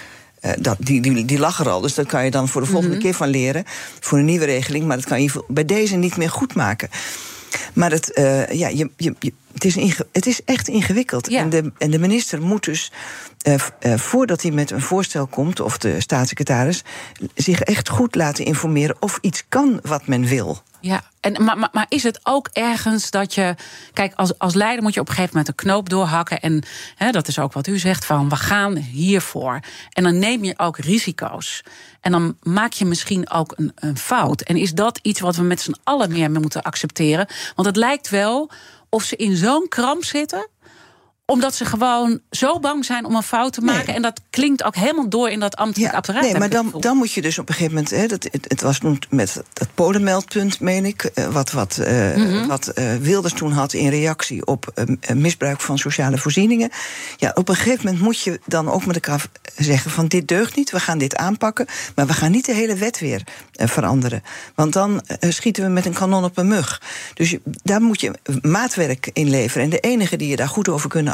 eh, 0.41 0.53
dat, 0.59 0.77
die, 0.79 1.01
die, 1.01 1.25
die 1.25 1.39
lag 1.39 1.61
er 1.61 1.69
al, 1.69 1.81
dus 1.81 1.95
dat 1.95 2.07
kan 2.07 2.25
je 2.25 2.31
dan 2.31 2.49
voor 2.49 2.61
de 2.61 2.67
volgende 2.67 2.99
keer 2.99 3.15
van 3.15 3.29
leren... 3.29 3.65
voor 4.01 4.19
een 4.19 4.25
nieuwe 4.25 4.45
regeling, 4.45 4.87
maar 4.87 4.97
dat 4.97 5.07
kan 5.07 5.23
je 5.23 5.45
bij 5.49 5.65
deze 5.65 5.97
niet 5.97 6.17
meer 6.17 6.31
goed 6.31 6.55
maken. 6.55 6.89
Maar 7.73 7.91
het, 7.91 8.13
eh, 8.13 8.51
ja, 8.51 8.69
je, 8.69 8.91
je, 8.97 9.15
je- 9.19 9.33
het, 9.53 9.65
is 9.65 9.75
het 10.13 10.27
is 10.27 10.45
echt 10.45 10.69
ingewikkeld. 10.69 11.31
Ja. 11.31 11.41
En, 11.41 11.51
de, 11.51 11.73
en 11.79 11.91
de 11.91 11.99
minister 11.99 12.43
moet 12.43 12.65
dus, 12.65 12.93
eh, 13.43 13.55
voordat 13.97 14.43
hij 14.43 14.51
met 14.51 14.71
een 14.71 14.81
voorstel 14.83 15.27
komt... 15.27 15.61
of 15.61 15.79
de 15.79 16.01
staatssecretaris, 16.01 16.83
zich 17.35 17.61
echt 17.61 17.89
goed 17.89 18.15
laten 18.15 18.45
informeren... 18.45 18.97
of 19.01 19.19
iets 19.21 19.45
kan 19.49 19.81
wat 19.83 20.07
men 20.07 20.25
wil. 20.27 20.63
Ja, 20.85 21.03
en, 21.21 21.45
maar, 21.45 21.69
maar, 21.73 21.87
is 21.89 22.03
het 22.03 22.21
ook 22.23 22.49
ergens 22.53 23.11
dat 23.11 23.35
je. 23.35 23.55
Kijk, 23.93 24.15
als, 24.15 24.39
als 24.39 24.55
leider 24.55 24.83
moet 24.83 24.95
je 24.95 25.01
op 25.01 25.09
een 25.09 25.15
gegeven 25.15 25.37
moment 25.37 25.49
een 25.49 25.65
knoop 25.67 25.89
doorhakken. 25.89 26.41
En 26.41 26.63
hè, 26.97 27.11
dat 27.11 27.29
is 27.29 27.39
ook 27.39 27.53
wat 27.53 27.67
u 27.67 27.79
zegt: 27.79 28.05
van 28.05 28.29
we 28.29 28.37
gaan 28.37 28.77
hiervoor. 28.77 29.61
En 29.93 30.03
dan 30.03 30.19
neem 30.19 30.45
je 30.45 30.55
ook 30.57 30.79
risico's. 30.79 31.63
En 32.01 32.13
dan 32.13 32.37
maak 32.43 32.73
je 32.73 32.85
misschien 32.85 33.31
ook 33.31 33.53
een, 33.57 33.73
een 33.75 33.99
fout. 33.99 34.41
En 34.41 34.57
is 34.57 34.73
dat 34.73 34.99
iets 35.03 35.21
wat 35.21 35.37
we 35.37 35.43
met 35.43 35.61
z'n 35.61 35.75
allen 35.85 36.13
meer 36.13 36.31
moeten 36.31 36.63
accepteren? 36.63 37.29
Want 37.55 37.69
het 37.69 37.77
lijkt 37.77 38.09
wel 38.09 38.51
of 38.89 39.03
ze 39.03 39.17
in 39.17 39.37
zo'n 39.37 39.69
kramp 39.69 40.05
zitten 40.05 40.49
omdat 41.27 41.55
ze 41.55 41.65
gewoon 41.65 42.21
zo 42.31 42.59
bang 42.61 42.85
zijn 42.85 43.05
om 43.05 43.15
een 43.15 43.23
fout 43.23 43.53
te 43.53 43.61
maken. 43.61 43.95
En 43.95 44.03
dat 44.03 44.21
klinkt 44.31 44.65
ook 44.65 44.75
helemaal 44.75 45.09
door 45.09 45.31
in 45.31 45.41
dat 45.41 45.57
ambtelijk 45.57 45.91
ja, 45.93 45.97
apparaat. 45.99 46.23
Nee, 46.23 46.39
maar 46.39 46.51
dan, 46.51 46.75
dan 46.81 46.97
moet 46.97 47.13
je 47.13 47.23
dus 47.23 47.39
op 47.39 47.49
een 47.49 47.55
gegeven 47.55 47.75
moment. 47.75 47.95
Hè, 47.95 48.07
dat, 48.07 48.29
het, 48.31 48.61
was 48.61 48.81
met 49.09 49.43
dat 49.53 49.69
polenmeldpunt, 49.75 50.61
meen 50.61 50.85
ik. 50.85 51.05
Eh, 51.05 51.27
wat, 51.27 51.53
wat, 51.53 51.79
uh, 51.81 52.47
wat 52.47 52.73
uh, 52.75 52.95
Wilders 52.97 53.33
toen 53.33 53.53
had 53.53 53.73
in 53.73 53.89
reactie 53.89 54.47
op 54.47 54.87
misbruik 55.15 55.61
van 55.61 55.79
sociale 55.79 56.19
voorzieningen. 56.19 56.71
Ja, 57.17 57.31
op 57.35 57.49
een 57.49 57.55
gegeven 57.55 57.85
moment 57.85 58.03
moet 58.03 58.21
je 58.21 58.41
dan 58.47 58.71
ook 58.71 58.87
met 58.87 58.95
elkaar 58.95 59.27
zeggen: 59.57 59.91
van 59.91 60.07
dit 60.07 60.29
deugt 60.29 60.57
niet, 60.57 60.71
we 60.71 60.81
gaan 60.81 60.99
dit 60.99 61.17
aanpakken. 61.17 61.67
Maar 61.95 62.07
we 62.07 62.13
gaan 62.13 62.31
niet 62.31 62.47
de 62.47 62.55
hele 62.55 62.75
wet 62.75 62.99
weer 62.99 63.23
veranderen. 63.53 64.23
Want 64.55 64.73
dan 64.73 65.03
schieten 65.21 65.65
we 65.65 65.71
met 65.71 65.87
een 65.87 65.93
kanon 65.93 66.25
op 66.25 66.37
een 66.37 66.49
mug. 66.49 66.83
Dus 67.15 67.37
daar 67.63 67.83
moet 67.83 68.01
je 68.01 68.13
maatwerk 68.43 69.11
in 69.13 69.31
leveren. 69.31 69.65
En 69.65 69.71
de 69.71 69.81
enige 69.81 70.17
die 70.17 70.29
je 70.29 70.37
daar 70.37 70.49
goed 70.49 70.69
over 70.69 70.89
kunnen 70.89 71.14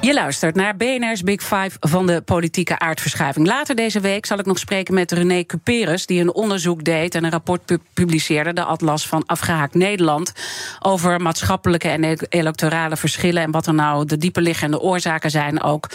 Je 0.00 0.14
luistert 0.14 0.54
naar 0.54 0.76
BNR's 0.76 1.22
Big 1.22 1.42
Five 1.42 1.70
van 1.80 2.06
de 2.06 2.20
politieke 2.20 2.78
aardverschuiving. 2.78 3.46
Later 3.46 3.74
deze 3.74 4.00
week 4.00 4.26
zal 4.26 4.38
ik 4.38 4.46
nog 4.46 4.58
spreken 4.58 4.94
met 4.94 5.12
René 5.12 5.44
Cuperus, 5.44 6.06
die 6.06 6.20
een 6.20 6.34
onderzoek 6.34 6.84
deed 6.84 7.14
en 7.14 7.24
een 7.24 7.30
rapport 7.30 7.78
publiceerde, 7.94 8.52
de 8.52 8.64
Atlas 8.64 9.06
van 9.06 9.22
Afgehaakt 9.26 9.74
Nederland, 9.74 10.32
over 10.78 11.20
maatschappelijke 11.20 11.88
en 11.88 12.04
e- 12.04 12.16
electorale 12.28 12.96
verschillen 12.96 13.42
en 13.42 13.50
wat 13.50 13.66
er 13.66 13.74
nou 13.74 14.04
de 14.04 14.16
dieperliggende 14.16 14.80
oorzaken 14.80 15.30
zijn, 15.30 15.62
ook 15.62 15.86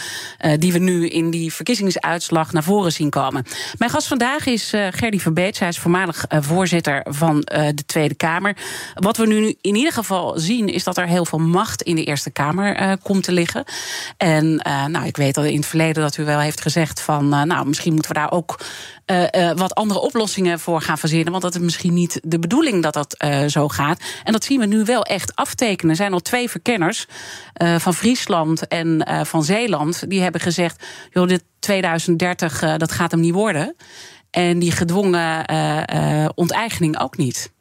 uh, 0.44 0.52
die 0.58 0.72
we 0.72 0.78
nu 0.78 1.08
in 1.08 1.30
die 1.30 1.52
verkiezingsuitslag 1.52 2.52
naar 2.52 2.64
voren 2.64 2.92
zien 2.92 3.10
komen. 3.10 3.44
Mijn 3.78 3.90
gast 3.90 4.06
vandaag 4.06 4.46
is 4.46 4.74
uh, 4.74 4.86
Gerdy 4.90 5.18
Verbeet. 5.18 5.56
Zij 5.56 5.68
is 5.68 5.78
voormalig 5.78 6.24
uh, 6.28 6.38
voorzitter 6.42 7.06
van 7.08 7.40
de 7.40 7.84
Tweede 7.86 8.14
Kamer. 8.14 8.56
Wat 8.94 9.16
we 9.16 9.26
nu 9.26 9.54
in 9.60 9.74
ieder 9.74 9.92
geval 9.92 10.38
zien, 10.38 10.68
is 10.68 10.84
dat 10.84 10.96
er 10.96 11.06
heel 11.06 11.24
veel 11.24 11.38
macht 11.38 11.82
in 11.82 11.96
de 11.96 12.04
Eerste 12.04 12.30
Kamer 12.30 12.98
komt 13.02 13.22
te 13.22 13.32
liggen. 13.32 13.64
En 14.16 14.44
uh, 14.66 14.86
nou, 14.86 15.06
ik 15.06 15.16
weet 15.16 15.36
al 15.36 15.44
in 15.44 15.56
het 15.56 15.66
verleden 15.66 16.02
dat 16.02 16.16
u 16.16 16.24
wel 16.24 16.40
heeft 16.40 16.60
gezegd 16.60 17.00
van, 17.00 17.34
uh, 17.34 17.42
nou, 17.42 17.66
misschien 17.66 17.92
moeten 17.92 18.12
we 18.12 18.18
daar 18.18 18.32
ook 18.32 18.60
uh, 19.06 19.50
wat 19.52 19.74
andere 19.74 20.00
oplossingen 20.00 20.60
voor 20.60 20.80
gaan 20.80 20.98
verzinnen. 20.98 21.30
Want 21.30 21.42
dat 21.42 21.54
is 21.54 21.60
misschien 21.60 21.94
niet 21.94 22.20
de 22.22 22.38
bedoeling 22.38 22.82
dat 22.82 22.94
dat 22.94 23.24
zo 23.46 23.68
gaat. 23.68 24.00
En 24.24 24.32
dat 24.32 24.44
zien 24.44 24.60
we 24.60 24.66
nu 24.66 24.84
wel 24.84 25.02
echt 25.02 25.34
aftekenen. 25.34 25.90
Er 25.90 25.96
zijn 25.96 26.12
al 26.12 26.20
twee 26.20 26.50
verkenners 26.50 27.06
van 27.78 27.94
Friesland 27.94 28.68
en 28.68 29.08
van 29.26 29.44
Zeeland. 29.44 30.10
Die 30.10 30.20
hebben 30.22 30.40
gezegd: 30.40 30.84
joh, 31.10 31.28
dit 31.28 31.44
2030 31.58 32.76
dat 32.76 32.92
gaat 32.92 33.10
hem 33.10 33.20
niet 33.20 33.34
worden. 33.34 33.76
En 34.30 34.58
die 34.58 34.72
gedwongen 34.72 35.44
onteigening 36.34 36.98
ook 36.98 37.16
niet. 37.16 37.52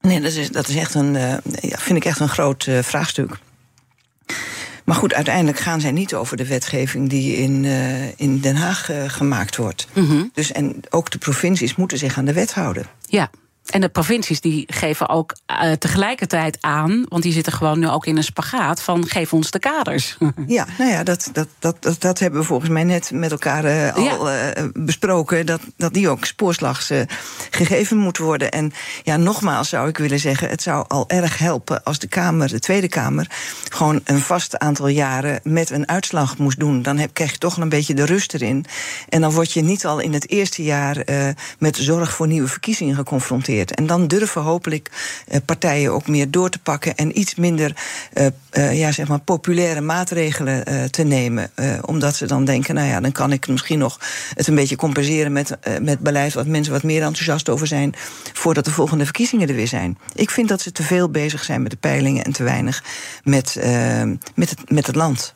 Nee, 0.00 0.20
dat 0.20 0.32
is, 0.32 0.50
dat 0.50 0.68
is 0.68 0.76
echt 0.76 0.94
een, 0.94 1.40
vind 1.60 1.96
ik 1.96 2.04
echt 2.04 2.20
een 2.20 2.28
groot 2.28 2.68
vraagstuk. 2.80 3.38
Maar 4.84 4.96
goed, 4.96 5.14
uiteindelijk 5.14 5.58
gaan 5.58 5.80
zij 5.80 5.92
niet 5.92 6.14
over 6.14 6.36
de 6.36 6.46
wetgeving 6.46 7.08
die 7.08 7.36
in, 7.36 7.64
uh, 7.64 8.18
in 8.18 8.40
Den 8.40 8.56
Haag 8.56 8.90
uh, 8.90 9.04
gemaakt 9.06 9.56
wordt. 9.56 9.86
Mm 9.92 10.06
-hmm. 10.06 10.30
Dus 10.32 10.52
en 10.52 10.80
ook 10.90 11.10
de 11.10 11.18
provincies 11.18 11.76
moeten 11.76 11.98
zich 11.98 12.18
aan 12.18 12.24
de 12.24 12.32
wet 12.32 12.54
houden. 12.54 12.86
Ja. 13.06 13.30
En 13.70 13.80
de 13.80 13.88
provincies 13.88 14.40
die 14.40 14.64
geven 14.66 15.08
ook 15.08 15.34
uh, 15.46 15.72
tegelijkertijd 15.72 16.58
aan, 16.60 17.04
want 17.08 17.22
die 17.22 17.32
zitten 17.32 17.52
gewoon 17.52 17.78
nu 17.78 17.88
ook 17.88 18.06
in 18.06 18.16
een 18.16 18.24
spagaat 18.24 18.82
van 18.82 19.06
geef 19.06 19.32
ons 19.32 19.50
de 19.50 19.58
kaders. 19.58 20.16
Ja, 20.46 20.66
nou 20.78 20.90
ja, 20.90 21.02
dat, 21.02 21.30
dat, 21.32 21.48
dat, 21.58 21.76
dat, 21.82 22.00
dat 22.00 22.18
hebben 22.18 22.40
we 22.40 22.46
volgens 22.46 22.70
mij 22.70 22.84
net 22.84 23.10
met 23.10 23.30
elkaar 23.30 23.64
uh, 23.64 23.94
al 23.94 24.30
ja. 24.30 24.56
uh, 24.56 24.64
besproken. 24.72 25.46
Dat, 25.46 25.60
dat 25.76 25.94
die 25.94 26.08
ook 26.08 26.24
spoorslags 26.24 26.92
gegeven 27.50 27.96
moet 27.96 28.18
worden. 28.18 28.50
En 28.50 28.72
ja, 29.02 29.16
nogmaals 29.16 29.68
zou 29.68 29.88
ik 29.88 29.98
willen 29.98 30.18
zeggen, 30.18 30.48
het 30.48 30.62
zou 30.62 30.84
al 30.88 31.08
erg 31.08 31.38
helpen 31.38 31.82
als 31.82 31.98
de 31.98 32.06
Kamer, 32.06 32.48
de 32.48 32.60
Tweede 32.60 32.88
Kamer, 32.88 33.26
gewoon 33.68 34.00
een 34.04 34.20
vast 34.20 34.58
aantal 34.58 34.88
jaren 34.88 35.40
met 35.42 35.70
een 35.70 35.88
uitslag 35.88 36.38
moest 36.38 36.58
doen. 36.58 36.82
Dan 36.82 36.98
heb, 36.98 37.14
krijg 37.14 37.30
je 37.30 37.38
toch 37.38 37.56
een 37.56 37.68
beetje 37.68 37.94
de 37.94 38.06
rust 38.06 38.34
erin. 38.34 38.64
En 39.08 39.20
dan 39.20 39.32
word 39.32 39.52
je 39.52 39.62
niet 39.62 39.86
al 39.86 39.98
in 39.98 40.12
het 40.12 40.30
eerste 40.30 40.62
jaar 40.62 41.04
met 41.58 41.76
zorg 41.76 42.12
voor 42.12 42.26
nieuwe 42.26 42.48
verkiezingen 42.48 42.94
geconfronteerd. 42.94 43.53
En 43.62 43.86
dan 43.86 44.06
durven 44.06 44.42
hopelijk 44.42 44.90
uh, 45.28 45.36
partijen 45.44 45.92
ook 45.92 46.08
meer 46.08 46.30
door 46.30 46.50
te 46.50 46.58
pakken 46.58 46.94
en 46.94 47.18
iets 47.18 47.34
minder 47.34 47.76
uh, 48.14 48.26
uh, 48.52 48.78
ja, 48.78 48.92
zeg 48.92 49.08
maar 49.08 49.20
populaire 49.20 49.80
maatregelen 49.80 50.90
te 50.90 51.02
nemen. 51.02 51.50
omdat 51.84 52.16
ze 52.16 52.26
dan 52.26 52.44
denken, 52.44 52.74
nou 52.74 52.88
ja, 52.88 53.00
dan 53.00 53.12
kan 53.12 53.32
ik 53.32 53.48
misschien 53.48 53.78
nog 53.78 54.00
het 54.34 54.46
een 54.46 54.54
beetje 54.54 54.76
compenseren 54.76 55.32
met, 55.32 55.56
met 55.80 55.98
beleid 55.98 56.34
wat 56.34 56.46
mensen 56.46 56.72
wat 56.72 56.82
meer 56.82 57.02
enthousiast 57.02 57.48
over 57.48 57.66
zijn 57.66 57.94
voordat 58.32 58.64
de 58.64 58.70
volgende 58.70 59.04
verkiezingen 59.04 59.48
er 59.48 59.54
weer 59.54 59.68
zijn. 59.68 59.98
Ik 60.14 60.30
vind 60.30 60.48
dat 60.48 60.60
ze 60.60 60.72
te 60.72 60.82
veel 60.82 61.08
bezig 61.08 61.44
zijn 61.44 61.62
met 61.62 61.70
de 61.70 61.76
peilingen 61.76 62.24
en 62.24 62.32
te 62.32 62.42
weinig 62.42 62.84
met, 63.22 63.58
met, 64.34 64.50
het, 64.50 64.70
met 64.70 64.86
het 64.86 64.96
land. 64.96 65.34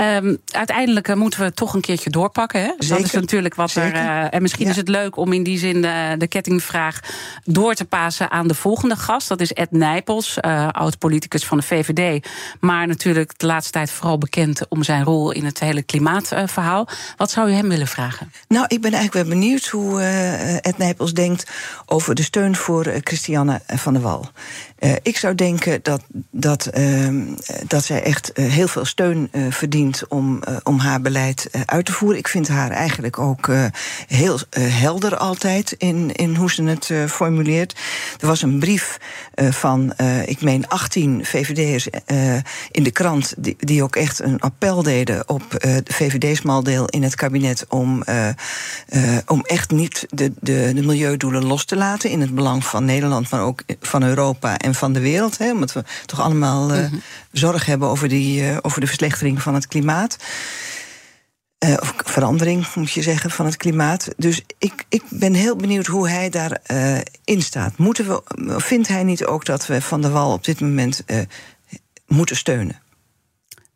Um, 0.00 0.38
uiteindelijk 0.50 1.08
uh, 1.08 1.16
moeten 1.16 1.40
we 1.40 1.52
toch 1.52 1.74
een 1.74 1.80
keertje 1.80 2.10
doorpakken. 2.10 2.60
Hè? 2.60 2.72
Dat 2.76 2.98
is 2.98 3.10
natuurlijk 3.10 3.54
wat 3.54 3.74
er. 3.74 3.94
Uh, 3.94 4.34
en 4.34 4.42
misschien 4.42 4.64
ja. 4.64 4.70
is 4.70 4.76
het 4.76 4.88
leuk 4.88 5.16
om 5.16 5.32
in 5.32 5.42
die 5.42 5.58
zin 5.58 5.82
de, 5.82 6.14
de, 6.18 6.26
kettingvraag 6.26 7.00
door 7.44 7.74
te 7.74 7.84
passen 7.84 8.30
aan 8.30 8.48
de 8.48 8.54
volgende 8.54 8.96
gast. 8.96 9.28
Dat 9.28 9.40
is 9.40 9.52
Ed 9.52 9.70
Nijpels, 9.70 10.38
uh, 10.44 10.68
oud-politicus 10.68 11.44
van 11.44 11.58
de 11.58 11.64
VVD. 11.64 12.28
Maar 12.60 12.86
natuurlijk 12.86 13.38
de 13.38 13.46
laatste 13.46 13.72
tijd 13.72 13.90
vooral 13.90 14.18
bekend 14.18 14.68
om 14.68 14.82
zijn 14.82 15.04
rol 15.04 15.30
in 15.30 15.44
het 15.44 15.60
hele 15.60 15.82
klimaatverhaal. 15.82 16.88
Wat 17.16 17.30
zou 17.30 17.50
u 17.50 17.52
hem 17.52 17.68
willen 17.68 17.86
vragen? 17.86 18.32
Nou, 18.48 18.64
ik 18.68 18.80
ben 18.80 18.92
eigenlijk 18.92 19.28
wel 19.28 19.38
benieuwd 19.38 19.66
hoe 19.66 20.00
Ed 20.60 20.78
Nijpels 20.78 21.12
denkt 21.12 21.50
over 21.86 22.14
de 22.14 22.22
steun 22.22 22.56
voor 22.56 22.84
Christiane 23.02 23.60
van 23.66 23.92
der 23.92 24.02
Wal. 24.02 24.30
Uh, 24.86 24.92
ik 25.02 25.16
zou 25.16 25.34
denken 25.34 25.78
dat, 25.82 26.02
dat, 26.30 26.70
uh, 26.78 27.08
dat 27.66 27.84
zij 27.84 28.02
echt 28.02 28.30
uh, 28.34 28.52
heel 28.52 28.68
veel 28.68 28.84
steun 28.84 29.30
verdient 29.50 30.08
om, 30.08 30.42
om 30.62 30.78
haar 30.78 31.00
beleid 31.00 31.48
uit 31.64 31.84
te 31.84 31.92
voeren. 31.92 32.18
Ik 32.18 32.28
vind 32.28 32.48
haar 32.48 32.70
eigenlijk 32.70 33.18
ook 33.18 33.50
heel 34.06 34.38
helder 34.58 35.16
altijd 35.16 35.72
in, 35.72 36.12
in 36.12 36.34
hoe 36.34 36.50
ze 36.50 36.62
het 36.62 36.90
formuleert. 37.10 37.78
Er 38.20 38.26
was 38.26 38.42
een 38.42 38.58
brief 38.58 38.98
van, 39.34 39.92
ik 40.26 40.40
meen, 40.40 40.68
18 40.68 41.24
VVD'ers 41.24 41.88
in 42.70 42.82
de 42.82 42.90
krant. 42.90 43.34
Die, 43.38 43.56
die 43.58 43.82
ook 43.82 43.96
echt 43.96 44.22
een 44.22 44.40
appel 44.40 44.82
deden 44.82 45.28
op 45.28 45.42
de 45.50 45.82
VVD-smaldeel 45.84 46.86
in 46.86 47.02
het 47.02 47.14
kabinet. 47.14 47.66
om, 47.68 48.04
om 49.26 49.40
echt 49.40 49.70
niet 49.70 50.06
de, 50.08 50.32
de, 50.40 50.72
de 50.74 50.82
milieudoelen 50.82 51.44
los 51.44 51.64
te 51.64 51.76
laten. 51.76 52.10
In 52.10 52.20
het 52.20 52.34
belang 52.34 52.64
van 52.64 52.84
Nederland, 52.84 53.30
maar 53.30 53.42
ook 53.42 53.62
van 53.80 54.02
Europa 54.02 54.58
en 54.58 54.74
van 54.76 54.92
de 54.92 55.00
wereld. 55.00 55.38
Hè, 55.38 55.52
omdat 55.52 55.72
we 55.72 55.84
toch 56.06 56.20
allemaal 56.20 56.70
uh, 56.70 56.78
mm-hmm. 56.78 57.02
zorg 57.32 57.66
hebben 57.66 57.88
over, 57.88 58.08
die, 58.08 58.42
uh, 58.42 58.56
over 58.62 58.80
de 58.80 58.86
verslechtering 58.86 59.42
van 59.42 59.54
het 59.54 59.66
klimaat. 59.66 60.16
Uh, 61.64 61.76
of 61.80 61.94
verandering, 61.96 62.74
moet 62.74 62.92
je 62.92 63.02
zeggen, 63.02 63.30
van 63.30 63.46
het 63.46 63.56
klimaat. 63.56 64.08
Dus 64.16 64.42
ik, 64.58 64.84
ik 64.88 65.02
ben 65.08 65.34
heel 65.34 65.56
benieuwd 65.56 65.86
hoe 65.86 66.08
hij 66.08 66.30
daarin 66.30 67.02
in 67.24 67.42
staat. 67.42 67.76
Moeten 67.76 68.08
we, 68.08 68.22
vindt 68.60 68.88
hij 68.88 69.04
niet 69.04 69.24
ook 69.24 69.44
dat 69.44 69.66
we 69.66 69.80
Van 69.80 70.00
der 70.00 70.10
Wal 70.10 70.32
op 70.32 70.44
dit 70.44 70.60
moment 70.60 71.02
moeten 72.06 72.36
steunen? 72.36 72.80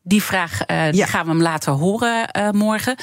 Die 0.03 0.23
vraag 0.23 0.53
uh, 0.67 0.89
gaan 0.93 1.25
we 1.25 1.31
hem 1.31 1.43
laten 1.43 1.73
horen 1.73 2.29
uh, 2.39 2.51
morgen. 2.51 2.97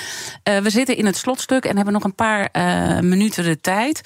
Uh, 0.44 0.58
we 0.58 0.70
zitten 0.70 0.98
in 0.98 1.06
het 1.06 1.18
slotstuk 1.18 1.66
en 1.66 1.76
hebben 1.76 1.94
nog 1.94 2.04
een 2.04 2.16
paar 2.16 2.50
minuten 3.04 3.44
de 3.44 3.62
tijd. 3.62 4.02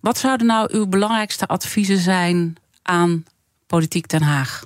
Wat 0.00 0.18
zouden 0.18 0.46
nou 0.46 0.68
uw 0.72 0.86
belangrijkste 0.86 1.46
adviezen 1.46 1.98
zijn 1.98 2.56
aan 2.82 3.24
Politiek 3.72 4.08
Den 4.08 4.22
Haag? 4.22 4.64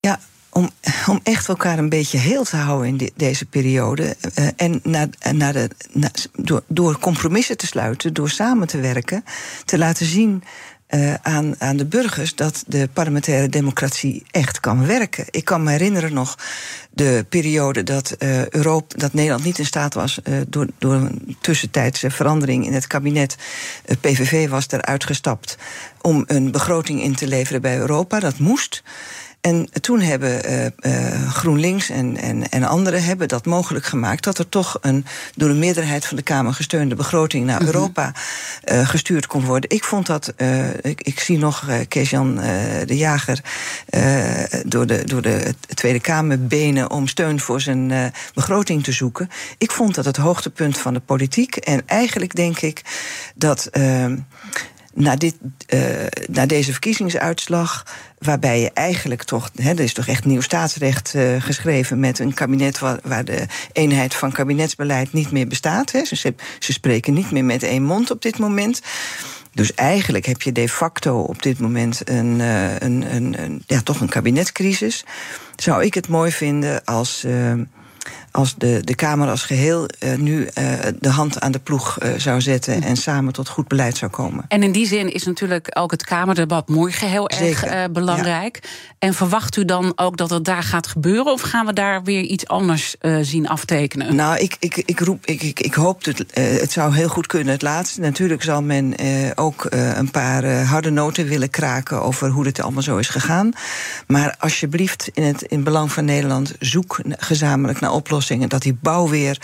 Ja, 0.00 0.20
om, 0.50 0.70
om 1.06 1.20
echt 1.22 1.48
elkaar 1.48 1.78
een 1.78 1.88
beetje 1.88 2.18
heel 2.18 2.44
te 2.44 2.56
houden 2.56 2.88
in 2.88 3.10
deze 3.16 3.44
periode. 3.44 4.16
Uh, 4.38 4.48
en 4.56 4.80
naar, 4.82 5.08
naar 5.32 5.52
de, 5.52 5.70
door, 6.32 6.62
door 6.66 6.98
compromissen 6.98 7.56
te 7.56 7.66
sluiten, 7.66 8.14
door 8.14 8.30
samen 8.30 8.66
te 8.66 8.80
werken, 8.80 9.24
te 9.64 9.78
laten 9.78 10.06
zien 10.06 10.42
uh, 10.90 11.14
aan, 11.14 11.54
aan 11.58 11.76
de 11.76 11.86
burgers 11.86 12.34
dat 12.34 12.64
de 12.66 12.88
parlementaire 12.92 13.48
democratie 13.48 14.24
echt 14.30 14.60
kan 14.60 14.86
werken. 14.86 15.24
Ik 15.30 15.44
kan 15.44 15.62
me 15.62 15.70
herinneren 15.70 16.12
nog 16.12 16.38
de 16.90 17.26
periode 17.28 17.82
dat, 17.82 18.16
uh, 18.18 18.48
Europa, 18.48 18.98
dat 18.98 19.12
Nederland 19.12 19.44
niet 19.44 19.58
in 19.58 19.66
staat 19.66 19.94
was, 19.94 20.18
uh, 20.24 20.40
door, 20.48 20.66
door 20.78 20.94
een 20.94 21.36
tussentijdse 21.40 22.10
verandering 22.10 22.66
in 22.66 22.72
het 22.72 22.86
kabinet, 22.86 23.36
PVV 24.00 24.48
was 24.48 24.66
eruit 24.70 25.04
gestapt 25.04 25.56
om 26.00 26.24
een 26.26 26.50
begroting 26.50 27.02
in 27.02 27.14
te 27.14 27.26
leveren 27.26 27.60
bij 27.60 27.78
Europa. 27.78 28.20
Dat 28.20 28.38
moest. 28.38 28.82
En 29.46 29.68
toen 29.80 30.00
hebben 30.00 30.50
uh, 30.50 30.64
uh, 30.64 31.30
GroenLinks 31.30 31.90
en, 31.90 32.16
en, 32.16 32.48
en 32.48 32.64
anderen 32.64 33.04
hebben 33.04 33.28
dat 33.28 33.46
mogelijk 33.46 33.84
gemaakt 33.84 34.24
dat 34.24 34.38
er 34.38 34.48
toch 34.48 34.78
een 34.80 35.06
door 35.34 35.48
de 35.48 35.54
meerderheid 35.54 36.06
van 36.06 36.16
de 36.16 36.22
Kamer 36.22 36.54
gesteunde 36.54 36.94
begroting 36.94 37.46
naar 37.46 37.62
mhm. 37.62 37.66
Europa 37.66 38.12
uh, 38.64 38.88
gestuurd 38.88 39.26
kon 39.26 39.44
worden. 39.44 39.70
Ik 39.70 39.84
vond 39.84 40.06
dat, 40.06 40.34
ik, 40.80 41.02
ik, 41.02 41.20
zie 41.20 41.38
nog 41.38 41.68
Kees-Jan 41.88 42.34
de 42.86 42.96
Jager 42.96 43.40
door, 44.66 44.86
de, 44.86 45.04
door 45.04 45.22
de 45.22 45.54
Tweede 45.74 46.00
Kamer 46.00 46.46
benen 46.46 46.90
om 46.90 47.06
steun 47.06 47.40
voor 47.40 47.60
zijn 47.60 48.12
begroting 48.34 48.84
te 48.84 48.92
zoeken. 48.92 49.28
Ik 49.58 49.70
vond 49.70 49.94
dat 49.94 50.04
het 50.04 50.16
hoogtepunt 50.16 50.78
van 50.78 50.94
de 50.94 51.00
politiek. 51.00 51.56
En 51.56 51.82
eigenlijk 51.86 52.34
denk 52.34 52.60
ik 52.60 52.82
dat 53.34 53.70
na, 54.96 55.16
dit, 55.16 55.34
uh, 55.74 55.80
na 56.28 56.46
deze 56.46 56.70
verkiezingsuitslag, 56.72 57.86
waarbij 58.18 58.60
je 58.60 58.70
eigenlijk 58.72 59.22
toch, 59.22 59.50
hè, 59.54 59.70
er 59.70 59.80
is 59.80 59.92
toch 59.92 60.06
echt 60.06 60.24
nieuw 60.24 60.40
staatsrecht 60.40 61.12
uh, 61.14 61.42
geschreven 61.42 62.00
met 62.00 62.18
een 62.18 62.34
kabinet 62.34 62.78
waar, 62.78 62.98
waar, 63.02 63.24
de 63.24 63.46
eenheid 63.72 64.14
van 64.14 64.32
kabinetsbeleid 64.32 65.12
niet 65.12 65.30
meer 65.30 65.46
bestaat. 65.46 65.92
Hè. 65.92 66.04
Ze, 66.04 66.34
ze 66.58 66.72
spreken 66.72 67.14
niet 67.14 67.30
meer 67.30 67.44
met 67.44 67.62
één 67.62 67.82
mond 67.82 68.10
op 68.10 68.22
dit 68.22 68.38
moment. 68.38 68.80
Dus 69.52 69.74
eigenlijk 69.74 70.26
heb 70.26 70.42
je 70.42 70.52
de 70.52 70.68
facto 70.68 71.20
op 71.20 71.42
dit 71.42 71.58
moment 71.58 72.08
een, 72.08 72.38
uh, 72.38 72.78
een, 72.78 73.14
een, 73.14 73.42
een, 73.42 73.62
ja, 73.66 73.80
toch 73.80 74.00
een 74.00 74.08
kabinetscrisis. 74.08 75.04
Zou 75.56 75.84
ik 75.84 75.94
het 75.94 76.08
mooi 76.08 76.32
vinden 76.32 76.84
als 76.84 77.24
als 78.36 78.54
de, 78.58 78.80
de 78.84 78.94
Kamer 78.94 79.28
als 79.28 79.42
geheel 79.42 79.88
uh, 80.04 80.14
nu 80.14 80.40
uh, 80.40 80.72
de 80.98 81.08
hand 81.08 81.40
aan 81.40 81.52
de 81.52 81.58
ploeg 81.58 81.98
uh, 82.02 82.10
zou 82.16 82.40
zetten 82.40 82.82
en 82.82 82.96
samen 82.96 83.32
tot 83.32 83.48
goed 83.48 83.68
beleid 83.68 83.96
zou 83.96 84.10
komen. 84.10 84.44
En 84.48 84.62
in 84.62 84.72
die 84.72 84.86
zin 84.86 85.12
is 85.12 85.24
natuurlijk 85.24 85.68
ook 85.72 85.90
het 85.90 86.04
Kamerdebat 86.04 86.68
morgen 86.68 87.08
heel 87.08 87.28
erg 87.28 87.90
belangrijk. 87.90 88.58
Ja. 88.62 88.68
En 88.98 89.14
verwacht 89.14 89.56
u 89.56 89.64
dan 89.64 89.92
ook 89.96 90.16
dat 90.16 90.30
het 90.30 90.44
daar 90.44 90.62
gaat 90.62 90.86
gebeuren, 90.86 91.32
of 91.32 91.40
gaan 91.40 91.66
we 91.66 91.72
daar 91.72 92.02
weer 92.02 92.22
iets 92.22 92.46
anders 92.46 92.96
zien 93.22 93.48
aftekenen? 93.48 94.16
Nou, 94.16 94.38
ik, 94.38 94.56
ik, 94.58 94.76
ik, 94.76 95.00
roep, 95.00 95.26
ik, 95.26 95.42
ik, 95.42 95.60
ik 95.60 95.74
hoop 95.74 96.04
dat 96.04 96.24
het 96.32 96.72
zou 96.72 96.94
heel 96.94 97.08
goed 97.08 97.26
kunnen. 97.26 97.52
Het 97.52 97.62
laatste, 97.62 98.00
natuurlijk 98.00 98.42
zal 98.42 98.62
men 98.62 98.94
ook 99.34 99.66
een 99.70 100.10
paar 100.10 100.62
harde 100.62 100.90
noten 100.90 101.26
willen 101.26 101.50
kraken 101.50 102.02
over 102.02 102.28
hoe 102.28 102.44
dit 102.44 102.60
allemaal 102.60 102.82
zo 102.82 102.96
is 102.96 103.08
gegaan. 103.08 103.52
Maar 104.06 104.34
alsjeblieft, 104.38 105.10
in 105.12 105.22
het 105.22 105.42
in 105.42 105.64
belang 105.64 105.92
van 105.92 106.04
Nederland, 106.04 106.54
zoek 106.58 107.00
gezamenlijk 107.18 107.80
naar 107.80 107.92
oplossingen 107.92 108.24
dat 108.48 108.62
die 108.62 108.78
bouw 108.80 109.08
weer 109.08 109.38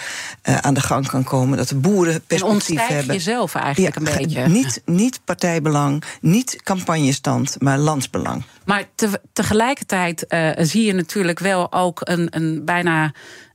uh, 0.49 0.57
aan 0.57 0.74
de 0.74 0.80
gang 0.80 1.09
kan 1.09 1.24
komen. 1.24 1.59
Dat 1.59 1.68
de 1.68 1.74
boeren 1.74 2.22
perspectief 2.26 2.78
en 2.78 2.95
hebben. 2.95 3.14
jezelf 3.14 3.55
eigenlijk 3.55 3.95
ja, 3.95 4.01
een 4.01 4.18
beetje. 4.18 4.49
Niet, 4.49 4.83
niet 4.85 5.20
partijbelang, 5.24 6.03
niet 6.20 6.62
campagnestand, 6.62 7.57
maar 7.59 7.78
landsbelang. 7.78 8.43
Maar 8.64 8.85
te, 8.95 9.20
tegelijkertijd 9.33 10.24
uh, 10.28 10.51
zie 10.57 10.85
je 10.85 10.93
natuurlijk 10.93 11.39
wel 11.39 11.72
ook 11.72 12.01
een, 12.03 12.26
een 12.30 12.64
bijna 12.64 13.12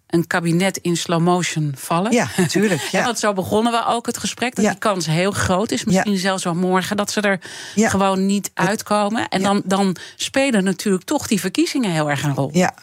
een 0.08 0.28
kabinet 0.28 0.78
in 0.78 0.98
slow 0.98 1.22
motion 1.22 1.74
vallen. 1.76 2.12
Ja, 2.12 2.28
natuurlijk. 2.38 2.82
Ja. 2.92 3.04
want 3.04 3.20
zo 3.20 3.34
begonnen 3.34 3.72
we 3.72 3.86
ook 3.88 4.06
het 4.06 4.18
gesprek. 4.18 4.56
Dat 4.56 4.66
die 4.66 4.78
kans 4.78 5.06
heel 5.06 5.32
groot 5.32 5.72
is. 5.72 5.84
Misschien 5.84 6.12
ja. 6.12 6.18
zelfs 6.18 6.44
wel 6.44 6.56
morgen 6.56 6.98
dat 6.98 7.12
ze 7.12 7.22
er 7.22 7.40
gewoon 7.76 8.26
niet 8.26 8.52
uitkomen. 8.54 9.28
En 9.28 9.42
dan, 9.42 9.62
dan 9.66 9.96
spelen 10.16 10.64
natuurlijk 10.64 11.04
toch 11.04 11.28
die 11.28 11.40
verkiezingen 11.40 11.92
heel 11.92 12.10
erg 12.10 12.24
een 12.24 12.36
rol. 12.36 12.50
Ja, 12.54 12.74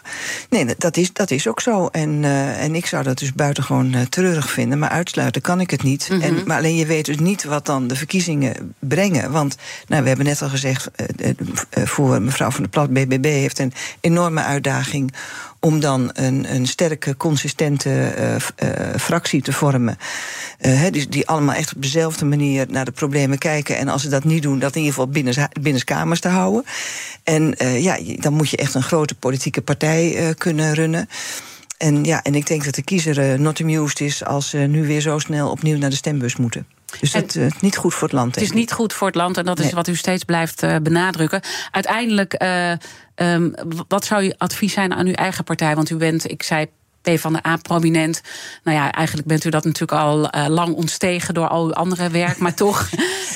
nee, 0.51 0.66
dat 0.79 0.97
is, 0.97 1.12
dat 1.12 1.31
is 1.31 1.49
ook 1.49 1.61
zo. 1.61 1.87
En, 1.87 2.22
uh, 2.22 2.62
en 2.62 2.75
ik 2.75 2.87
zou 2.87 3.03
dat 3.03 3.18
dus 3.18 3.33
buitengewoon 3.33 3.95
uh, 3.95 4.01
treurig 4.01 4.51
vinden. 4.51 4.79
Maar 4.79 4.91
uitsluiten 4.91 5.43
kan 5.43 5.61
ik 5.61 5.70
het 5.70 5.83
niet. 5.83 6.09
Mm 6.11 6.20
-hmm. 6.20 6.39
en, 6.39 6.47
maar 6.47 6.57
alleen 6.57 6.77
je 6.77 6.87
weet 6.87 7.05
dus 7.05 7.18
niet 7.18 7.45
wat 7.45 7.66
dan 7.66 7.89
de 7.89 7.97
verkiezingen 7.97 8.75
brengen. 8.79 9.31
Want 9.31 9.57
nou, 9.87 10.03
we 10.03 10.09
hebben 10.09 10.27
net 10.27 10.43
al 10.43 10.49
gezegd, 10.49 10.91
uh, 11.20 11.31
voor 11.85 12.22
mevrouw 12.22 12.51
van 12.51 12.61
der 12.61 12.70
Plat, 12.70 12.93
BBB 12.93 13.25
heeft 13.25 13.59
een 13.59 13.72
enorme 14.01 14.43
uitdaging 14.43 15.12
om 15.64 15.80
dan 15.80 16.10
een, 16.12 16.54
een 16.54 16.66
sterke, 16.66 17.16
consistente 17.16 18.14
uh, 18.18 18.34
uh, 18.34 18.94
fractie 18.96 19.42
te 19.42 19.52
vormen. 19.52 19.96
Uh, 20.60 20.86
die, 20.90 21.08
die 21.08 21.28
allemaal 21.28 21.54
echt 21.54 21.74
op 21.74 21.82
dezelfde 21.82 22.24
manier 22.24 22.66
naar 22.68 22.84
de 22.84 22.90
problemen 22.90 23.38
kijken. 23.38 23.76
En 23.76 23.88
als 23.88 24.02
ze 24.02 24.08
dat 24.08 24.24
niet 24.24 24.42
doen, 24.42 24.58
dat 24.58 24.74
in 24.74 24.80
ieder 24.80 24.94
geval 24.94 25.08
binnen, 25.08 25.50
binnenskamers 25.60 26.20
te 26.20 26.28
houden. 26.28 26.64
En 27.22 27.54
ja, 27.58 27.98
dan 28.16 28.32
moet 28.32 28.50
je 28.50 28.56
echt 28.56 28.74
een 28.74 28.82
grote 28.82 29.14
politieke 29.14 29.62
partij 29.62 30.34
kunnen 30.38 30.74
runnen. 30.74 31.08
En, 31.78 32.04
ja, 32.04 32.22
en 32.22 32.34
ik 32.34 32.46
denk 32.46 32.64
dat 32.64 32.74
de 32.74 32.82
kiezer 32.82 33.40
not 33.40 33.60
amused 33.60 34.00
is 34.00 34.24
als 34.24 34.48
ze 34.48 34.58
nu 34.58 34.86
weer 34.86 35.00
zo 35.00 35.18
snel 35.18 35.50
opnieuw 35.50 35.78
naar 35.78 35.90
de 35.90 35.96
stembus 35.96 36.36
moeten. 36.36 36.66
Dus 37.00 37.12
het 37.12 37.36
is 37.36 37.52
niet 37.60 37.76
goed 37.76 37.94
voor 37.94 38.08
het 38.08 38.16
land. 38.16 38.34
Het 38.34 38.44
is 38.44 38.52
niet 38.52 38.72
goed 38.72 38.92
voor 38.92 39.06
het 39.06 39.16
land 39.16 39.36
en 39.36 39.44
dat 39.44 39.58
is 39.58 39.72
wat 39.72 39.88
u 39.88 39.96
steeds 39.96 40.24
blijft 40.24 40.62
uh, 40.62 40.76
benadrukken. 40.82 41.40
Uiteindelijk, 41.70 42.42
uh, 42.42 42.72
um, 43.14 43.54
wat 43.88 44.04
zou 44.04 44.24
uw 44.24 44.32
advies 44.38 44.72
zijn 44.72 44.94
aan 44.94 45.06
uw 45.06 45.12
eigen 45.12 45.44
partij? 45.44 45.74
Want 45.74 45.90
u 45.90 45.96
bent, 45.96 46.30
ik 46.30 46.42
zei 46.42 46.66
P 47.04 47.18
van 47.18 47.32
de 47.32 47.46
A 47.46 47.56
prominent. 47.56 48.20
Nou 48.62 48.76
ja, 48.76 48.92
eigenlijk 48.92 49.28
bent 49.28 49.44
u 49.44 49.50
dat 49.50 49.64
natuurlijk 49.64 50.00
al 50.00 50.34
uh, 50.34 50.46
lang 50.48 50.74
ontstegen 50.74 51.34
door 51.34 51.48
al 51.48 51.64
uw 51.64 51.72
andere 51.72 52.08
werk. 52.08 52.38
Maar 52.38 52.54
toch 52.54 52.88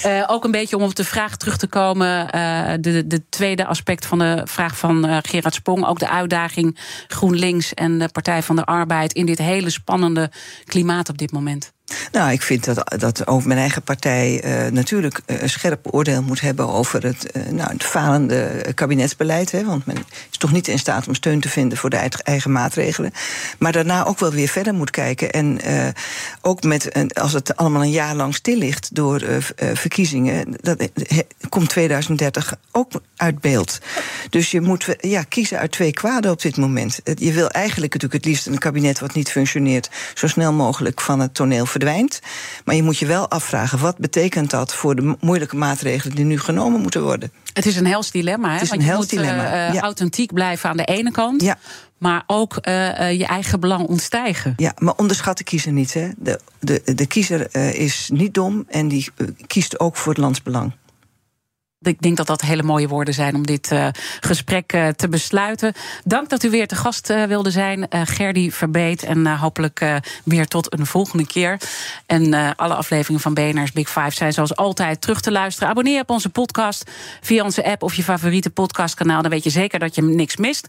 uh, 0.06 0.24
ook 0.32 0.44
een 0.44 0.50
beetje 0.50 0.76
om 0.76 0.82
op 0.82 0.94
de 0.94 1.04
vraag 1.04 1.36
terug 1.36 1.56
te 1.56 1.66
komen. 1.66 2.28
Uh, 2.34 2.72
de, 2.80 3.06
de 3.06 3.28
tweede 3.28 3.66
aspect 3.66 4.06
van 4.06 4.18
de 4.18 4.42
vraag 4.44 4.78
van 4.78 5.22
Gerard 5.22 5.54
Sprong. 5.54 5.86
Ook 5.86 5.98
de 5.98 6.08
uitdaging 6.08 6.78
GroenLinks 7.06 7.74
en 7.74 7.98
de 7.98 8.08
Partij 8.08 8.42
van 8.42 8.56
de 8.56 8.64
Arbeid 8.64 9.12
in 9.12 9.26
dit 9.26 9.38
hele 9.38 9.70
spannende 9.70 10.30
klimaat 10.64 11.08
op 11.08 11.18
dit 11.18 11.32
moment. 11.32 11.72
Nou, 12.12 12.32
ik 12.32 12.42
vind 12.42 12.64
dat, 12.64 12.94
dat 12.98 13.26
ook 13.26 13.44
mijn 13.44 13.58
eigen 13.58 13.82
partij 13.82 14.44
uh, 14.44 14.72
natuurlijk 14.72 15.20
een 15.26 15.50
scherp 15.50 15.94
oordeel 15.94 16.22
moet 16.22 16.40
hebben 16.40 16.68
over 16.68 17.02
het, 17.02 17.36
uh, 17.36 17.42
nou, 17.46 17.72
het 17.72 17.84
falende 17.84 18.64
kabinetsbeleid. 18.74 19.50
Hè, 19.50 19.64
want 19.64 19.86
men 19.86 19.96
is 20.30 20.38
toch 20.38 20.52
niet 20.52 20.68
in 20.68 20.78
staat 20.78 21.08
om 21.08 21.14
steun 21.14 21.40
te 21.40 21.48
vinden 21.48 21.78
voor 21.78 21.90
de 21.90 22.10
eigen 22.22 22.52
maatregelen. 22.52 23.12
Maar 23.58 23.72
daarna 23.72 24.06
ook 24.06 24.18
wel 24.18 24.30
weer 24.30 24.48
verder 24.48 24.74
moet 24.74 24.90
kijken. 24.90 25.30
En 25.30 25.58
ook 26.40 26.62
met, 26.62 27.12
als 27.14 27.32
het 27.32 27.56
allemaal 27.56 27.82
een 27.82 27.90
jaar 27.90 28.14
lang 28.14 28.34
stil 28.34 28.56
ligt 28.56 28.94
door 28.94 29.22
verkiezingen, 29.56 30.56
dat 30.60 30.88
komt 31.48 31.68
2030 31.68 32.54
ook 32.72 32.90
uit 33.18 33.40
beeld. 33.40 33.78
Dus 34.30 34.50
je 34.50 34.60
moet 34.60 34.96
ja, 35.00 35.22
kiezen 35.22 35.58
uit 35.58 35.70
twee 35.70 35.92
kwaden 35.92 36.30
op 36.30 36.42
dit 36.42 36.56
moment. 36.56 37.00
Je 37.04 37.32
wil 37.32 37.48
eigenlijk 37.48 37.92
natuurlijk 37.92 38.24
het 38.24 38.32
liefst 38.32 38.46
een 38.46 38.58
kabinet 38.58 39.00
wat 39.00 39.14
niet 39.14 39.30
functioneert, 39.30 39.90
zo 40.14 40.26
snel 40.26 40.52
mogelijk 40.52 41.00
van 41.00 41.20
het 41.20 41.34
toneel 41.34 41.66
verdwijnt. 41.66 42.20
Maar 42.64 42.74
je 42.74 42.82
moet 42.82 42.98
je 42.98 43.06
wel 43.06 43.30
afvragen, 43.30 43.78
wat 43.78 43.98
betekent 43.98 44.50
dat 44.50 44.74
voor 44.74 44.94
de 44.94 45.16
moeilijke 45.20 45.56
maatregelen 45.56 46.16
die 46.16 46.24
nu 46.24 46.38
genomen 46.38 46.80
moeten 46.80 47.02
worden? 47.02 47.32
Het 47.52 47.66
is 47.66 47.76
een 47.76 47.86
hels 47.86 48.10
dilemma. 48.10 48.46
Hè? 48.48 48.52
Het 48.52 48.62
is 48.62 48.68
Want 48.68 48.82
een 48.82 48.88
je 48.88 48.94
moet 48.94 49.10
dilemma. 49.10 49.68
Uh, 49.68 49.74
ja. 49.74 49.80
authentiek 49.80 50.32
blijven 50.32 50.70
aan 50.70 50.76
de 50.76 50.84
ene 50.84 51.10
kant. 51.10 51.42
Ja. 51.42 51.58
Maar 51.98 52.22
ook 52.26 52.52
uh, 52.52 52.62
je 53.12 53.26
eigen 53.26 53.60
belang 53.60 53.86
ontstijgen. 53.86 54.54
Ja, 54.56 54.72
maar 54.78 54.94
onderschat 54.94 55.38
de 55.38 55.44
kiezer 55.44 55.72
niet. 55.72 55.94
Hè. 55.94 56.08
De, 56.16 56.40
de, 56.60 56.82
de 56.94 57.06
kiezer 57.06 57.48
uh, 57.52 57.74
is 57.74 58.10
niet 58.12 58.34
dom 58.34 58.64
en 58.68 58.88
die 58.88 59.10
kiest 59.46 59.80
ook 59.80 59.96
voor 59.96 60.12
het 60.12 60.20
landsbelang. 60.20 60.72
Ik 61.82 62.00
denk 62.00 62.16
dat 62.16 62.26
dat 62.26 62.40
hele 62.40 62.62
mooie 62.62 62.88
woorden 62.88 63.14
zijn 63.14 63.34
om 63.34 63.46
dit 63.46 63.72
uh, 63.72 63.88
gesprek 64.20 64.72
uh, 64.72 64.88
te 64.88 65.08
besluiten. 65.08 65.72
Dank 66.04 66.28
dat 66.28 66.42
u 66.42 66.50
weer 66.50 66.66
te 66.66 66.74
gast 66.74 67.10
uh, 67.10 67.24
wilde 67.24 67.50
zijn, 67.50 67.86
Gerdy 67.90 68.50
Verbeet. 68.50 69.02
En 69.02 69.26
hopelijk 69.26 70.00
weer 70.24 70.46
tot 70.46 70.78
een 70.78 70.86
volgende 70.86 71.26
keer. 71.26 71.60
En 72.06 72.56
alle 72.56 72.74
afleveringen 72.74 73.20
van 73.20 73.34
BNR's 73.34 73.72
Big 73.72 73.88
Five 73.88 74.10
zijn 74.10 74.32
zoals 74.32 74.56
altijd 74.56 75.00
terug 75.00 75.20
te 75.20 75.32
luisteren. 75.32 75.68
Abonneer 75.68 76.00
op 76.00 76.10
onze 76.10 76.28
podcast 76.28 76.90
via 77.20 77.44
onze 77.44 77.64
app 77.64 77.82
of 77.82 77.94
je 77.94 78.02
favoriete 78.02 78.50
podcastkanaal. 78.50 79.22
Dan 79.22 79.30
weet 79.30 79.44
je 79.44 79.50
zeker 79.50 79.78
dat 79.78 79.94
je 79.94 80.02
niks 80.02 80.36
mist. 80.36 80.66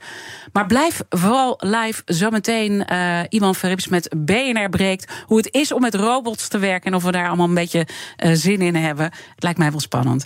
Maar 0.53 0.65
blijf 0.65 1.01
vooral 1.09 1.55
live. 1.59 2.01
Zometeen 2.05 2.85
Iman 3.29 3.55
Verrips 3.55 3.87
met 3.87 4.15
BNR 4.17 4.69
breekt. 4.69 5.11
Hoe 5.25 5.37
het 5.37 5.53
is 5.53 5.71
om 5.71 5.81
met 5.81 5.95
robots 5.95 6.47
te 6.47 6.57
werken 6.57 6.91
en 6.91 6.97
of 6.97 7.03
we 7.03 7.11
daar 7.11 7.27
allemaal 7.27 7.47
een 7.47 7.53
beetje 7.53 7.87
zin 8.17 8.61
in 8.61 8.75
hebben. 8.75 9.05
Het 9.05 9.43
lijkt 9.43 9.59
mij 9.59 9.71
wel 9.71 9.79
spannend. 9.79 10.25